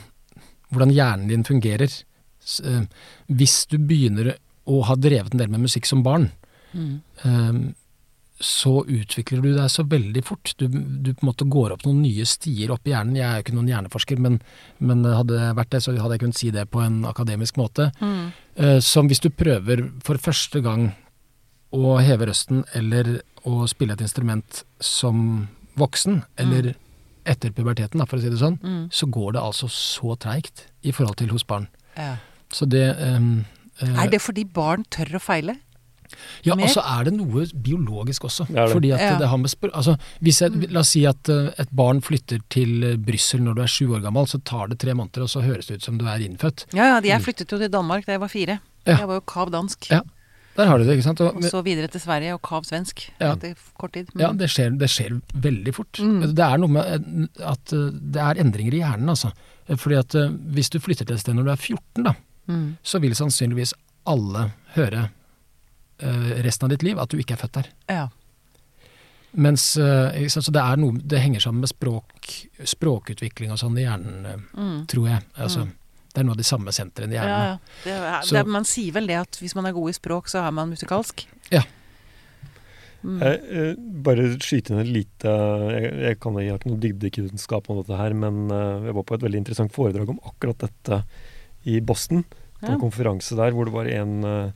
hvordan 0.71 0.95
hjernen 0.95 1.33
din 1.33 1.47
fungerer. 1.47 1.91
S, 1.91 2.61
uh, 2.63 2.85
hvis 3.27 3.65
du 3.71 3.81
begynner 3.83 4.37
å 4.67 4.83
ha 4.87 4.95
drevet 4.99 5.35
en 5.35 5.43
del 5.43 5.51
med 5.51 5.67
musikk 5.67 5.87
som 5.91 6.05
barn, 6.07 6.31
um, 7.25 7.75
så 8.41 8.83
utvikler 8.85 9.41
du 9.41 9.49
deg 9.57 9.71
så 9.73 9.85
veldig 9.89 10.23
fort. 10.25 10.53
Du, 10.61 10.67
du 10.69 11.13
på 11.15 11.25
en 11.25 11.31
måte 11.31 11.47
går 11.49 11.73
opp 11.73 11.87
noen 11.87 12.03
nye 12.05 12.27
stier 12.29 12.71
opp 12.75 12.85
i 12.85 12.93
hjernen. 12.93 13.17
Jeg 13.17 13.25
er 13.25 13.39
jo 13.39 13.45
ikke 13.47 13.55
noen 13.57 13.71
hjerneforsker, 13.73 14.21
men, 14.21 14.41
men 14.79 15.05
hadde 15.09 15.39
jeg 15.41 15.57
vært 15.57 15.73
det, 15.73 15.81
så 15.87 15.95
hadde 15.97 16.19
jeg 16.19 16.25
kunnet 16.27 16.41
si 16.41 16.51
det 16.53 16.67
på 16.69 16.83
en 16.85 16.99
akademisk 17.09 17.57
måte. 17.57 17.89
Mm. 18.03 18.27
Eh, 18.61 18.79
som 18.85 19.09
hvis 19.09 19.23
du 19.25 19.31
prøver 19.33 19.87
for 20.05 20.21
første 20.21 20.61
gang 20.65 20.91
å 21.77 21.97
heve 22.05 22.29
røsten 22.29 22.65
eller 22.77 23.21
å 23.49 23.65
spille 23.71 23.97
et 23.97 24.05
instrument 24.05 24.63
som 24.85 25.49
voksen, 25.81 26.23
eller 26.41 26.75
etter 27.27 27.51
puberteten, 27.57 28.01
for 28.07 28.19
å 28.19 28.23
si 28.23 28.31
det 28.31 28.39
sånn, 28.41 28.61
Mm. 28.63 28.89
så 28.93 29.09
går 29.11 29.33
det 29.35 29.43
altså 29.43 29.69
så 29.73 30.15
treigt 30.17 30.67
i 30.85 30.93
forhold 30.93 31.17
til 31.19 31.33
hos 31.35 31.45
barn. 31.45 31.67
Ja. 31.97 32.17
Så 32.53 32.69
det 32.69 32.85
um, 33.01 33.45
uh, 33.83 34.05
Er 34.05 34.09
det 34.13 34.21
fordi 34.23 34.45
barn 34.45 34.85
tør 34.91 35.17
å 35.19 35.21
feile? 35.21 35.57
Ja, 36.47 36.55
og 36.55 36.69
så 36.73 36.83
er 36.85 37.05
det 37.09 37.15
noe 37.17 37.47
biologisk 37.53 38.25
også. 38.29 38.47
Det 38.49 38.55
det. 38.57 38.69
Fordi 38.73 38.91
at 38.97 39.01
Ja. 39.01 39.19
det 39.19 39.29
har 39.29 39.37
med 39.39 39.51
spør 39.51 39.71
altså, 39.75 39.97
hvis 40.23 40.41
jeg, 40.43 40.71
La 40.73 40.81
oss 40.81 40.89
si 40.95 41.05
at 41.07 41.29
eh, 41.29 41.51
et 41.59 41.71
barn 41.73 42.01
flytter 42.01 42.41
til 42.51 42.83
eh, 42.85 42.97
Brussel 42.97 43.41
når 43.43 43.55
du 43.55 43.63
er 43.63 43.67
sju 43.73 43.87
år 43.95 44.03
gammel, 44.03 44.27
så 44.27 44.43
tar 44.45 44.69
det 44.69 44.79
tre 44.79 44.95
måneder, 44.95 45.23
og 45.23 45.29
så 45.33 45.43
høres 45.43 45.67
det 45.67 45.79
ut 45.81 45.83
som 45.85 45.99
du 45.99 46.05
er 46.07 46.19
innfødt. 46.27 46.67
Ja, 46.75 46.95
ja, 46.97 47.01
jeg 47.01 47.23
flyttet 47.23 47.51
jo 47.53 47.59
til 47.59 47.69
Danmark 47.73 48.07
da 48.07 48.13
jeg 48.13 48.21
var 48.21 48.29
fire. 48.33 48.61
Ja. 48.87 48.97
Jeg 48.99 49.09
var 49.09 49.15
jo 49.21 49.25
kav 49.27 49.51
dansk. 49.51 49.91
Ja. 49.91 50.01
Der 50.57 50.65
har 50.71 50.79
du 50.79 50.85
det, 50.85 50.95
ikke 50.97 51.05
sant? 51.05 51.21
Og, 51.21 51.37
Og 51.37 51.43
så 51.45 51.61
videre 51.63 51.87
til 51.93 52.01
Sverige 52.01 52.33
og 52.33 52.41
kav 52.43 52.63
svensk 52.65 53.11
Ja. 53.21 53.35
etter 53.35 53.55
kort 53.77 53.93
tid. 53.93 54.07
Ja, 54.17 54.31
det 54.33 54.49
skjer, 54.49 54.71
det 54.79 54.89
skjer 54.89 55.21
veldig 55.35 55.75
fort. 55.75 55.99
Mm. 56.01 56.23
Det 56.35 56.39
er 56.47 56.57
noe 56.63 56.69
med 56.73 56.85
eh, 56.87 57.45
at 57.45 57.73
eh, 57.77 57.91
det 57.93 58.23
er 58.25 58.41
endringer 58.41 58.73
i 58.73 58.81
hjernen, 58.81 59.11
altså. 59.13 59.33
Eh, 59.69 59.77
Fordi 59.77 59.99
at 59.99 60.15
eh, 60.15 60.31
hvis 60.57 60.71
du 60.71 60.79
flytter 60.81 61.05
til 61.05 61.15
et 61.19 61.21
sted 61.21 61.35
når 61.37 61.45
du 61.45 61.51
er 61.53 61.57
14, 61.61 62.05
da, 62.05 62.15
Mm. 62.49 62.77
så 62.87 63.01
vil 63.03 63.11
sannsynligvis 63.19 63.73
alle 64.07 64.53
høre 64.77 65.01
eh, 65.05 65.09
resten 65.99 66.67
av 66.67 66.71
ditt 66.75 66.83
liv 66.83 66.99
at 66.99 67.09
du 67.09 67.17
ikke 67.19 67.33
er 67.37 67.41
født 67.41 67.53
der. 67.61 67.69
Ja. 67.89 68.09
Mens, 69.37 69.77
eh, 69.77 70.27
så 70.33 70.41
det, 70.53 70.63
er 70.63 70.77
noe, 70.81 70.97
det 71.05 71.21
henger 71.21 71.41
sammen 71.45 71.61
med 71.61 71.69
språk, 71.69 72.31
språkutvikling 72.65 73.51
og 73.53 73.59
sånn 73.61 73.77
i 73.77 73.85
hjernen, 73.85 74.25
eh, 74.27 74.39
Mm. 74.57 74.87
tror 74.89 75.09
jeg. 75.11 75.23
Altså, 75.37 75.67
Det 76.17 76.23
er 76.23 76.25
noe 76.25 76.33
av 76.33 76.39
de 76.39 76.45
samme 76.49 76.73
sentrene 76.73 77.13
i 77.13 77.17
hjernen. 77.19 77.45
ja. 77.45 77.59
Det 77.85 77.93
er, 77.93 78.23
Så- 78.23 78.31
det 78.33 78.39
er, 78.41 78.45
man 78.49 78.65
sier 78.65 78.93
vel 78.93 79.07
det 79.07 79.17
at 79.17 79.33
hvis 79.37 79.55
man 79.55 79.67
er 79.67 79.73
god 79.73 79.91
i 79.91 79.93
språk, 79.93 80.25
så 80.29 80.47
er 80.47 80.51
man 80.51 80.71
musikalsk. 80.71 81.27
Ja. 81.53 81.61
Mm. 83.05 83.21
Jeg, 83.21 83.41
jeg, 83.53 83.77
bare 84.03 84.25
skyte 84.41 84.71
inn 84.73 84.81
et 84.81 84.89
lite 84.91 85.29
jeg, 85.29 85.93
jeg, 86.01 86.19
kan, 86.19 86.35
jeg 86.41 86.51
har 86.51 86.59
ikke 86.59 86.71
noe 86.73 86.81
dybdekunnskap 86.81 87.69
om 87.71 87.83
dette 87.83 87.97
her, 88.01 88.15
men 88.15 88.51
eh, 88.51 88.87
jeg 88.89 88.95
var 88.95 89.03
på 89.05 89.15
et 89.15 89.21
veldig 89.27 89.37
interessant 89.43 89.73
foredrag 89.77 90.09
om 90.09 90.19
akkurat 90.25 90.59
dette 90.65 91.03
i 91.67 91.79
Boston. 91.81 92.25
På 92.63 92.73
en 92.73 92.81
konferanse 92.81 93.37
der 93.37 93.53
hvor 93.53 93.67
det 93.69 93.75
var 93.75 93.85
en 93.87 94.25
eh, 94.25 94.51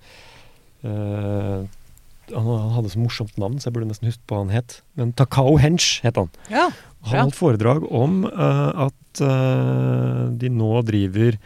eh, 0.84 1.66
han, 2.34 2.46
han 2.46 2.74
hadde 2.76 2.92
så 2.92 3.00
morsomt 3.02 3.36
navn, 3.40 3.58
så 3.58 3.68
jeg 3.68 3.76
burde 3.76 3.90
nesten 3.90 4.10
huske 4.10 4.22
på 4.26 4.36
hva 4.36 4.44
han 4.44 4.54
het. 4.54 4.80
Men 4.98 5.12
Takao 5.18 5.56
Hench 5.60 5.98
het 6.06 6.20
han. 6.20 6.30
ja. 6.52 6.70
Han 7.08 7.30
holdt 7.30 7.38
foredrag 7.38 7.84
om 7.96 8.26
uh, 8.28 8.84
at 8.84 9.20
uh, 9.24 10.26
de 10.36 10.50
nå 10.52 10.82
driver 10.84 11.38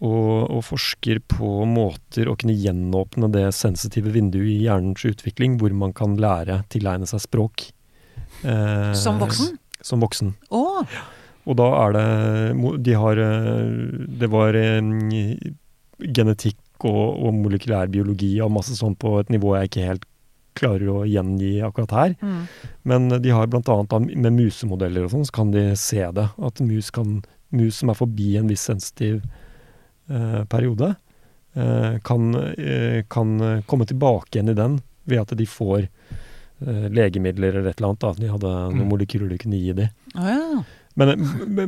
og, 0.00 0.46
og 0.56 0.62
forsker 0.64 1.20
på 1.28 1.50
måter 1.68 2.30
å 2.30 2.36
kunne 2.40 2.56
gjenåpne 2.56 3.28
det 3.34 3.44
sensitive 3.52 4.14
vinduet 4.14 4.48
i 4.54 4.62
hjernens 4.62 5.04
utvikling, 5.04 5.58
hvor 5.60 5.74
man 5.76 5.92
kan 5.92 6.16
lære 6.16 6.62
tilegne 6.72 7.04
seg 7.04 7.20
språk. 7.20 7.66
Eh, 8.40 8.94
Som 8.96 9.20
voksen? 9.20 9.58
Som 9.84 10.00
voksen. 10.00 10.32
Oh. 10.48 10.80
Og 11.44 11.58
da 11.60 11.68
er 11.82 11.94
det 11.96 12.80
De 12.84 12.96
har 12.96 13.20
Det 14.22 14.28
var 14.32 14.56
en 14.56 14.90
genetikk 16.00 16.56
og, 16.88 17.18
og 17.26 17.34
molekylær 17.34 17.90
biologi 17.92 18.34
og 18.44 18.52
masse 18.54 18.76
sånn 18.78 18.96
på 19.00 19.18
et 19.20 19.30
nivå 19.32 19.56
jeg 19.58 19.70
ikke 19.70 19.86
helt 19.88 20.06
klarer 20.58 20.88
å 20.90 21.02
gjengi 21.06 21.60
akkurat 21.62 21.92
her. 21.94 22.14
Mm. 22.20 22.40
Men 22.90 23.08
de 23.22 23.30
har 23.32 23.46
bl.a. 23.46 23.76
med 24.00 24.32
musemodeller 24.34 25.06
og 25.06 25.12
sånn, 25.14 25.26
så 25.28 25.36
kan 25.36 25.52
de 25.54 25.62
se 25.78 26.02
det. 26.16 26.26
At 26.42 26.60
mus, 26.60 26.90
kan, 26.90 27.20
mus 27.54 27.78
som 27.80 27.92
er 27.92 27.98
forbi 28.00 28.32
en 28.40 28.50
viss 28.50 28.64
sensitiv 28.66 29.20
eh, 30.10 30.42
periode, 30.50 30.94
eh, 31.54 31.98
kan, 32.04 32.34
eh, 32.58 33.04
kan 33.08 33.62
komme 33.70 33.86
tilbake 33.86 34.34
igjen 34.36 34.50
i 34.52 34.58
den 34.58 34.80
ved 35.10 35.22
at 35.22 35.36
de 35.38 35.46
får 35.48 35.86
eh, 35.86 36.86
legemidler 36.92 37.54
eller 37.60 37.70
et 37.70 37.78
eller 37.80 37.92
annet. 37.94 38.02
Da. 38.04 38.12
De 38.18 38.32
hadde 38.34 38.50
noen 38.74 38.82
Mm. 38.82 38.90
molekyler 38.90 39.30
de 39.30 39.38
kunne 39.38 39.62
gi 39.62 39.72
dem. 39.72 39.88
Oh, 40.18 40.28
ja. 40.28 40.64
Men, 41.00 41.12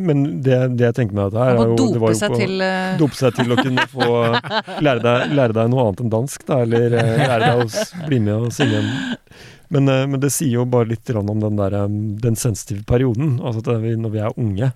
men 0.05 0.23
det, 0.45 0.59
det 0.77 0.89
jeg 0.91 0.97
tenker 0.99 1.17
med 1.17 1.31
dette 1.31 1.41
her, 1.41 1.55
er 1.55 1.57
jo, 1.57 1.63
var 1.63 1.75
dope 1.81 2.13
jo 2.13 2.19
seg 2.19 2.35
på, 2.35 2.41
til 2.43 2.65
eh, 2.67 2.95
dope 3.01 3.17
seg 3.17 3.37
til 3.39 3.55
å 3.55 3.59
kunne 3.61 3.87
få 3.89 4.09
lære 4.85 5.01
deg, 5.07 5.35
lære 5.39 5.57
deg 5.57 5.73
noe 5.73 5.87
annet 5.87 6.03
enn 6.05 6.13
dansk, 6.13 6.47
da, 6.49 6.59
eller 6.67 6.97
eh, 7.01 7.23
lære 7.23 7.49
deg 7.49 7.63
å 7.63 8.09
bli 8.11 8.19
med 8.27 8.35
og 8.37 8.57
synge. 8.57 8.83
Men, 9.73 9.89
eh, 9.89 10.05
men 10.13 10.21
det 10.21 10.33
sier 10.35 10.59
jo 10.59 10.67
bare 10.69 10.91
litt 10.91 11.15
om 11.17 11.33
den, 11.33 11.61
der, 11.61 11.79
den 12.27 12.37
sensitive 12.37 12.85
perioden, 12.89 13.39
altså 13.41 13.65
at 13.65 13.81
vi, 13.87 13.95
når 13.97 14.17
vi 14.17 14.25
er 14.27 14.37
unge. 14.37 14.73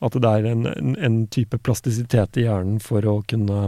At 0.00 0.16
det 0.16 0.32
er 0.32 0.48
en, 0.48 0.66
en, 0.70 0.96
en 0.96 1.22
type 1.28 1.60
plastisitet 1.60 2.40
i 2.40 2.46
hjernen 2.46 2.80
for 2.82 3.04
å 3.04 3.18
kunne 3.28 3.60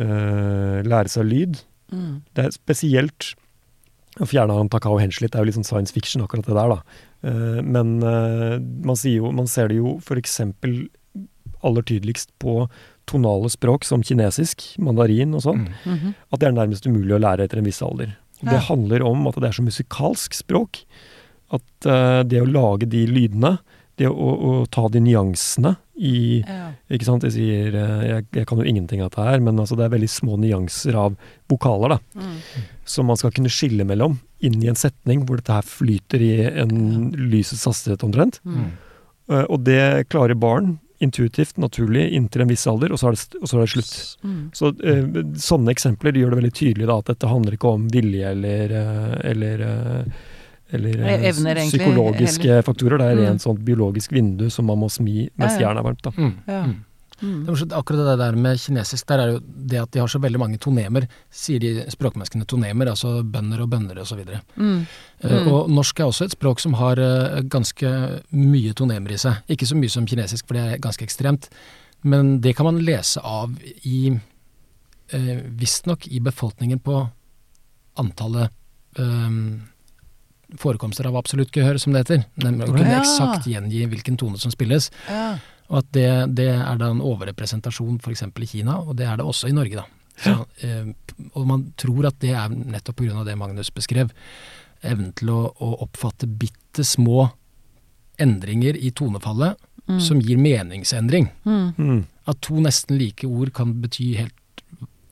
eh, 0.00 0.78
lære 0.84 1.12
seg 1.12 1.28
lyd. 1.28 1.60
Mm. 1.92 2.22
Det 2.34 2.46
er 2.46 2.54
spesielt 2.56 3.34
å 4.22 4.28
fjerne 4.30 4.56
han 4.56 4.70
Takao 4.70 4.96
Henschlitt, 5.00 5.32
det 5.34 5.38
er 5.38 5.44
jo 5.44 5.50
litt 5.50 5.58
sånn 5.58 5.66
science 5.66 5.94
fiction 5.94 6.22
akkurat 6.24 6.46
det 6.46 6.56
der, 6.56 6.72
da. 6.72 6.78
Eh, 7.24 7.60
men 7.64 7.96
eh, 8.04 8.58
man, 8.84 8.96
sier 9.00 9.22
jo, 9.22 9.30
man 9.32 9.48
ser 9.50 9.70
det 9.72 9.78
jo 9.80 9.96
f.eks. 10.02 10.40
aller 11.64 11.82
tydeligst 11.88 12.30
på 12.42 12.66
tonale 13.08 13.48
språk 13.52 13.84
som 13.88 14.02
kinesisk, 14.04 14.64
mandarin 14.80 15.34
og 15.36 15.42
sånn, 15.44 15.64
Mm. 15.84 15.94
Mhm. 15.94 16.14
at 16.32 16.40
det 16.40 16.48
er 16.48 16.52
nærmest 16.56 16.86
umulig 16.88 17.16
å 17.16 17.20
lære 17.24 17.44
etter 17.44 17.58
en 17.58 17.64
viss 17.68 17.82
alder. 17.82 18.16
Det 18.44 18.60
handler 18.68 19.02
om 19.06 19.26
at 19.28 19.36
det 19.40 19.44
er 19.48 19.56
så 19.56 19.64
musikalsk 19.64 20.34
språk 20.36 20.82
at 21.52 21.86
eh, 21.86 22.22
det 22.24 22.40
å 22.42 22.48
lage 22.50 22.88
de 22.88 23.06
lydene, 23.06 23.58
det 24.00 24.10
å, 24.10 24.28
å 24.34 24.52
ta 24.72 24.86
de 24.92 25.02
nyansene 25.04 25.76
i 25.94 26.42
Ja. 26.42 26.72
Ikke 26.92 27.06
sant, 27.06 27.24
jeg 27.26 27.34
sier 27.36 27.74
eh, 27.78 28.04
jeg, 28.08 28.26
jeg 28.34 28.46
kan 28.50 28.58
jo 28.60 28.66
ingenting 28.66 29.02
av 29.02 29.12
dette 29.12 29.24
her, 29.24 29.42
men 29.42 29.58
altså 29.62 29.76
det 29.78 29.86
er 29.86 29.94
veldig 29.94 30.10
små 30.10 30.38
nyanser 30.42 30.96
av 30.98 31.14
vokaler, 31.50 31.94
da. 31.94 32.20
Mm. 32.20 32.64
Som 32.94 33.08
man 33.08 33.20
skal 33.20 33.32
kunne 33.34 33.52
skille 33.52 33.86
mellom 33.88 34.18
inn 34.44 34.58
i 34.62 34.70
en 34.70 34.78
setning 34.78 35.24
hvor 35.24 35.40
dette 35.40 35.54
her 35.54 35.66
flyter 35.66 36.22
i 36.22 36.32
en 36.64 37.12
lysets 37.32 37.64
hastighet 37.68 38.04
omtrent. 38.06 38.40
Mm. 38.44 38.72
Uh, 39.30 39.44
og 39.46 39.62
det 39.64 40.10
klarer 40.12 40.36
barn 40.36 40.76
intuitivt, 41.02 41.56
naturlig, 41.60 42.10
inntil 42.16 42.44
en 42.44 42.52
viss 42.52 42.66
alder, 42.70 42.92
og 42.92 43.00
så 43.00 43.10
er 43.10 43.16
det, 43.16 43.40
og 43.40 43.48
så 43.50 43.58
er 43.58 43.64
det 43.64 43.72
slutt. 43.72 43.96
Mm. 44.24 44.38
Så 44.56 44.70
uh, 44.76 45.18
Sånne 45.46 45.74
eksempler 45.74 46.16
gjør 46.20 46.34
det 46.34 46.40
veldig 46.42 46.54
tydelig 46.60 46.88
da, 46.90 47.00
at 47.00 47.10
dette 47.12 47.30
handler 47.30 47.56
ikke 47.56 47.74
om 47.78 47.88
vilje 47.92 48.30
eller, 48.34 48.76
eh, 48.80 49.16
eller, 49.32 49.66
eller 50.72 51.00
eh, 51.04 51.28
Evner, 51.30 51.56
egentlig, 51.56 51.80
psykologiske 51.80 52.62
faktorer. 52.64 52.98
Det 52.98 53.06
er 53.06 53.14
Mm. 53.16 53.24
rent 53.28 53.42
sånt 53.42 53.60
biologisk 53.64 54.12
vindu 54.12 54.50
som 54.50 54.66
man 54.66 54.78
må 54.78 54.90
smi 54.90 55.28
mens 55.36 55.52
Ja, 55.54 55.60
ja. 55.60 55.68
jernet 55.68 55.78
er 55.84 55.88
varmt. 55.90 56.02
da. 56.02 56.10
Mm. 56.10 56.34
Ja. 56.48 56.64
Mm. 56.64 56.84
Mm. 57.22 57.44
Det 57.44 57.48
er 57.48 57.52
morsomt, 57.54 57.72
akkurat 57.72 58.06
det 58.08 58.18
der 58.18 58.32
med 58.36 58.58
kinesisk, 58.58 59.06
der 59.06 59.18
er 59.22 59.26
jo 59.32 59.38
det 59.38 59.78
at 59.80 59.90
de 59.92 60.00
har 60.00 60.08
så 60.08 60.18
veldig 60.20 60.38
mange 60.38 60.58
tonemer, 60.58 61.06
sier 61.30 61.60
de 61.60 61.84
språkmenneskene 61.88 62.44
tonemer, 62.44 62.88
altså 62.90 63.22
bønder 63.22 63.60
og 63.62 63.70
bønder 63.70 64.00
og 64.00 64.06
så 64.06 64.16
videre. 64.18 64.40
Mm. 64.56 64.86
Mm. 65.22 65.46
Og 65.52 65.70
norsk 65.70 66.00
er 66.00 66.04
også 66.10 66.24
et 66.24 66.32
språk 66.34 66.58
som 66.60 66.74
har 66.74 66.98
eh, 66.98 67.40
ganske 67.42 68.20
mye 68.32 68.74
tonemer 68.74 69.12
i 69.12 69.16
seg. 69.16 69.36
Ikke 69.48 69.64
så 69.64 69.76
mye 69.78 69.88
som 69.88 70.04
kinesisk, 70.06 70.46
for 70.48 70.54
det 70.54 70.64
er 70.74 70.78
ganske 70.82 71.04
ekstremt. 71.06 71.48
Men 72.02 72.40
det 72.40 72.56
kan 72.56 72.66
man 72.66 72.82
lese 72.84 73.20
av 73.22 73.54
i 73.84 74.10
eh, 75.12 75.40
Visstnok 75.54 76.08
i 76.08 76.18
befolkningen 76.20 76.80
på 76.82 77.10
antallet 77.96 78.50
eh, 78.98 79.30
forekomster 80.60 81.06
av 81.06 81.16
absolutt 81.16 81.50
gehør, 81.52 81.78
som 81.80 81.92
det 81.92 82.04
heter. 82.06 82.24
Nemlig 82.42 82.68
å 82.68 82.74
kunne 82.76 82.90
Ja. 82.90 83.00
eksakt 83.00 83.46
gjengi 83.46 83.86
hvilken 83.88 84.16
tone 84.18 84.38
som 84.38 84.50
spilles. 84.50 84.90
Ja. 85.08 85.38
Og 85.70 85.78
at 85.78 85.92
det, 85.92 86.34
det 86.34 86.48
er 86.54 86.76
da 86.76 86.90
en 86.90 87.00
overrepresentasjon 87.00 87.98
f.eks. 88.02 88.22
i 88.22 88.46
Kina, 88.46 88.78
og 88.80 88.96
det 88.96 89.06
er 89.06 89.16
det 89.16 89.24
også 89.26 89.48
i 89.48 89.52
Norge, 89.56 89.76
da. 89.76 89.84
Så, 90.16 90.46
eh, 90.62 90.92
og 91.34 91.46
man 91.46 91.72
tror 91.76 92.06
at 92.06 92.18
det 92.20 92.30
er 92.36 92.48
nettopp 92.48 92.96
pga. 92.96 93.24
det 93.24 93.36
Magnus 93.38 93.70
beskrev. 93.70 94.10
Evnen 94.82 95.12
til 95.16 95.28
å, 95.28 95.52
å 95.58 95.72
oppfatte 95.82 96.26
bitte 96.28 96.84
små 96.84 97.30
endringer 98.18 98.76
i 98.76 98.90
tonefallet 98.90 99.56
Mm. 99.88 100.00
som 100.00 100.18
gir 100.20 100.38
meningsendring. 100.38 101.28
Mm. 101.44 101.74
Mm. 101.76 102.04
At 102.26 102.40
to 102.40 102.54
nesten 102.54 102.96
like 102.98 103.22
ord 103.26 103.52
kan 103.52 103.74
bety 103.82 104.14
helt, 104.16 104.32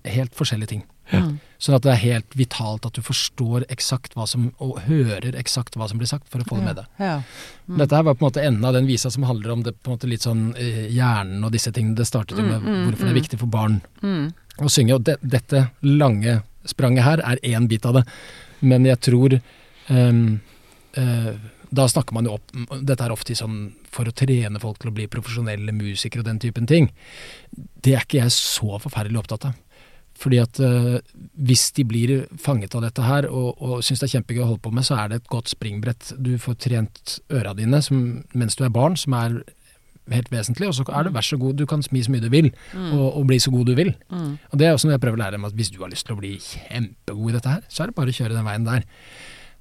helt 0.07 0.33
forskjellige 0.35 0.69
ting. 0.69 0.83
Mm. 1.21 1.41
Sånn 1.63 1.77
at 1.77 1.85
det 1.85 1.93
er 1.93 2.01
helt 2.03 2.33
vitalt 2.35 2.87
at 2.89 2.97
du 2.97 3.03
forstår 3.07 3.67
eksakt 3.71 4.17
hva 4.19 4.25
som, 4.27 4.49
og 4.59 4.81
hører 4.89 5.37
eksakt 5.39 5.77
hva 5.79 5.87
som 5.89 6.01
blir 6.01 6.11
sagt, 6.11 6.27
for 6.33 6.43
å 6.43 6.47
få 6.49 6.57
det 6.59 6.65
med 6.67 6.81
deg. 6.81 6.89
Ja. 6.99 7.21
Mm. 7.69 7.77
Dette 7.79 7.95
her 7.97 8.07
var 8.09 8.17
på 8.17 8.25
en 8.25 8.31
måte 8.33 8.43
enden 8.43 8.65
av 8.67 8.75
den 8.75 8.89
visa 8.91 9.11
som 9.15 9.23
handler 9.29 9.53
om 9.55 9.63
det 9.63 9.77
på 9.79 9.91
en 9.93 9.95
måte 9.99 10.11
litt 10.11 10.27
sånn 10.27 10.57
eh, 10.59 10.89
hjernen 10.91 11.45
og 11.47 11.53
disse 11.55 11.71
tingene. 11.71 11.95
Det 12.01 12.09
startet 12.09 12.39
jo 12.39 12.43
med 12.47 12.59
Mm, 12.63 12.67
mm, 12.67 12.85
hvorfor 12.89 13.05
det 13.07 13.11
er 13.13 13.15
mm. 13.15 13.21
viktig 13.23 13.39
for 13.39 13.47
barn 13.53 13.81
Mm. 14.03 14.33
å 14.59 14.69
synge. 14.69 14.95
Og 14.95 15.05
de, 15.07 15.17
dette 15.23 15.71
lange 15.87 16.43
spranget 16.67 17.05
her 17.05 17.23
er 17.23 17.39
én 17.43 17.69
bit 17.69 17.87
av 17.87 17.95
det. 18.01 18.05
Men 18.61 18.85
jeg 18.87 19.01
tror 19.01 19.41
um, 19.89 20.41
uh, 20.99 21.33
Da 21.73 21.87
snakker 21.89 22.13
man 22.15 22.27
jo 22.29 22.35
opp 22.37 22.53
Dette 22.85 23.03
er 23.03 23.11
ofte 23.11 23.33
i 23.33 23.39
sånn 23.39 23.73
for 23.91 24.07
å 24.07 24.13
trene 24.13 24.61
folk 24.61 24.79
til 24.79 24.91
å 24.91 24.95
bli 24.95 25.07
profesjonelle 25.11 25.73
musikere 25.73 26.21
og 26.23 26.29
den 26.29 26.39
typen 26.39 26.67
ting. 26.67 26.91
Det 27.53 27.95
er 27.97 28.05
ikke 28.07 28.23
jeg 28.23 28.33
så 28.33 28.79
forferdelig 28.81 29.19
opptatt 29.21 29.49
av. 29.51 29.57
Fordi 30.23 30.39
at 30.43 30.61
uh, 30.63 31.01
hvis 31.43 31.71
de 31.77 31.87
blir 31.89 32.13
fanget 32.41 32.77
av 32.79 32.85
dette 32.87 33.07
her 33.07 33.27
og, 33.31 33.57
og 33.59 33.83
syns 33.83 34.03
det 34.03 34.09
er 34.09 34.15
kjempegøy 34.19 34.45
å 34.45 34.53
holde 34.53 34.65
på 34.65 34.75
med, 34.75 34.87
så 34.87 35.01
er 35.01 35.11
det 35.11 35.23
et 35.23 35.33
godt 35.33 35.51
springbrett. 35.51 36.13
Du 36.23 36.37
får 36.41 36.61
trent 36.69 37.19
øra 37.33 37.57
dine 37.59 37.83
som, 37.85 38.23
mens 38.39 38.59
du 38.59 38.65
er 38.67 38.75
barn, 38.75 38.99
som 39.01 39.17
er 39.19 39.43
helt 40.13 40.33
vesentlig. 40.33 40.71
Og 40.71 40.77
så 40.77 40.87
er 40.89 41.07
det 41.07 41.15
vær 41.15 41.27
så 41.27 41.39
god, 41.41 41.59
du 41.59 41.67
kan 41.69 41.85
smi 41.85 42.03
så 42.05 42.13
mye 42.15 42.25
du 42.25 42.31
vil, 42.33 42.51
og, 42.93 43.05
og 43.09 43.29
bli 43.31 43.39
så 43.43 43.53
god 43.55 43.71
du 43.71 43.77
vil. 43.79 43.93
Mm. 44.11 44.33
Og 44.51 44.59
det 44.59 44.69
er 44.69 44.77
også 44.77 44.89
noe 44.89 44.97
jeg 44.97 45.05
prøver 45.05 45.21
å 45.21 45.25
lære 45.25 45.39
dem, 45.39 45.47
at 45.49 45.59
hvis 45.59 45.71
du 45.75 45.79
har 45.83 45.93
lyst 45.93 46.09
til 46.09 46.17
å 46.17 46.23
bli 46.23 46.33
kjempegod 46.43 47.31
i 47.31 47.37
dette 47.37 47.55
her, 47.57 47.69
så 47.69 47.85
er 47.85 47.93
det 47.93 47.99
bare 47.99 48.15
å 48.15 48.19
kjøre 48.19 48.37
den 48.37 48.49
veien 48.49 48.67
der. 48.69 48.89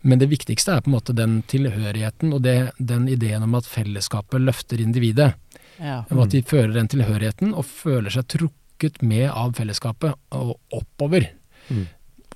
Men 0.02 0.22
det 0.22 0.32
viktigste 0.32 0.74
er 0.74 0.82
på 0.82 0.90
en 0.90 0.96
måte 0.96 1.14
den 1.14 1.42
tilhørigheten 1.50 2.34
og 2.34 2.42
det, 2.46 2.72
den 2.80 3.06
ideen 3.12 3.46
om 3.46 3.58
at 3.60 3.70
fellesskapet 3.70 4.42
løfter 4.42 4.82
individet. 4.82 5.36
Ja. 5.82 6.02
Og 6.10 6.26
at 6.26 6.34
de 6.34 6.42
føler 6.46 6.74
den 6.74 6.90
tilhørigheten 6.90 7.54
og 7.58 7.68
føler 7.70 8.14
seg 8.14 8.28
trukket 8.30 8.58
med 9.02 9.28
av 9.30 9.56
fellesskapet 9.58 10.16
og 10.38 10.56
oppover. 10.78 11.28
Mm. 11.70 11.86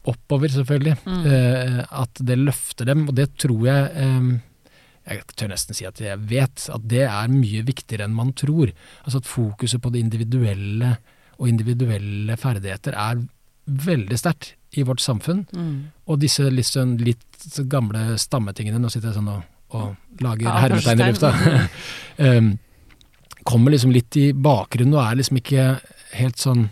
Oppover, 0.06 0.52
selvfølgelig. 0.54 0.98
Mm. 1.06 1.24
Eh, 1.26 1.80
at 2.02 2.22
det 2.22 2.38
løfter 2.40 2.90
dem, 2.92 3.08
og 3.10 3.16
det 3.18 3.32
tror 3.42 3.66
jeg 3.66 3.88
eh, 4.02 4.28
Jeg 5.06 5.22
tør 5.38 5.52
nesten 5.52 5.78
si 5.78 5.86
at 5.86 6.00
jeg 6.02 6.18
vet 6.30 6.68
at 6.74 6.86
det 6.90 7.04
er 7.06 7.30
mye 7.30 7.62
viktigere 7.66 8.08
enn 8.08 8.18
man 8.18 8.34
tror. 8.34 8.72
Altså 9.04 9.22
at 9.22 9.30
fokuset 9.30 9.82
på 9.82 9.92
det 9.94 10.02
individuelle 10.02 10.96
og 11.36 11.50
individuelle 11.50 12.38
ferdigheter 12.40 12.96
er 12.96 13.20
veldig 13.66 14.18
sterkt 14.18 14.56
i 14.76 14.84
vårt 14.84 15.02
samfunn. 15.04 15.46
Mm. 15.56 15.76
Og 16.10 16.20
disse 16.22 16.48
litt, 16.50 16.70
sånn, 16.70 16.96
litt 17.02 17.60
gamle 17.72 18.16
stammetingene, 18.22 18.80
nå 18.82 18.92
sitter 18.92 19.12
jeg 19.12 19.20
sånn 19.20 19.32
og, 19.32 19.44
og 19.78 20.24
lager 20.24 20.48
Ja, 20.48 20.56
hermetegn 20.66 21.02
i 21.02 21.10
lufta, 21.12 21.32
um, 22.30 22.52
kommer 23.46 23.72
liksom 23.72 23.94
litt 23.94 24.18
i 24.18 24.32
bakgrunnen 24.34 24.98
og 24.98 25.04
er 25.06 25.20
liksom 25.20 25.40
ikke 25.40 25.66
helt 26.18 26.42
sånn 26.42 26.68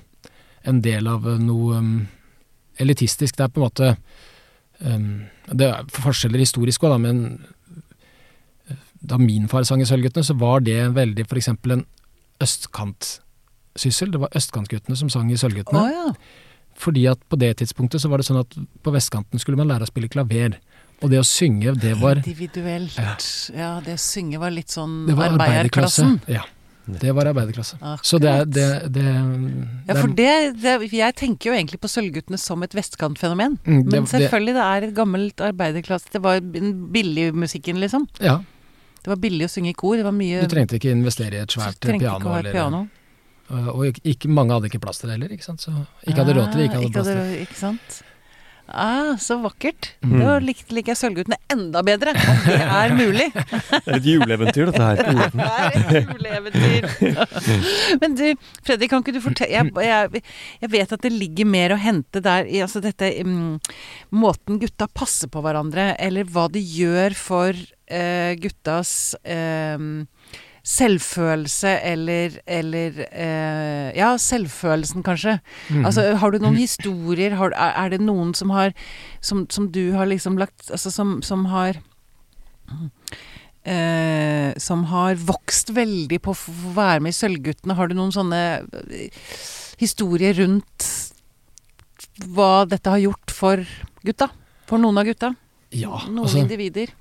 en 0.68 0.80
del 0.84 1.08
av 1.12 1.26
noe 1.44 1.80
um, 1.80 1.96
elitistisk. 2.82 3.38
Det 3.38 3.46
er 3.46 3.52
på 3.54 3.62
en 3.62 3.66
måte 3.68 3.90
um, 4.80 5.10
Det 5.52 5.68
er 5.70 5.90
forskjeller 5.94 6.42
historisk 6.42 6.86
òg, 6.86 6.96
da, 6.96 7.02
men 7.04 7.20
eh, 8.72 8.80
da 9.12 9.20
min 9.22 9.50
far 9.52 9.68
sang 9.68 9.84
i 9.84 9.88
Sølvguttene, 9.90 10.26
så 10.26 10.38
var 10.40 10.64
det 10.66 10.80
veldig 10.96 11.28
f.eks. 11.28 11.52
en 11.52 11.86
østkantsyssel. 12.44 14.16
Det 14.16 14.24
var 14.24 14.40
østkantguttene 14.40 14.98
som 14.98 15.12
sang 15.14 15.30
i 15.32 15.38
Sølvguttene. 15.40 15.84
Oh, 15.84 15.92
ja. 15.92 16.50
Fordi 16.80 17.06
at 17.12 17.22
på 17.30 17.38
det 17.38 17.52
tidspunktet 17.60 18.02
så 18.02 18.10
var 18.10 18.22
det 18.22 18.28
sånn 18.32 18.42
at 18.42 18.56
på 18.56 18.96
vestkanten 18.96 19.42
skulle 19.42 19.60
man 19.60 19.70
lære 19.70 19.86
å 19.86 19.92
spille 19.92 20.10
klaver. 20.10 20.58
Og 21.04 21.12
det 21.12 21.20
å 21.20 21.28
synge, 21.28 21.76
det 21.78 21.94
var, 22.00 22.24
Individuelt. 22.24 22.96
Ja. 22.98 23.14
Ja, 23.54 23.72
det 23.84 23.98
å 24.00 24.02
synge 24.02 24.40
var 24.42 24.54
litt 24.56 24.72
sånn 24.74 25.04
arbeiderklassen. 25.12 26.22
Ja, 26.32 26.46
det 26.86 27.12
var 27.16 27.26
arbeiderklasse. 27.32 27.78
Akkurat. 27.80 28.06
Så 28.06 28.20
det 28.20 28.30
er 28.30 28.46
det, 28.46 28.92
det, 28.92 29.04
Ja, 29.88 29.94
for 29.96 30.08
det, 30.12 30.32
det 30.62 30.92
Jeg 30.92 31.16
tenker 31.16 31.52
jo 31.52 31.54
egentlig 31.56 31.80
på 31.80 31.88
Sølvguttene 31.88 32.38
som 32.38 32.62
et 32.64 32.72
vestkantfenomen. 32.76 33.58
Mm, 33.64 33.84
det- 33.84 33.92
Men 33.94 34.06
selvfølgelig, 34.06 34.54
det 34.54 34.66
er 34.68 34.88
et 34.90 34.94
gammelt 34.94 35.36
arbeiderklasse. 35.40 36.12
Det 36.12 36.22
var 36.22 36.40
billigmusikken, 36.42 37.80
liksom. 37.80 38.08
Ja, 38.20 38.42
Det 39.04 39.08
var 39.12 39.16
billig 39.20 39.46
å 39.46 39.52
synge 39.52 39.70
i 39.70 39.74
kor. 39.74 39.96
Det 39.98 40.04
var 40.06 40.12
mye 40.16 40.42
du 40.42 40.48
trengte 40.48 40.76
ikke 40.80 40.92
investere 40.92 41.34
i 41.34 41.42
et 41.44 41.50
svært 41.50 41.80
piano. 41.80 41.98
ikke 42.00 42.24
å 42.24 42.32
ha 42.32 42.38
et 42.40 42.46
eller- 42.46 42.54
piano. 42.54 42.88
Og 43.50 43.86
ikke, 43.92 44.02
ikke, 44.04 44.28
mange 44.30 44.52
hadde 44.56 44.70
ikke 44.72 44.80
plass 44.82 45.00
til 45.00 45.10
det 45.10 45.20
heller, 45.20 45.36
ikke 45.36 45.44
sant. 45.44 45.60
Så 45.60 45.72
ikke 46.08 46.16
hadde 46.24 46.34
råd 46.36 46.52
til 46.52 46.60
det, 46.62 46.70
ikke 46.70 46.78
Ah, 46.78 46.82
hadde 46.82 46.94
plass 46.94 47.06
til 47.08 47.16
det. 47.16 47.48
Ikke 47.48 47.56
sant. 47.56 48.04
Ah, 48.74 49.18
så 49.22 49.38
vakkert. 49.38 49.92
Mm. 50.02 50.16
Da 50.18 50.38
lik, 50.42 50.64
liker 50.74 50.94
jeg 50.94 51.00
Sølvguttene 51.00 51.38
enda 51.54 51.84
bedre, 51.86 52.16
om 52.18 52.40
det 52.48 52.56
er 52.62 52.96
mulig. 52.98 53.28
Det 53.74 53.82
er 53.86 54.00
et 54.00 54.08
juleeventyr, 54.08 54.72
dette 54.72 54.88
her. 54.88 54.96
Det 55.38 55.48
er 55.48 55.78
et 56.00 56.10
juleeventyr. 56.10 56.88
Men 58.02 58.18
du, 58.18 58.26
Fredrik, 58.66 58.90
kan 58.90 59.04
ikke 59.04 59.14
du 59.14 59.22
fortelle 59.22 59.54
jeg, 59.54 59.70
jeg, 59.86 60.24
jeg 60.64 60.74
vet 60.74 60.96
at 60.98 61.06
det 61.06 61.14
ligger 61.14 61.50
mer 61.54 61.76
å 61.76 61.80
hente 61.82 62.24
der 62.24 62.50
i 62.50 62.64
altså 62.66 62.82
dette 62.84 63.12
um, 63.22 63.60
Måten 64.16 64.58
gutta 64.62 64.88
passer 64.90 65.30
på 65.30 65.44
hverandre, 65.46 65.92
eller 66.02 66.26
hva 66.34 66.48
de 66.54 66.62
gjør 66.64 67.14
for 67.18 67.54
uh, 67.54 68.34
guttas 68.42 69.14
eh, 69.22 69.78
selvfølelse 70.64 71.74
eller, 71.84 72.38
eller 72.48 73.00
eh, 73.12 73.90
Ja, 73.98 74.14
selvfølelsen, 74.18 75.04
kanskje. 75.04 75.38
Mm. 75.70 75.86
Altså, 75.86 76.06
har 76.16 76.32
du 76.32 76.40
noen 76.40 76.56
historier? 76.56 77.36
Har, 77.36 77.52
er, 77.52 77.90
det 77.92 78.00
noen 78.02 78.32
som 78.34 78.54
har 78.56 78.72
Som, 79.20 79.46
som 79.52 79.68
du 79.72 79.92
har 79.92 80.08
liksom 80.08 80.40
lagt 80.40 80.72
Altså, 80.72 80.92
som, 80.92 81.18
som 81.22 81.46
har 81.52 81.82
eh, 83.68 84.56
Som 84.58 84.88
har 84.94 85.20
vokst 85.20 85.76
veldig 85.76 86.22
på 86.24 86.32
å 86.32 86.56
være 86.80 87.04
med 87.04 87.12
i 87.12 87.20
Sølvguttene. 87.20 87.76
Har 87.76 87.92
du 87.92 88.00
noen 88.00 88.16
sånne 88.16 88.42
eh, 88.64 89.12
historier 89.84 90.38
rundt 90.40 90.90
hva 92.32 92.64
dette 92.70 92.92
har 92.94 93.02
gjort 93.02 93.32
for 93.34 93.64
gutta? 94.06 94.30
For 94.70 94.80
noen 94.80 95.02
av 95.02 95.08
gutta? 95.10 95.34
Ja, 95.74 96.00
Noen 96.08 96.24
altså, 96.28 96.38
individer? 96.44 96.92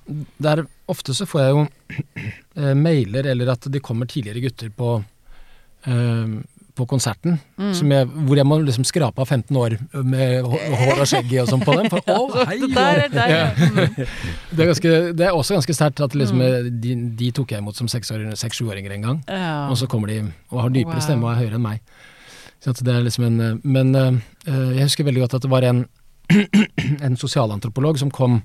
der, 0.42 0.64
ofte 0.88 1.14
så 1.14 1.26
får 1.28 1.40
jeg 1.44 1.52
jo 1.56 1.66
eh, 2.60 2.72
mailer, 2.78 3.28
eller 3.34 3.52
at 3.54 3.68
det 3.72 3.82
kommer 3.84 4.06
tidligere 4.10 4.40
gutter 4.46 4.70
på, 4.74 4.94
eh, 5.86 6.34
på 6.74 6.86
konserten, 6.88 7.38
Mm. 7.58 7.74
som 7.76 7.90
jeg, 7.92 8.06
hvor 8.26 8.36
jeg 8.40 8.46
må 8.48 8.56
liksom 8.64 8.84
skrape 8.88 9.20
av 9.22 9.28
15 9.28 9.56
år 9.60 9.74
med 10.02 10.42
hår 10.48 11.00
og 11.02 11.06
skjegg 11.06 11.34
og 11.42 11.48
sånn 11.50 11.60
på 11.62 11.74
dem. 11.78 11.90
For, 11.92 12.00
å, 12.10 12.44
hei! 12.48 12.56
Det 12.64 13.10
der 13.12 13.28
ja. 13.30 13.42
Mm. 13.52 14.06
Det, 14.56 14.60
er 14.64 14.70
ganske, 14.72 14.94
det 15.16 15.26
er 15.28 15.36
også 15.36 15.54
ganske 15.58 15.76
sterkt 15.76 16.00
at 16.04 16.16
liksom, 16.16 16.40
de, 16.82 16.94
de 17.20 17.28
tok 17.36 17.52
jeg 17.54 17.60
imot 17.62 17.76
som 17.78 17.88
seks-sjuåringer 17.92 18.96
en 18.96 19.02
gang. 19.08 19.20
ja. 19.28 19.68
Og 19.70 19.76
så 19.78 19.86
kommer 19.88 20.08
de 20.10 20.22
og 20.50 20.62
har 20.64 20.72
dypere 20.74 20.96
Wow. 20.98 21.04
stemme 21.04 21.28
og 21.28 21.32
er 21.36 21.42
høyere 21.44 21.60
enn 21.60 21.64
meg. 21.68 21.80
Så 22.62 22.72
det 22.78 22.92
er 22.94 23.02
liksom 23.04 23.24
en, 23.26 23.40
eh, 23.40 23.54
men 23.64 23.94
eh, 23.98 24.18
eh, 24.46 24.72
jeg 24.78 24.88
husker 24.88 25.04
veldig 25.08 25.24
godt 25.26 25.34
at 25.38 25.42
det 25.46 25.50
var 25.50 25.64
en, 25.68 25.84
en 27.06 27.16
sosialantropolog 27.18 27.98
som 27.98 28.10
kom 28.14 28.36
eh, 28.38 28.42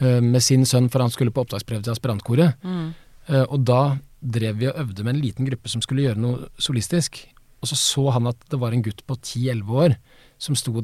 med 0.00 0.42
sin 0.44 0.66
sønn 0.68 0.88
for 0.92 1.04
han 1.04 1.12
skulle 1.12 1.32
på 1.34 1.42
opptaksprøve 1.44 1.84
til 1.84 1.92
aspirantkoret. 1.92 2.60
Mm. 2.64 2.90
Eh, 3.30 3.44
og 3.46 3.64
da 3.66 3.82
drev 4.20 4.60
vi 4.60 4.68
og 4.68 4.78
øvde 4.82 5.04
med 5.04 5.16
en 5.16 5.22
liten 5.24 5.48
gruppe 5.48 5.70
som 5.72 5.82
skulle 5.84 6.04
gjøre 6.08 6.20
noe 6.20 6.50
solistisk. 6.60 7.22
Og 7.60 7.70
så 7.70 7.76
så 7.76 8.06
han 8.16 8.28
at 8.30 8.40
det 8.52 8.60
var 8.60 8.72
en 8.72 8.84
gutt 8.84 9.04
på 9.06 9.16
10-11 9.16 9.76
år 9.84 9.98
som 10.40 10.56
sto 10.56 10.80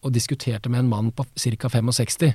og 0.00 0.14
diskuterte 0.14 0.70
med 0.72 0.84
en 0.84 0.88
mann 0.88 1.10
på 1.12 1.26
ca. 1.36 1.68
65. 1.68 2.30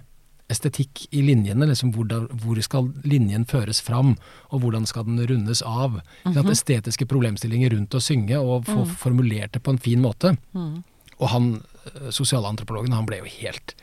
Estetikk 0.52 1.08
i 1.10 1.24
linjene, 1.26 1.66
liksom 1.66 1.90
hvor, 1.96 2.06
da, 2.06 2.20
hvor 2.44 2.60
skal 2.62 2.92
linjen 3.08 3.48
føres 3.50 3.80
fram, 3.82 4.12
og 4.54 4.62
hvordan 4.62 4.86
skal 4.86 5.08
den 5.08 5.24
rundes 5.26 5.64
av. 5.66 5.98
Ikke 6.22 6.36
sant? 6.36 6.52
Estetiske 6.54 7.08
problemstillinger 7.10 7.74
rundt 7.74 7.98
å 7.98 8.04
synge, 8.04 8.38
og 8.38 8.68
få 8.70 8.84
formulert 9.02 9.56
det 9.56 9.64
på 9.66 9.74
en 9.74 9.82
fin 9.82 10.04
måte. 10.04 10.36
Mm. 10.54 10.84
Og 11.18 11.32
han 11.32 11.50
eh, 11.96 12.12
sosialantropologen, 12.14 12.94
han 12.94 13.10
ble 13.10 13.24
jo 13.24 13.32
helt 13.40 13.74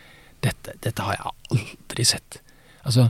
dette, 0.42 0.76
dette 0.82 1.06
har 1.06 1.18
jeg 1.18 1.34
aldri 1.56 2.06
sett. 2.06 2.40
Altså, 2.82 3.08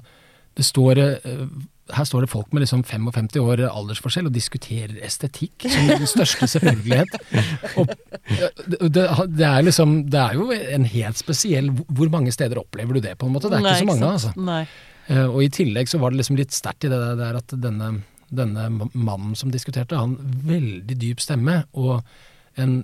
det 0.59 0.67
står 0.69 1.01
eh, 1.01 1.47
her 1.93 2.07
står 2.07 2.25
det 2.25 2.31
folk 2.31 2.53
med 2.55 2.63
liksom 2.65 2.85
55 2.87 3.29
år 3.43 3.65
aldersforskjell 3.67 4.29
og 4.29 4.35
diskuterer 4.35 5.01
estetikk 5.05 5.67
som 5.67 5.91
den 5.91 6.07
største 6.09 6.47
selvfølgelighet. 6.55 7.17
Det, 8.87 8.87
det, 8.93 9.47
er 9.49 9.65
liksom 9.67 9.95
Det 10.13 10.21
er 10.21 10.39
jo 10.39 10.47
en 10.53 10.85
helt 10.89 11.19
spesiell 11.19 11.71
Hvor 11.73 12.11
mange 12.13 12.33
steder 12.33 12.61
opplever 12.61 12.97
du 12.97 13.03
det, 13.05 13.17
på 13.19 13.27
en 13.27 13.35
måte? 13.35 13.51
Det 13.51 13.59
er 13.59 13.65
Nei, 13.67 13.75
ikke 13.75 13.83
så 13.83 13.91
mange, 13.91 14.13
altså. 14.13 14.33
Eh, 15.09 15.27
Og 15.27 15.43
i 15.45 15.51
tillegg 15.53 15.91
så 15.91 16.01
var 16.03 16.13
det 16.13 16.23
liksom 16.23 16.39
litt 16.39 16.55
sterkt 16.55 16.87
i 16.87 16.93
det 16.93 17.01
der 17.19 17.41
at 17.41 17.57
denne, 17.61 17.91
denne 18.31 18.69
mannen 18.95 19.35
som 19.39 19.53
diskuterte, 19.53 19.99
han 19.99 20.17
veldig 20.47 20.97
dyp 21.03 21.21
stemme 21.25 21.65
og 21.73 22.01
en 22.61 22.83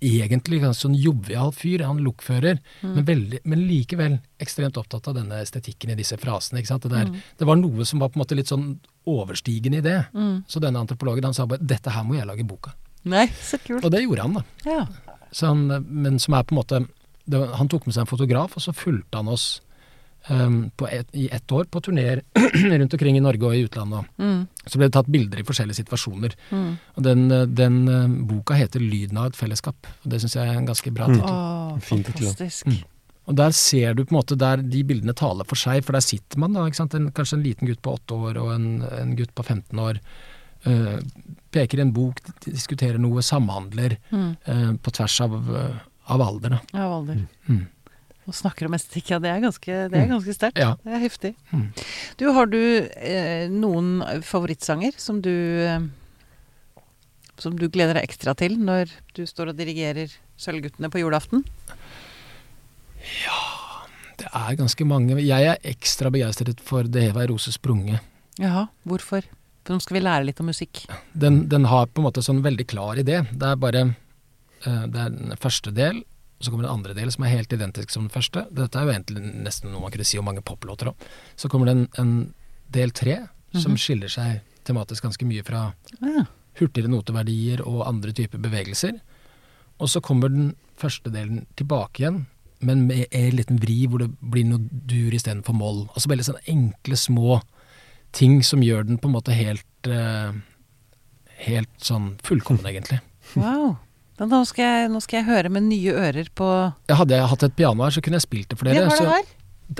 egentlig 0.00 0.60
ganske 0.62 0.86
sånn 0.86 0.96
jovial 0.98 1.52
fyr, 1.56 1.84
han 1.86 2.02
lokfører, 2.04 2.58
men, 2.82 3.04
veldig, 3.06 3.40
men 3.48 3.62
likevel 3.68 4.18
ekstremt 4.42 4.76
opptatt 4.76 5.08
av 5.08 5.16
denne 5.16 5.40
estetikken 5.40 5.94
i 5.94 5.98
disse 5.98 6.18
frasene. 6.20 6.60
ikke 6.60 6.72
sant? 6.74 6.84
Det, 6.84 6.92
der, 6.92 7.24
det 7.38 7.48
var 7.48 7.56
noe 7.60 7.86
som 7.88 8.02
var 8.02 8.12
på 8.12 8.18
en 8.20 8.24
måte 8.24 8.36
litt 8.38 8.52
sånn 8.52 8.76
overstigende 9.08 9.80
i 9.80 9.86
det. 9.86 9.98
Så 10.50 10.60
denne 10.62 10.82
antropologen 10.82 11.24
han 11.24 11.34
sa 11.36 11.46
bare 11.46 11.62
'dette 11.62 11.94
her 11.94 12.04
må 12.04 12.18
jeg 12.18 12.26
lage 12.28 12.44
boka'. 12.44 12.74
Nei, 13.06 13.26
så 13.40 13.58
kult. 13.62 13.84
Og 13.84 13.90
det 13.94 14.02
gjorde 14.02 14.22
han, 14.22 14.34
da. 14.34 14.44
Ja. 14.66 14.86
Han, 15.40 15.66
men 15.88 16.18
som 16.18 16.34
er 16.34 16.42
på 16.46 16.54
en 16.54 16.60
måte 16.60 16.86
det, 17.26 17.38
Han 17.58 17.68
tok 17.68 17.86
med 17.86 17.94
seg 17.94 18.04
en 18.04 18.10
fotograf, 18.10 18.56
og 18.56 18.62
så 18.62 18.72
fulgte 18.72 19.18
han 19.18 19.28
oss 19.28 19.60
um, 20.30 20.70
på 20.76 20.88
et, 20.90 21.06
i 21.14 21.28
ett 21.32 21.52
år 21.52 21.64
på 21.70 21.80
turneer 21.86 22.22
rundt 22.80 22.92
omkring 22.96 23.16
i 23.16 23.22
Norge 23.24 23.46
og 23.46 23.54
i 23.56 23.64
utlandet. 23.66 24.08
Mm. 24.18 24.40
Så 24.66 24.78
ble 24.80 24.88
det 24.88 24.94
tatt 24.96 25.06
bilder 25.12 25.40
i 25.40 25.46
forskjellige 25.46 25.80
situasjoner. 25.82 26.34
Mm. 26.50 26.68
Og 26.96 27.02
den, 27.06 27.28
den 27.54 27.78
eh, 27.88 28.08
boka 28.26 28.54
heter 28.58 28.80
'Lyden 28.82 29.18
av 29.22 29.26
et 29.30 29.38
fellesskap'. 29.38 29.86
Og 30.04 30.10
det 30.10 30.20
syns 30.22 30.34
jeg 30.36 30.48
er 30.48 30.58
en 30.58 30.66
ganske 30.66 30.90
bra 30.92 31.06
Mm. 31.06 31.16
tittel. 31.16 31.34
Mm. 31.76 31.80
Fin 31.80 32.04
fantastisk. 32.04 32.66
Mm. 32.66 32.84
Og 33.26 33.34
der 33.36 33.50
ser 33.50 33.94
du 33.94 34.04
på 34.04 34.14
en 34.14 34.18
måte 34.20 34.36
der 34.38 34.56
de 34.62 34.82
bildene 34.86 35.14
taler 35.14 35.44
for 35.44 35.56
seg, 35.58 35.82
for 35.84 35.92
der 35.92 36.00
sitter 36.04 36.38
man 36.38 36.52
da, 36.54 36.66
ikke 36.66 36.76
sant. 36.78 36.94
En, 36.94 37.10
kanskje 37.10 37.38
en 37.38 37.42
liten 37.42 37.66
gutt 37.66 37.82
på 37.82 37.94
åtte 37.98 38.14
år 38.14 38.38
og 38.38 38.52
en, 38.54 38.82
en 38.82 39.16
gutt 39.18 39.34
på 39.34 39.42
15 39.44 39.78
år. 39.82 39.98
Uh, 40.66 40.98
peker 41.54 41.78
i 41.78 41.82
en 41.84 41.92
bok, 41.94 42.18
diskuterer 42.44 42.98
noe, 42.98 43.22
samhandler 43.22 43.98
Mm. 44.10 44.36
uh, 44.48 44.72
på 44.82 44.90
tvers 44.90 45.20
av, 45.20 45.34
uh, 45.50 45.76
av 46.10 46.22
alder. 46.22 46.50
Da. 46.56 46.60
Ja, 46.72 46.88
Valder. 46.88 47.20
Mm. 47.48 47.66
Og 48.26 48.34
snakker 48.34 48.66
om 48.66 48.74
estetikk, 48.74 49.12
ja. 49.14 49.20
Det 49.22 49.30
er 49.30 49.44
ganske, 49.44 49.76
det 49.92 50.00
er 50.00 50.08
ganske 50.10 50.34
sterkt. 50.34 50.58
Ja. 50.58 50.72
Det 50.82 50.96
er 50.96 51.02
heftig. 51.04 51.34
Mm. 51.52 51.68
Du, 52.18 52.26
har 52.34 52.50
du 52.50 52.58
eh, 52.58 53.46
noen 53.52 54.00
favorittsanger 54.26 54.98
som 54.98 55.20
du 55.22 55.30
eh, 55.62 55.86
som 57.38 57.56
du 57.58 57.68
gleder 57.68 57.98
deg 57.98 58.06
ekstra 58.08 58.34
til 58.38 58.56
når 58.60 58.90
du 59.16 59.24
står 59.28 59.52
og 59.52 59.58
dirigerer 59.58 60.12
Sølvguttene 60.40 60.90
på 60.92 61.00
julaften? 61.02 61.44
Det 64.16 64.28
er 64.32 64.56
ganske 64.58 64.86
mange. 64.88 65.18
Jeg 65.20 65.50
er 65.52 65.60
ekstra 65.68 66.10
begeistret 66.12 66.60
for 66.64 66.88
Det 66.88 67.06
heva 67.08 67.24
ei 67.24 67.30
rose 67.30 67.52
sprunge. 67.54 68.00
Jaha, 68.40 68.66
hvorfor? 68.88 69.24
For 69.64 69.74
nå 69.74 69.82
skal 69.82 69.98
vi 69.98 70.04
lære 70.04 70.26
litt 70.28 70.40
om 70.42 70.50
musikk. 70.50 70.84
Den, 71.12 71.44
den 71.50 71.68
har 71.70 71.88
på 71.88 72.00
en 72.00 72.08
måte 72.08 72.24
sånn 72.24 72.42
veldig 72.44 72.66
klar 72.70 73.00
idé. 73.00 73.22
Det 73.32 73.52
er 73.52 73.60
bare 73.60 73.84
eh, 73.86 74.84
Det 74.88 75.00
er 75.06 75.16
den 75.16 75.36
første 75.40 75.72
del, 75.76 76.02
så 76.46 76.52
kommer 76.54 76.68
den 76.68 76.72
andre 76.78 76.94
del 76.96 77.10
som 77.12 77.24
er 77.26 77.32
helt 77.34 77.52
identisk 77.52 77.90
som 77.92 78.06
den 78.06 78.14
første. 78.14 78.46
Dette 78.54 78.78
er 78.78 78.86
jo 78.88 78.94
egentlig 78.94 79.22
nesten 79.44 79.72
noe 79.74 79.82
man 79.82 79.92
kunne 79.94 80.06
si 80.06 80.18
om 80.20 80.26
mange 80.28 80.44
poplåter 80.46 80.92
òg. 80.92 81.06
Så 81.36 81.50
kommer 81.52 81.68
det 81.68 81.74
en, 81.76 81.88
en 82.00 82.14
del 82.72 82.94
tre 82.94 83.18
som 83.56 83.72
Mhm. 83.74 83.80
skiller 83.82 84.08
seg 84.12 84.40
tematisk 84.66 85.04
ganske 85.06 85.26
mye 85.28 85.44
fra 85.46 85.72
hurtigere 86.58 86.88
noteverdier 86.90 87.60
og 87.66 87.84
andre 87.86 88.12
typer 88.16 88.38
bevegelser. 88.42 88.96
Og 89.80 89.88
så 89.92 90.00
kommer 90.02 90.28
den 90.32 90.54
første 90.80 91.10
delen 91.12 91.44
tilbake 91.56 92.00
igjen, 92.02 92.22
men 92.64 92.86
med 92.88 93.06
en 93.12 93.36
liten 93.36 93.58
vri 93.60 93.86
hvor 93.86 94.00
det 94.00 94.10
blir 94.20 94.44
noe 94.48 94.58
dur 94.88 95.12
istedenfor 95.14 95.54
moll. 95.54 95.82
Altså 95.94 96.08
veldig 96.08 96.24
sånne 96.30 96.46
enkle, 96.48 96.96
små 96.96 97.40
ting 98.16 98.38
som 98.42 98.62
gjør 98.64 98.86
den 98.88 98.98
på 98.98 99.10
en 99.10 99.16
måte 99.18 99.34
helt 99.36 99.90
eh, 99.90 100.32
Helt 101.46 101.68
sånn 101.84 102.14
fullkommen, 102.24 102.64
egentlig. 102.64 102.96
Wow. 103.36 103.74
Da, 104.16 104.24
nå, 104.24 104.38
skal 104.48 104.64
jeg, 104.64 104.88
nå 104.92 104.98
skal 105.04 105.18
jeg 105.20 105.26
høre 105.28 105.48
med 105.52 105.66
nye 105.68 105.92
ører 105.92 106.28
på 106.32 106.46
Ja, 106.88 106.94
hadde 107.02 107.12
jeg 107.18 107.26
hatt 107.32 107.42
et 107.44 107.56
piano 107.58 107.84
her, 107.84 107.92
så 107.92 108.00
kunne 108.04 108.16
jeg 108.16 108.24
spilt 108.24 108.48
det 108.52 108.56
for 108.56 108.64
dere. 108.68 108.76
Jeg 108.78 108.84
har 108.88 108.94
det 108.94 109.02
så 109.02 109.10
her. 109.12 109.26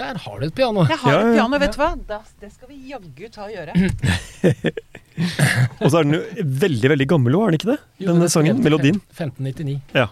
der 0.00 0.14
har 0.26 0.36
du 0.40 0.44
et 0.46 0.54
piano! 0.58 0.80
Jeg 0.90 0.98
har 1.00 1.12
Ja, 1.14 1.20
et 1.22 1.36
piano, 1.38 1.54
vet 1.62 1.72
du 1.72 1.78
hva? 1.80 1.88
Da, 2.10 2.18
det 2.42 2.50
skal 2.52 2.68
vi 2.68 2.76
jaggu 2.90 3.26
ta 3.32 3.46
og 3.46 3.52
gjøre. 3.54 3.72
Og 5.80 5.86
så 5.88 5.94
er 6.02 6.04
den 6.04 6.18
jo 6.18 6.22
veldig, 6.66 6.88
veldig 6.92 7.06
gammel 7.08 7.32
òg, 7.38 7.42
er 7.46 7.50
den 7.54 7.58
ikke 7.62 7.70
det? 7.70 7.78
Jo, 7.96 8.04
den 8.10 8.18
Denne 8.18 8.28
sangen? 8.34 8.58
skrevet 8.58 8.60
i 8.60 8.64
Melodien? 8.68 8.98
1599. 9.16 9.80
Ja. 9.96 10.06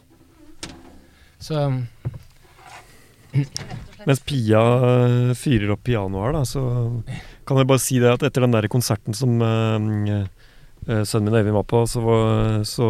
Så 1.45 1.55
Mens 4.09 4.21
Pia 4.25 4.63
øh, 4.89 5.35
fyrer 5.37 5.73
opp 5.75 5.83
pianoet 5.85 6.25
her, 6.29 6.33
da, 6.39 6.43
så 6.49 6.63
kan 7.45 7.59
jeg 7.61 7.69
bare 7.69 7.83
si 7.83 7.99
det 8.01 8.09
at 8.15 8.23
etter 8.25 8.45
den 8.47 8.55
der 8.57 8.69
konserten 8.73 9.13
som 9.17 9.37
uh, 9.43 9.77
uh, 10.89 11.03
sønnen 11.05 11.29
min 11.29 11.37
Øyvind 11.41 11.57
var 11.59 11.67
på, 11.69 11.83
så, 11.91 12.01
var, 12.05 12.63
så 12.69 12.87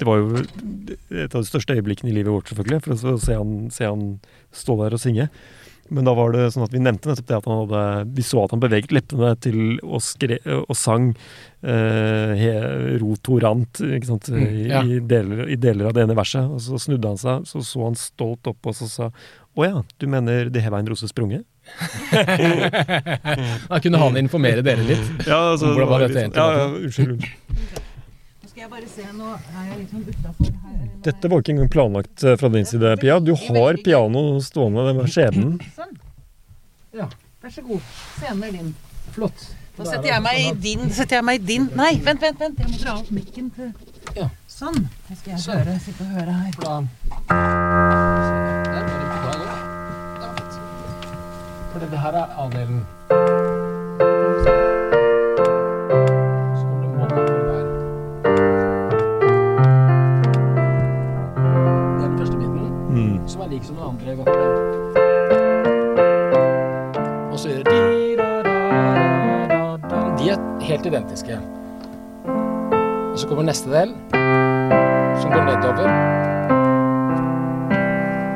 Det 0.00 0.06
var 0.08 0.20
jo 0.22 0.40
et 0.40 1.34
av 1.34 1.40
de 1.42 1.48
største 1.48 1.76
øyeblikkene 1.76 2.10
i 2.12 2.16
livet 2.16 2.32
vårt, 2.32 2.48
selvfølgelig, 2.50 2.82
for 2.86 3.14
å 3.14 3.18
se 3.20 3.34
han, 3.36 3.56
se 3.74 3.84
han 3.88 4.06
stå 4.56 4.78
der 4.80 4.96
og 4.96 5.02
synge. 5.02 5.26
Men 5.90 6.06
da 6.06 6.12
var 6.14 6.30
det 6.30 6.44
sånn 6.54 6.62
at 6.62 6.70
vi 6.70 6.78
nevnte 6.78 7.10
nettopp 7.10 7.26
det 7.26 7.34
at 7.40 7.46
han 7.50 7.56
hadde 7.64 8.12
Vi 8.14 8.22
så 8.22 8.44
at 8.44 8.52
han 8.54 8.60
beveget 8.62 8.92
leppene 8.94 9.32
til 9.42 9.56
og, 9.82 9.98
skre, 10.06 10.36
og 10.60 10.76
sang 10.78 11.08
eh, 11.66 12.30
he- 12.38 12.94
rotorant 13.02 13.80
ikke 13.82 14.06
sant, 14.06 14.30
i, 14.30 14.68
ja. 14.70 14.84
i, 14.86 15.00
deler, 15.02 15.48
i 15.50 15.58
deler 15.58 15.90
av 15.90 15.96
det 15.96 16.04
ene 16.06 16.14
verset. 16.14 16.46
Og 16.46 16.62
så 16.62 16.78
snudde 16.78 17.10
han 17.10 17.18
seg, 17.18 17.42
så 17.50 17.64
så 17.66 17.82
han 17.88 17.98
stolt 17.98 18.46
opp 18.52 18.70
og 18.70 18.78
så 18.78 18.86
sa 18.92 19.10
Å 19.58 19.66
ja, 19.66 19.82
du 19.98 20.06
mener 20.06 20.46
det 20.54 20.62
heva 20.62 20.78
en 20.78 20.92
rose 20.92 21.10
sprunget? 21.10 21.42
da 23.70 23.78
kunne 23.82 23.98
han 24.00 24.16
informere 24.22 24.62
dere 24.64 24.86
litt. 24.86 25.10
Ja, 25.26 25.40
altså, 25.52 25.72
Hvordan 25.74 25.90
var 25.90 26.04
det 26.04 26.08
dette 26.12 26.22
egentlig? 26.22 26.40
Ja, 26.40 26.46
ja, 26.54 26.66
unnskyld. 26.70 27.10
unnskyld. 27.18 27.49
Skal 28.60 28.68
jeg 28.68 28.72
bare 28.76 28.88
se, 28.92 29.04
nå 29.16 29.28
er 29.56 29.68
jeg 29.70 29.84
sånn 29.88 30.02
utafor 30.04 30.48
her. 30.52 30.88
Dette 31.06 31.28
var 31.32 31.40
ikke 31.40 31.52
engang 31.54 31.68
planlagt 31.72 32.24
eh, 32.28 32.34
fra 32.36 32.50
din 32.52 32.66
side, 32.68 32.90
Pia. 33.00 33.14
Du 33.24 33.30
har 33.32 33.78
piano 33.80 34.24
stående, 34.44 34.82
det 34.84 34.92
var 34.98 35.06
skjebnen. 35.14 35.54
Sånn. 35.72 35.94
Ja. 36.98 37.06
Vær 37.40 37.54
så 37.54 37.64
god. 37.64 37.86
Scenen 38.18 38.44
er 38.44 38.52
din. 38.58 38.68
Flott. 39.14 39.46
Nå 39.78 39.86
setter 39.88 40.10
jeg 40.10 40.20
meg 40.26 40.42
i 40.42 40.52
din 40.60 40.84
Setter 40.92 41.16
jeg 41.22 41.24
meg 41.24 41.40
i 41.40 41.44
din 41.54 41.70
Nei, 41.72 41.94
vent, 42.04 42.20
vent, 42.20 42.36
vent. 42.44 42.60
Jeg 42.60 42.68
må 42.68 42.82
dra 42.82 42.98
opp 43.00 43.08
mikken 43.16 43.48
til 43.56 43.72
Ja. 44.18 44.28
Sånn. 44.44 44.76
Det 45.08 45.16
skal 45.22 45.32
jeg 45.38 45.40
Sånn. 45.46 45.62
høre, 45.64 45.80
sitte 45.80 46.04
og 46.04 46.12
høre 46.20 46.36
her. 46.36 46.52
Plan. 46.60 46.92
For 51.72 51.80
det 51.80 52.04
her 52.04 52.12
er 52.26 52.36
A-delen. 52.44 52.84
Mm. 63.60 63.66
som 63.66 63.76
noen 63.76 63.88
andre 63.92 64.06
jeg 64.08 64.16
har 64.16 64.24
akkorden. 64.24 64.64
Og 67.30 67.38
så 67.38 67.48
gjør 67.50 67.62
det. 67.66 67.72
De 70.20 70.24
er 70.32 70.38
helt 70.64 70.86
identiske. 70.88 71.34
Og 73.10 73.18
så 73.20 73.28
kommer 73.28 73.44
neste 73.44 73.68
del, 73.72 73.92
som 75.20 75.28
går 75.34 75.44
nedover. 75.48 75.88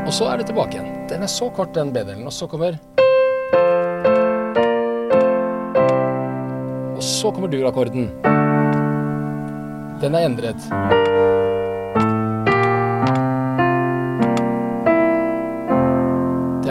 Og 0.05 0.13
så 0.13 0.29
er 0.29 0.37
det 0.41 0.47
tilbake 0.51 0.77
igjen. 0.77 0.91
Den 1.09 1.25
er 1.25 1.31
så 1.33 1.49
kort, 1.57 1.73
den 1.77 1.93
B-delen. 1.95 2.27
Og 2.29 2.33
så 2.33 2.47
kommer 2.51 2.77
Og 6.95 7.03
så 7.03 7.31
kommer 7.33 7.49
dur-akkorden. 7.49 8.11
Den 10.05 10.15
er 10.15 10.29
endret. 10.29 11.14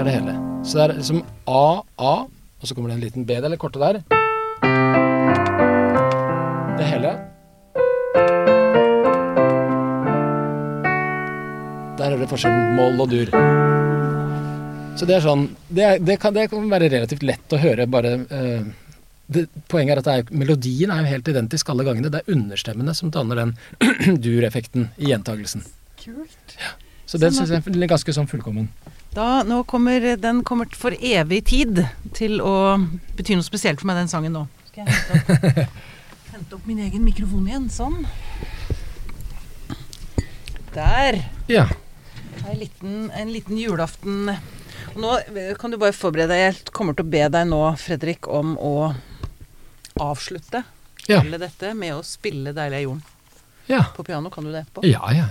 Er 0.03 0.09
det 0.09 0.19
hele. 0.19 0.33
Så 0.67 0.77
det 0.77 0.83
er 0.83 0.97
liksom 0.97 1.21
A, 1.47 1.83
A, 1.97 2.13
og 2.59 2.67
så 2.67 2.75
kommer 2.75 2.91
det 2.91 2.97
en 2.97 3.03
liten 3.03 3.25
B 3.27 3.35
der, 3.37 3.47
eller 3.47 3.59
korte 3.59 3.79
der. 3.79 4.01
Det 6.79 6.87
hele. 6.89 7.13
Der 11.99 12.11
er 12.11 12.19
det 12.19 12.29
forskjellen 12.31 12.75
moll 12.75 12.99
og 12.99 13.11
dur. 13.13 13.31
Så 14.93 15.07
det 15.09 15.15
er 15.15 15.23
sånn 15.23 15.47
Det, 15.73 15.83
er, 15.83 16.01
det, 16.03 16.19
kan, 16.21 16.35
det 16.35 16.49
kan 16.51 16.67
være 16.69 16.91
relativt 16.91 17.23
lett 17.25 17.55
å 17.55 17.57
høre, 17.57 17.87
bare 17.89 18.11
uh, 18.27 18.67
det, 19.33 19.47
Poenget 19.71 19.95
er 19.95 20.01
at 20.03 20.09
det 20.09 20.17
er, 20.19 20.37
melodien 20.43 20.91
er 20.93 21.01
jo 21.01 21.13
helt 21.15 21.31
identisk 21.31 21.71
alle 21.71 21.87
gangene. 21.87 22.11
Det 22.13 22.21
er 22.21 22.35
understemmene 22.35 22.93
som 22.97 23.13
danner 23.13 23.39
den 23.39 23.55
dur-effekten 24.25 24.91
i 24.99 25.13
gjentagelsen. 25.13 25.63
Kult. 26.03 26.57
Så 27.14 27.20
det 27.22 27.30
Sånn 27.30 27.45
syns 27.45 27.68
jeg 27.68 27.76
er 27.84 27.89
ganske 27.91 28.14
sånn 28.16 28.26
fullkommen. 28.26 28.72
Da, 29.14 29.43
nå 29.45 29.59
kommer 29.70 30.16
Den 30.18 30.39
kommer 30.41 30.66
for 30.74 30.95
evig 30.97 31.43
tid 31.45 31.84
til 32.18 32.39
å 32.41 32.53
bety 33.14 33.36
noe 33.38 33.45
spesielt 33.45 33.78
for 33.84 33.86
meg, 33.91 33.99
den 34.01 34.09
sangen 34.09 34.34
nå. 34.34 34.47
Skal 34.72 34.88
jeg 34.88 34.95
hente 34.95 35.28
opp, 35.45 35.76
hente 36.34 36.55
opp 36.57 36.64
min 36.66 36.80
egen 36.88 37.03
mikrofon 37.05 37.45
igjen. 37.51 37.68
Sånn. 37.70 37.99
Der. 40.74 41.20
Ja. 41.53 41.68
En 42.49 42.57
liten, 42.57 43.11
en 43.14 43.30
liten 43.36 43.59
julaften. 43.61 44.32
Og 44.95 44.97
Nå 45.03 45.11
eh, 45.20 45.51
kan 45.61 45.70
du 45.70 45.78
bare 45.78 45.93
forberede 45.93 46.34
deg. 46.34 46.41
Jeg 46.47 46.74
kommer 46.74 46.97
til 46.97 47.05
å 47.05 47.11
be 47.14 47.28
deg 47.36 47.45
nå, 47.51 47.59
Fredrik, 47.78 48.26
om 48.26 48.55
å 48.57 48.74
avslutte 50.01 50.64
Ja. 51.05 51.20
hele 51.22 51.38
dette 51.38 51.76
med 51.78 51.93
å 51.93 52.01
spille 52.01 52.55
'Deilig 52.57 52.80
er 52.82 52.88
jorden' 52.88 53.05
Ja. 53.70 53.84
på 53.93 54.03
piano. 54.03 54.32
Kan 54.34 54.45
du 54.45 54.51
det 54.51 54.66
etterpå? 54.66 54.82
Ja, 54.89 55.05
ja. 55.14 55.30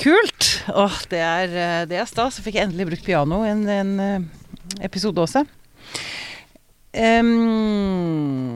Kult! 0.00 0.48
Åh, 0.74 0.96
det 1.10 1.20
er, 1.22 1.52
eh, 1.54 1.82
det 1.90 1.98
er 2.00 2.08
stas. 2.10 2.38
Så 2.38 2.44
fikk 2.44 2.58
jeg 2.58 2.68
endelig 2.68 2.88
brukt 2.90 3.06
piano 3.06 3.42
i 3.44 3.52
en, 3.52 3.64
en 3.70 3.92
eh, 4.02 4.20
episode 4.86 5.22
også. 5.22 5.44
Um, 6.94 8.54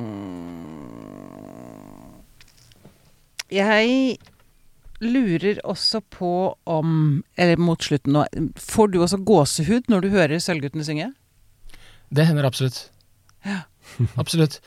jeg 3.51 4.19
lurer 5.03 5.59
også 5.67 6.01
på 6.15 6.31
om 6.67 7.25
Eller 7.35 7.59
mot 7.59 7.83
slutten 7.83 8.15
nå. 8.15 8.25
Får 8.59 8.93
du 8.93 9.01
også 9.03 9.19
gåsehud 9.27 9.91
når 9.91 10.05
du 10.05 10.09
hører 10.15 10.39
Sølvguttene 10.43 10.87
synge? 10.87 11.11
Det 12.15 12.27
hender 12.27 12.47
absolutt. 12.47 12.89
Ja. 13.47 13.65
Absolutt. 14.23 14.61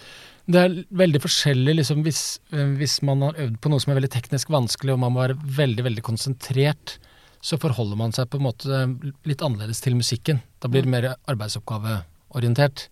Det 0.51 0.59
er 0.59 0.73
veldig 0.99 1.21
forskjellig 1.23 1.75
liksom, 1.77 2.01
hvis, 2.03 2.21
eh, 2.51 2.71
hvis 2.79 2.97
man 3.07 3.21
har 3.27 3.37
øvd 3.39 3.59
på 3.63 3.71
noe 3.71 3.79
som 3.83 3.93
er 3.93 3.99
veldig 4.01 4.11
teknisk 4.11 4.49
vanskelig, 4.51 4.95
og 4.95 4.99
man 5.03 5.13
må 5.15 5.21
være 5.23 5.37
veldig, 5.59 5.85
veldig 5.87 6.03
konsentrert, 6.03 6.97
så 7.41 7.57
forholder 7.61 7.97
man 7.97 8.11
seg 8.13 8.27
på 8.29 8.37
en 8.39 8.45
måte 8.45 8.81
litt 9.29 9.41
annerledes 9.45 9.79
til 9.81 9.95
musikken. 9.97 10.41
Da 10.61 10.69
blir 10.69 10.83
det 10.85 10.91
mer 10.93 11.07
arbeidsoppgaveorientert. 11.31 12.87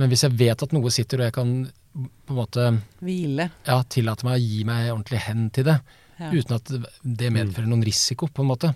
Men 0.00 0.08
hvis 0.10 0.24
jeg 0.24 0.34
vet 0.40 0.64
at 0.64 0.72
noe 0.74 0.90
sitter, 0.90 1.20
og 1.20 1.28
jeg 1.28 1.36
kan 1.36 1.52
på 1.92 2.32
en 2.32 2.38
måte 2.40 2.68
Hvile. 3.04 3.50
ja, 3.68 3.82
tillate 3.92 4.24
meg 4.26 4.38
å 4.38 4.42
gi 4.42 4.64
meg 4.64 4.88
ordentlig 4.94 5.20
hen 5.28 5.50
til 5.50 5.64
det, 5.68 5.80
Ja. 6.18 6.30
uten 6.30 6.54
at 6.54 6.70
det 7.04 7.32
medfører 7.32 7.68
noen 7.68 7.84
risiko, 7.84 8.28
på 8.28 8.42
en 8.42 8.48
måte. 8.48 8.74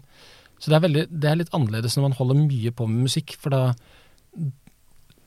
Så 0.59 0.69
det 0.71 0.77
er, 0.77 0.89
veldig, 0.89 1.07
det 1.21 1.31
er 1.31 1.37
litt 1.37 1.53
annerledes 1.55 1.97
når 1.97 2.03
man 2.03 2.17
holder 2.19 2.47
mye 2.47 2.71
på 2.73 2.87
med 2.89 3.09
musikk, 3.09 3.37
for 3.41 3.51
da 3.51 3.75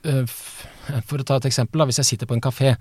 For 0.04 1.18
å 1.22 1.26
ta 1.28 1.36
et 1.39 1.45
eksempel, 1.50 1.80
da, 1.82 1.86
hvis 1.89 2.00
jeg 2.02 2.06
sitter 2.14 2.26
på 2.30 2.36
en 2.38 2.41
kafé, 2.41 2.76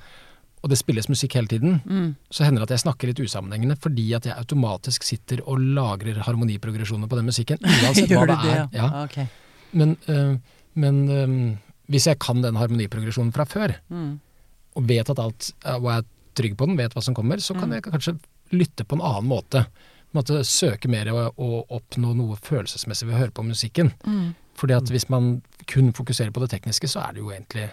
og 0.62 0.70
det 0.72 0.78
spilles 0.80 1.06
musikk 1.08 1.34
hele 1.38 1.46
tiden, 1.46 1.80
Mm. 1.86 2.16
så 2.30 2.44
hender 2.44 2.60
det 2.64 2.70
at 2.70 2.74
jeg 2.78 2.84
snakker 2.90 3.06
litt 3.08 3.20
usammenhengende 3.22 3.76
fordi 3.78 4.12
at 4.16 4.24
jeg 4.26 4.34
automatisk 4.34 5.02
sitter 5.06 5.40
og 5.46 5.58
lagrer 5.60 6.18
harmoniprogresjoner 6.26 7.06
på 7.08 7.16
den 7.16 7.26
musikken, 7.26 7.58
uansett 7.84 8.10
hva 8.10 8.26
det, 8.26 8.38
det 8.42 8.50
er. 8.50 8.68
Ja. 8.72 8.88
Ja. 8.90 9.04
Okay. 9.04 9.26
Men, 9.72 9.96
øh, 10.08 10.38
men 10.74 11.08
øh, 11.08 11.56
hvis 11.88 12.06
jeg 12.10 12.18
kan 12.18 12.42
den 12.42 12.56
harmoniprogresjonen 12.56 13.32
fra 13.32 13.44
før, 13.46 13.76
Mm. 13.88 14.18
og 14.76 14.88
vet 14.88 15.10
at 15.10 15.18
alt, 15.18 15.52
og 15.64 15.86
er 15.92 16.02
trygg 16.34 16.56
på 16.56 16.66
den, 16.66 16.76
vet 16.76 16.92
hva 16.94 17.02
som 17.02 17.14
kommer, 17.14 17.36
så 17.38 17.54
kan 17.58 17.68
Mm. 17.70 17.74
jeg 17.74 17.82
kanskje 17.92 18.18
lytte 18.52 18.84
på 18.84 18.94
en 18.98 19.02
annen 19.02 19.28
måte. 19.28 19.66
Måte 20.14 20.42
søke 20.42 20.88
mer 20.88 21.08
og, 21.12 21.34
og 21.38 21.66
oppnå 21.70 22.14
noe 22.16 22.36
følelsesmessig 22.36 23.06
ved 23.06 23.14
å 23.14 23.18
høre 23.18 23.30
på 23.30 23.44
musikken. 23.44 23.92
Fordi 24.58 24.74
at 24.74 24.90
hvis 24.90 25.08
man 25.12 25.36
kun 25.70 25.92
fokuserer 25.94 26.32
på 26.34 26.42
det 26.42 26.50
tekniske, 26.56 26.88
så 26.90 27.04
er 27.06 27.14
det 27.16 27.22
jo 27.22 27.30
egentlig 27.30 27.68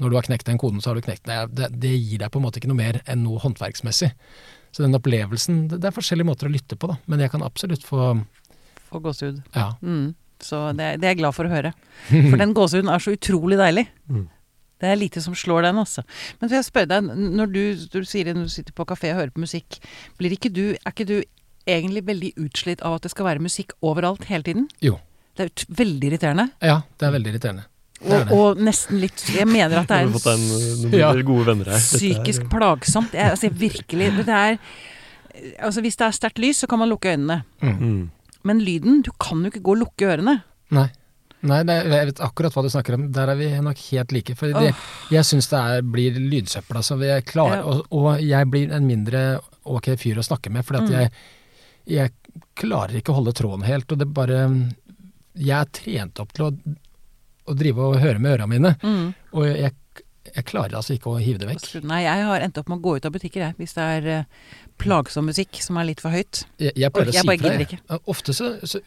Når 0.00 0.10
du 0.12 0.16
har 0.18 0.26
knekt 0.26 0.44
den 0.48 0.58
koden, 0.60 0.80
så 0.84 0.90
har 0.90 0.98
du 0.98 1.04
knekt 1.06 1.24
den. 1.24 1.54
Det, 1.56 1.70
det 1.80 1.90
gir 1.96 2.18
deg 2.20 2.28
på 2.32 2.36
en 2.40 2.44
måte 2.44 2.60
ikke 2.60 2.68
noe 2.68 2.76
mer 2.76 2.98
enn 3.08 3.22
noe 3.24 3.38
håndverksmessig. 3.40 4.10
Så 4.76 4.82
den 4.84 4.92
opplevelsen 4.98 5.62
Det, 5.70 5.78
det 5.80 5.88
er 5.88 5.94
forskjellige 5.96 6.28
måter 6.28 6.50
å 6.50 6.52
lytte 6.52 6.76
på, 6.76 6.90
da. 6.90 6.98
Men 7.08 7.22
jeg 7.24 7.32
kan 7.32 7.44
absolutt 7.46 7.84
få 7.86 8.10
Få 8.90 9.00
gåsehud. 9.02 9.38
Ja. 9.56 9.70
Mm. 9.82 10.14
Så 10.44 10.58
det, 10.76 10.84
er- 10.84 10.98
det 11.00 11.06
er 11.08 11.14
jeg 11.14 11.22
glad 11.22 11.32
for 11.34 11.48
å 11.48 11.50
høre. 11.50 11.72
For 12.10 12.36
den 12.42 12.52
gåsehuden 12.54 12.90
er 12.92 13.00
så 13.02 13.14
utrolig 13.16 13.56
deilig. 13.58 13.86
Mm. 14.12 14.26
Det 14.78 14.90
er 14.92 14.98
lite 15.00 15.22
som 15.24 15.32
slår 15.34 15.64
den, 15.64 15.78
altså. 15.80 16.04
Men 16.38 16.50
får 16.52 16.58
jeg 16.58 16.66
spørre 16.68 16.90
deg, 16.92 17.08
når 17.40 17.48
du, 17.56 17.62
du 17.96 17.98
sier 18.04 18.28
det 18.28 18.34
når 18.36 18.50
du 18.50 18.52
sitter 18.52 18.76
på 18.76 18.84
kafé 18.92 19.14
og 19.14 19.22
hører 19.22 19.32
på 19.32 19.40
musikk, 19.46 19.78
blir 20.20 20.36
ikke 20.36 20.52
du, 20.52 20.64
er 20.76 20.92
ikke 20.92 21.06
du 21.08 21.16
egentlig 21.66 22.04
veldig 22.06 22.34
utslitt 22.44 22.84
av 22.84 22.98
at 22.98 23.08
det 23.08 23.14
skal 23.16 23.26
være 23.32 23.42
musikk 23.48 23.72
overalt 23.80 24.28
hele 24.28 24.44
tiden? 24.46 24.68
Jo. 24.84 24.98
Det 25.36 25.46
er 25.46 25.74
veldig 25.84 26.08
irriterende. 26.10 26.48
Ja, 26.64 26.78
det 26.98 27.06
er 27.08 27.12
veldig 27.16 27.32
irriterende. 27.34 27.64
Er 28.04 28.26
Og, 28.28 28.32
og 28.36 28.58
nesten 28.60 28.98
litt 29.00 29.22
Jeg 29.32 29.46
mener 29.48 29.78
at 29.80 29.88
det 29.88 29.96
er 30.02 30.10
fått 30.12 30.26
en, 30.32 30.42
en 30.42 30.82
noen 30.84 30.98
Ja. 30.98 31.12
gode 31.24 31.46
venner 31.48 31.70
her. 31.72 31.78
Er- 31.78 31.86
psykisk 31.86 32.48
plagsomt. 32.52 33.14
Jeg, 33.16 33.30
altså, 33.36 33.48
virkelig 33.50 34.10
det 34.18 34.28
er, 34.36 34.58
altså, 35.64 35.80
Hvis 35.84 35.96
det 35.96 36.06
er 36.06 36.16
sterkt 36.18 36.38
lys, 36.42 36.60
så 36.64 36.68
kan 36.68 36.78
man 36.82 36.88
lukke 36.92 37.14
øynene. 37.14 37.42
Mm. 37.62 37.78
Mm. 37.80 38.10
Men 38.46 38.60
lyden 38.62 39.02
Du 39.02 39.10
kan 39.20 39.40
jo 39.42 39.50
ikke 39.52 39.62
gå 39.64 39.74
og 39.76 39.82
lukke 39.84 40.08
ørene. 40.12 40.38
Nei. 40.76 40.88
Nei, 41.46 41.60
det, 41.68 41.74
er- 41.76 41.90
jeg 42.00 42.06
vet 42.12 42.20
akkurat 42.24 42.54
hva 42.56 42.62
du 42.64 42.70
snakker 42.72 42.94
om. 42.96 43.08
Der 43.12 43.28
er 43.32 43.36
vi 43.38 43.48
nok 43.62 43.78
helt 43.90 44.12
like. 44.12 44.34
For 44.34 44.52
det, 44.56 44.74
jeg 45.12 45.24
syns 45.28 45.48
det 45.52 45.58
er, 45.60 45.82
blir 45.82 46.16
lydsøppel, 46.16 46.76
altså. 46.80 46.96
Ja. 47.04 47.20
og, 47.62 47.84
og 47.92 48.20
jeg 48.24 48.48
blir 48.50 48.72
en 48.74 48.86
mindre 48.88 49.38
ok 49.66 49.92
fyr 50.00 50.18
å 50.18 50.24
snakke 50.26 50.50
med, 50.50 50.64
for 50.66 50.80
Mm. 50.80 50.90
jeg, 50.90 51.10
jeg 51.86 52.12
klarer 52.56 52.96
ikke 52.98 53.12
å 53.12 53.18
holde 53.20 53.32
tråden 53.36 53.64
helt. 53.68 53.90
Og 53.92 53.98
det 53.98 54.08
bare 54.14 54.40
Jeg 55.36 55.56
er 55.60 55.64
trent 55.72 56.20
opp 56.22 56.32
til 56.36 56.44
å, 56.48 56.52
å 57.46 57.54
drive 57.56 57.78
og 57.90 57.98
høre 58.02 58.18
med 58.18 58.38
ørene 58.38 58.48
mine, 58.48 58.72
Mm. 58.82 59.14
og 59.32 59.44
jeg, 59.46 59.72
jeg 60.34 60.44
klarer 60.44 60.74
altså 60.80 60.94
ikke 60.96 61.12
å 61.12 61.20
hive 61.22 61.38
det 61.38 61.48
vekk. 61.48 61.84
Nei, 61.86 62.02
jeg 62.02 62.24
har 62.26 62.40
endt 62.42 62.58
opp 62.58 62.68
med 62.68 62.78
å 62.78 62.82
gå 62.82 62.96
ut 62.96 63.04
av 63.06 63.12
butikker, 63.14 63.40
jeg, 63.46 63.54
hvis 63.60 63.74
det 63.76 63.82
er 63.82 64.06
eh, 64.06 64.24
plagsom 64.82 65.26
musikk 65.30 65.60
som 65.62 65.76
er 65.78 65.84
litt 65.90 66.00
for 66.02 66.10
høyt. 66.10 66.44
Jeg, 66.58 66.72
jeg 66.76 66.92
pleier 66.92 67.12
å 67.12 67.14
Jeg 67.14 67.22
si 67.22 67.26
bare 67.28 67.38
fra. 67.38 67.52
gidder 67.52 67.62
jeg. 67.62 67.68
ikke. 67.80 68.00
Ofte 68.12 68.34
så, 68.36 68.48
så 68.66 68.80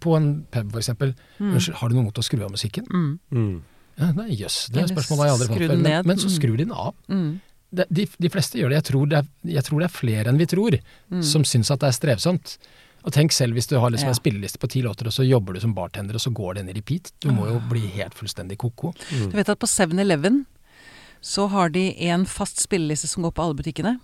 På 0.00 0.14
en 0.16 0.44
pub, 0.50 0.70
for 0.72 0.78
eksempel. 0.80 1.14
Mm. 1.40 1.50
Unnskyld, 1.56 1.76
har 1.80 1.88
du 1.88 1.94
noe 1.98 2.04
mot 2.06 2.18
å 2.22 2.24
skru 2.24 2.44
av 2.46 2.52
musikken? 2.54 2.86
Mm. 2.92 3.10
Mm. 3.32 3.56
Ja, 3.98 4.12
nei, 4.12 4.28
jøss, 4.36 4.66
det 4.70 4.82
er 4.84 4.88
spørsmålet 4.92 5.22
har 5.24 5.26
jeg 5.30 5.34
aldri 5.36 5.46
har 5.48 5.54
fått 5.56 5.66
før. 5.72 5.82
Men, 5.82 6.06
men 6.06 6.16
så 6.20 6.28
Mm. 6.28 6.34
skrur 6.38 6.56
de 6.56 6.64
den 6.64 6.72
av. 6.76 6.94
Mm. 7.08 7.40
de, 7.76 8.04
de 8.22 8.28
fleste 8.30 8.56
gjør 8.60 8.70
det. 8.70 8.76
Jeg 8.84 8.86
tror 8.92 9.06
det, 9.10 9.18
er, 9.18 9.26
jeg 9.56 9.64
tror 9.66 9.80
det 9.82 9.86
er 9.90 9.94
flere 9.96 10.28
enn 10.30 10.38
vi 10.38 10.46
tror, 10.46 10.76
Mm. 11.10 11.22
som 11.24 11.42
syns 11.44 11.70
at 11.74 11.80
det 11.80 11.88
er 11.88 11.96
strevsomt. 11.98 12.58
Og 13.06 13.12
tenk 13.14 13.30
selv 13.32 13.54
hvis 13.54 13.68
du 13.70 13.78
har 13.78 13.90
liksom 13.90 14.08
Ja. 14.10 14.14
en 14.16 14.18
spilleliste 14.18 14.58
på 14.58 14.68
ti 14.68 14.82
låter, 14.82 15.06
og 15.06 15.12
så 15.14 15.22
jobber 15.26 15.54
du 15.54 15.60
som 15.60 15.72
bartender, 15.74 16.14
og 16.14 16.20
så 16.20 16.32
går 16.34 16.54
den 16.56 16.68
i 16.68 16.72
repeat. 16.74 17.12
Du 17.20 17.30
må 17.30 17.46
jo 17.46 17.60
bli 17.70 17.86
helt 17.94 18.14
fullstendig 18.14 18.58
ko-ko. 18.58 18.92
Mm. 19.12 19.30
Du 19.30 19.36
vet 19.36 19.48
at 19.48 19.58
på 19.60 19.66
7-Eleven 19.70 20.44
så 21.22 21.48
har 21.48 21.68
de 21.70 21.94
en 22.10 22.24
fast 22.26 22.58
spilleliste 22.58 23.06
som 23.08 23.22
går 23.22 23.32
på 23.32 23.42
alle 23.44 23.54
butikkene. 23.54 24.00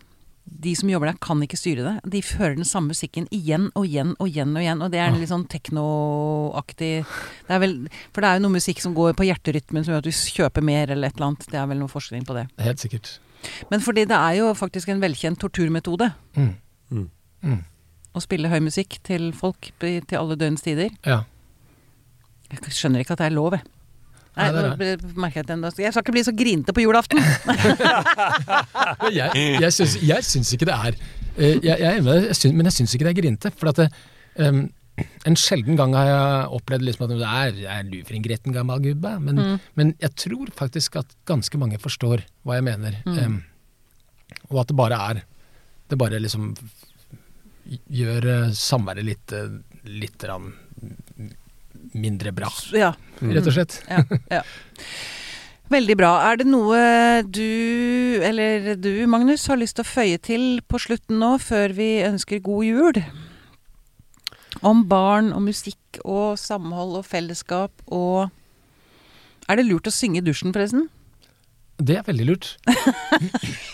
De 0.60 0.74
som 0.74 0.88
jobber 0.88 1.06
der, 1.06 1.18
kan 1.20 1.38
ikke 1.42 1.56
styre 1.58 1.82
det. 2.02 2.10
De 2.10 2.20
hører 2.20 2.56
den 2.56 2.64
samme 2.64 2.88
musikken 2.90 3.28
igjen 3.30 3.70
og 3.76 3.86
igjen 3.86 4.14
og 4.18 4.26
igjen. 4.28 4.56
Og 4.56 4.62
igjen 4.62 4.82
Og 4.82 4.90
det 4.90 4.98
er 4.98 5.06
en 5.08 5.14
Ah. 5.14 5.18
litt 5.18 5.28
sånn 5.28 5.46
teknoaktig 5.48 7.04
det 7.48 7.50
er 7.50 7.58
vel, 7.60 7.88
For 8.12 8.20
det 8.22 8.28
er 8.28 8.38
jo 8.38 8.48
noe 8.48 8.56
musikk 8.58 8.80
som 8.80 8.94
går 8.94 9.14
på 9.14 9.26
hjerterytmen 9.26 9.84
som 9.84 9.94
gjør 9.94 9.98
at 9.98 10.04
du 10.04 10.10
kjøper 10.10 10.62
mer 10.62 10.90
eller 10.90 11.08
et 11.08 11.14
eller 11.16 11.26
annet. 11.26 11.46
Det 11.46 11.54
er 11.54 11.66
vel 11.66 11.78
noe 11.78 11.88
forskning 11.88 12.24
på 12.26 12.34
det. 12.34 12.48
Helt 12.58 12.78
sikkert. 12.78 13.18
Men 13.70 13.80
fordi 13.80 14.04
det 14.06 14.16
er 14.18 14.36
jo 14.38 14.52
faktisk 14.54 14.88
en 14.88 15.00
velkjent 15.00 15.38
torturmetode 15.38 16.12
Mm. 16.36 16.54
Mm. 16.90 17.10
Mm. 17.44 17.64
Å 18.12 18.22
spille 18.22 18.50
høy 18.52 18.60
musikk 18.64 18.98
til 19.06 19.30
folk 19.36 19.70
til 19.80 20.18
alle 20.18 20.36
døgnets 20.36 20.64
tider. 20.66 20.90
Ja. 21.06 21.22
Jeg 22.52 22.74
skjønner 22.76 23.00
ikke 23.00 23.14
at 23.16 23.22
det 23.22 23.30
er 23.30 23.36
lov, 23.36 23.56
jeg. 23.56 23.64
Nei, 24.32 24.46
Nei, 24.48 24.52
det 24.80 24.86
er 24.94 25.00
nå 25.12 25.28
jeg 25.28 25.44
den 25.44 25.64
Jeg 25.76 25.92
skal 25.92 26.00
ikke 26.06 26.14
bli 26.14 26.22
så 26.24 26.32
grinete 26.32 26.72
på 26.72 26.80
julaften. 26.80 27.18
Jeg, 29.12 29.28
jeg, 29.60 29.72
syns, 29.76 29.96
jeg 30.00 30.24
syns 30.24 30.52
ikke 30.56 30.68
det 30.70 30.76
er 30.76 30.94
eh, 31.36 31.58
jeg, 31.60 31.74
jeg, 31.82 31.98
er 32.00 32.22
jeg 32.30 32.38
syns, 32.38 32.54
Men 32.56 32.68
jeg 32.70 32.76
syns 32.78 32.94
ikke 32.96 33.08
det 33.08 33.12
er 33.12 33.18
grinete. 33.18 33.52
For 33.60 33.68
at 33.72 33.82
det, 33.82 33.88
um, 34.40 34.62
en 35.28 35.36
sjelden 35.38 35.76
gang 35.76 35.92
har 35.96 36.08
jeg 36.08 36.48
opplevd 36.58 36.86
liksom 36.86 37.06
at 37.06 37.12
det 37.12 37.28
er, 37.28 37.60
er 37.76 37.84
du 37.88 37.98
for 38.08 38.16
en 38.16 38.24
gretten 38.24 38.56
gammel 38.56 38.82
gubbe? 38.84 39.12
Men, 39.20 39.42
Mm. 39.42 39.58
men 39.80 39.92
jeg 40.00 40.14
tror 40.24 40.52
faktisk 40.56 40.96
at 41.02 41.12
ganske 41.28 41.60
mange 41.60 41.80
forstår 41.82 42.24
hva 42.44 42.56
jeg 42.56 42.66
mener. 42.68 42.98
Mm. 43.04 43.18
Um, 43.18 43.38
og 44.50 44.62
at 44.64 44.72
det 44.72 44.76
bare 44.80 44.96
er 45.10 45.22
Det 45.92 45.98
bare 46.00 46.20
liksom 46.24 46.54
gjør 47.90 48.26
eh, 48.32 48.52
samværet 48.56 49.04
litt, 49.06 49.32
eh, 49.32 49.48
litt 49.88 50.24
mindre 51.94 52.32
bra, 52.32 52.48
Ja. 52.72 52.92
rett 53.20 53.46
og 53.46 53.52
slett. 53.56 53.80
ja, 53.88 54.02
ja. 54.30 54.42
Veldig 55.72 55.94
bra. 55.96 56.10
Er 56.28 56.36
det 56.36 56.46
noe 56.50 57.22
du, 57.24 58.20
eller 58.22 58.74
du 58.76 59.06
Magnus, 59.08 59.46
har 59.48 59.56
lyst 59.56 59.78
til 59.78 59.86
å 59.86 59.88
føye 59.88 60.18
til 60.20 60.60
på 60.68 60.76
slutten 60.82 61.16
nå, 61.22 61.38
før 61.40 61.72
vi 61.72 62.02
ønsker 62.04 62.42
god 62.44 62.64
jul? 62.66 62.98
Om 64.62 64.84
barn 64.90 65.32
og 65.32 65.40
musikk 65.46 66.02
og 66.04 66.36
samhold 66.38 66.98
og 67.00 67.06
fellesskap 67.08 67.72
og 67.88 68.28
Er 69.48 69.56
det 69.58 69.64
lurt 69.66 69.88
å 69.88 69.92
synge 69.92 70.20
i 70.20 70.24
dusjen, 70.26 70.52
forresten? 70.54 70.88
Det 71.82 71.96
er 71.98 72.04
veldig 72.06 72.26
lurt. 72.28 72.46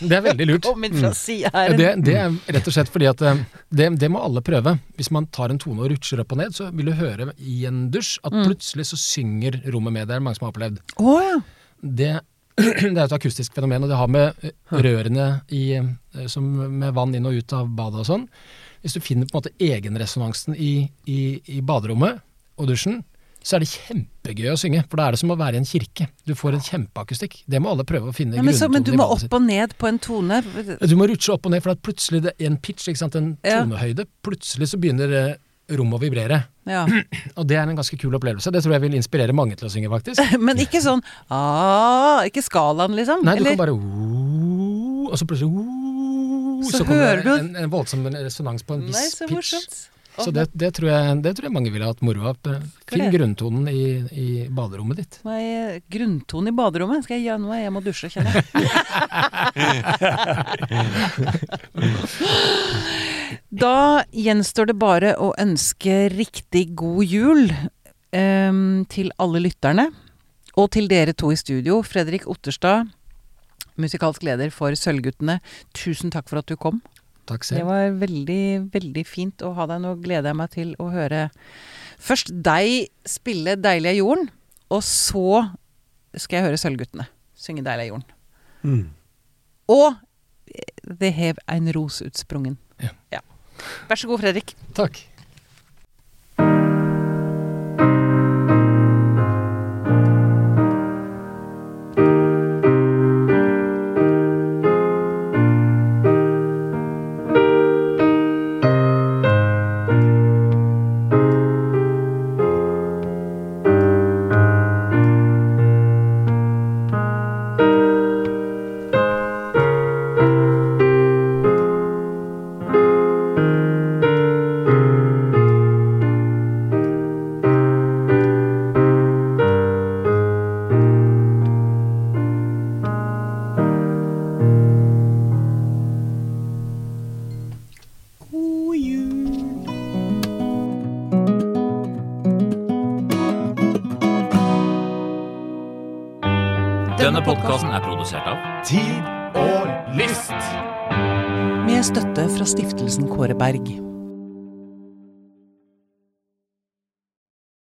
det 0.01 0.15
er 0.17 0.23
veldig 0.25 0.47
lurt. 0.49 0.65
Kom 0.69 0.85
inn 0.87 0.97
fra 0.97 1.11
sida 1.17 1.51
her. 1.55 1.75
Det, 1.79 1.89
det 2.07 2.15
er 2.21 2.37
rett 2.57 2.71
og 2.71 2.75
slett 2.75 2.91
fordi 2.93 3.09
at 3.11 3.23
eh, 3.29 3.43
det, 3.81 3.89
det 4.01 4.09
må 4.15 4.23
alle 4.25 4.43
prøve. 4.47 4.77
Hvis 4.99 5.11
man 5.15 5.27
tar 5.35 5.53
en 5.53 5.61
tone 5.61 5.85
og 5.85 5.91
rutsjer 5.93 6.23
opp 6.23 6.33
og 6.37 6.41
ned, 6.43 6.55
så 6.57 6.71
vil 6.75 6.91
du 6.91 6.95
høre 6.99 7.31
i 7.39 7.61
en 7.69 7.87
dusj 7.95 8.17
at 8.25 8.35
Mm. 8.39 8.45
plutselig 8.47 8.85
så 8.91 8.97
synger 9.01 9.57
rommet 9.73 9.93
med. 9.97 10.07
Det 10.09 10.15
er 10.15 10.21
det 10.21 10.25
mange 10.29 10.39
som 10.39 10.47
har 10.47 10.53
opplevd. 10.55 10.79
Oh, 11.03 11.19
ja. 11.25 11.39
Det, 11.83 12.11
det 12.59 12.93
er 12.95 13.05
et 13.09 13.15
akustisk 13.17 13.55
fenomen, 13.57 13.83
og 13.83 13.91
det 13.91 13.99
har 13.99 14.11
med 14.15 14.45
eh, 14.47 14.53
rørene 14.85 15.29
i, 15.55 15.63
eh, 15.81 16.27
som, 16.31 16.47
med 16.79 16.95
vann 16.97 17.15
inn 17.19 17.27
og 17.27 17.35
ut 17.41 17.55
av 17.57 17.69
badet 17.79 18.05
og 18.05 18.09
sånn. 18.09 18.27
Hvis 18.85 18.95
du 18.95 19.01
finner 19.03 19.27
på 19.27 19.35
en 19.35 19.41
måte 19.41 19.55
egenresonansen 19.59 20.55
i, 20.55 20.73
i, 21.11 21.21
i 21.51 21.61
baderommet 21.67 22.21
og 22.59 22.69
dusjen, 22.71 23.01
så 23.43 23.57
er 23.57 23.63
det 23.65 23.69
kjempegøy 23.71 24.51
å 24.53 24.57
synge. 24.61 24.83
For 24.91 25.01
da 25.01 25.07
er 25.09 25.17
det 25.17 25.21
som 25.23 25.31
å 25.33 25.37
være 25.39 25.57
i 25.57 25.63
en 25.63 25.69
kirke. 25.69 26.09
Du 26.27 26.35
får 26.37 26.59
en 26.59 26.65
kjempeakustikk. 26.67 27.39
Det 27.49 27.61
må 27.63 27.71
alle 27.73 27.85
prøve 27.89 28.11
å 28.11 28.15
finne 28.17 28.37
ja 28.37 28.43
men, 28.45 28.55
så, 28.57 28.69
men 28.69 28.83
du 28.85 28.93
må 28.99 29.07
opp 29.15 29.33
og 29.39 29.43
ned 29.47 29.77
på 29.79 29.89
en 29.89 29.99
tone. 30.03 30.43
Du 30.85 30.97
må 30.99 31.07
rutsje 31.09 31.33
opp 31.37 31.47
og 31.49 31.55
ned, 31.55 31.63
for 31.65 31.73
at 31.73 31.83
plutselig 31.85 32.23
det 32.27 32.35
er 32.39 32.51
en 32.51 32.59
pitch, 32.59 32.89
en 32.89 33.37
Ja. 33.45 33.63
tonehøyde. 33.63 34.05
Plutselig 34.27 34.69
så 34.73 34.81
begynner 34.83 35.15
eh, 35.17 35.35
rommet 35.79 35.99
å 35.99 36.03
vibrere. 36.03 36.43
Ja. 36.69 36.83
Og 37.39 37.47
det 37.49 37.57
er 37.57 37.65
en 37.69 37.77
ganske 37.79 37.97
kul 38.01 38.13
opplevelse. 38.19 38.53
Det 38.53 38.61
tror 38.65 38.75
jeg 38.77 38.85
vil 38.85 38.99
inspirere 38.99 39.33
mange 39.37 39.57
til 39.57 39.69
å 39.69 39.73
synge, 39.73 39.89
faktisk. 39.93 40.21
Men 40.47 40.61
ikke 40.61 40.83
sånn 40.85 41.01
ah, 41.33 42.21
Ikke 42.29 42.43
skalaen, 42.45 42.97
liksom? 42.99 43.25
Nei, 43.25 43.39
du 43.39 43.45
Eller- 43.47 43.57
kan 43.57 43.63
bare 43.65 43.77
Og 45.09 45.17
så 45.17 45.25
plutselig 45.29 45.49
så, 46.59 46.73
Så 46.79 46.85
kommer 46.85 47.05
hører 47.07 47.23
det 47.23 47.25
du- 47.25 47.39
en, 47.39 47.57
en 47.65 47.71
voldsom 47.71 48.05
resonans 48.13 48.65
på 48.67 48.75
en 48.77 48.81
Nei, 48.81 48.93
viss 48.93 49.15
så 49.15 49.29
pitch. 49.29 49.37
morsomt. 49.39 49.79
Så 50.19 50.33
det, 50.35 50.49
det, 50.53 50.73
tror 50.75 50.89
jeg, 50.91 51.23
det 51.23 51.33
tror 51.37 51.45
jeg 51.49 51.55
mange 51.55 51.71
ville 51.75 51.87
hatt 51.87 52.01
moro 52.05 52.21
av. 52.31 52.37
Finn 52.91 53.11
grunntonen 53.13 53.69
i, 53.71 53.83
i 54.11 54.49
baderommet 54.51 54.97
ditt. 55.03 55.19
Nei, 55.29 55.43
grunntonen 55.93 56.49
i 56.51 56.55
baderommet. 56.59 57.05
Skal 57.07 57.17
jeg, 57.19 57.25
gjøre 57.29 57.41
nå 57.45 57.51
er 57.55 57.61
jeg 57.63 57.73
må 57.75 57.81
dusje, 57.85 58.09
kjenner 58.13 58.33
jeg. 58.35 58.43
da 63.65 63.79
gjenstår 64.11 64.67
det 64.73 64.79
bare 64.81 65.11
å 65.23 65.27
ønske 65.39 66.09
riktig 66.15 66.65
god 66.79 67.05
jul 67.07 67.53
um, 68.13 68.85
til 68.91 69.13
alle 69.23 69.39
lytterne. 69.47 69.87
Og 70.59 70.67
til 70.75 70.91
dere 70.91 71.15
to 71.15 71.31
i 71.31 71.39
studio. 71.39 71.79
Fredrik 71.87 72.27
Otterstad, 72.27 72.91
musikalsk 73.79 74.27
leder 74.27 74.51
for 74.51 74.75
Sølvguttene. 74.75 75.39
Tusen 75.77 76.11
takk 76.11 76.27
for 76.31 76.39
at 76.43 76.49
du 76.51 76.57
kom. 76.59 76.83
Takk 77.29 77.45
Det 77.45 77.65
var 77.67 77.91
veldig, 78.01 78.45
veldig 78.73 79.05
fint 79.07 79.45
å 79.45 79.53
ha 79.57 79.67
deg. 79.69 79.83
Nå 79.85 79.95
gleder 80.01 80.31
jeg 80.31 80.39
meg 80.41 80.53
til 80.55 80.75
å 80.81 80.89
høre 80.93 81.29
først 81.99 82.33
deg 82.33 82.89
spille 83.05 83.57
'Deilige 83.57 84.01
jorden', 84.01 84.31
og 84.71 84.83
så 84.83 85.49
skal 86.17 86.39
jeg 86.39 86.47
høre 86.49 86.61
Sølvguttene 86.61 87.09
synge 87.37 87.65
'Deilige 87.65 87.93
jorden'. 87.93 88.09
Mm. 88.63 88.89
Og 89.69 89.95
'Det 90.89 91.13
hev 91.13 91.37
ein 91.47 91.69
ros 91.77 92.01
utsprungen'. 92.03 92.57
Ja. 93.13 93.21
Vær 93.89 93.99
så 93.99 94.09
god, 94.09 94.23
Fredrik. 94.23 94.55
Takk. 94.75 95.01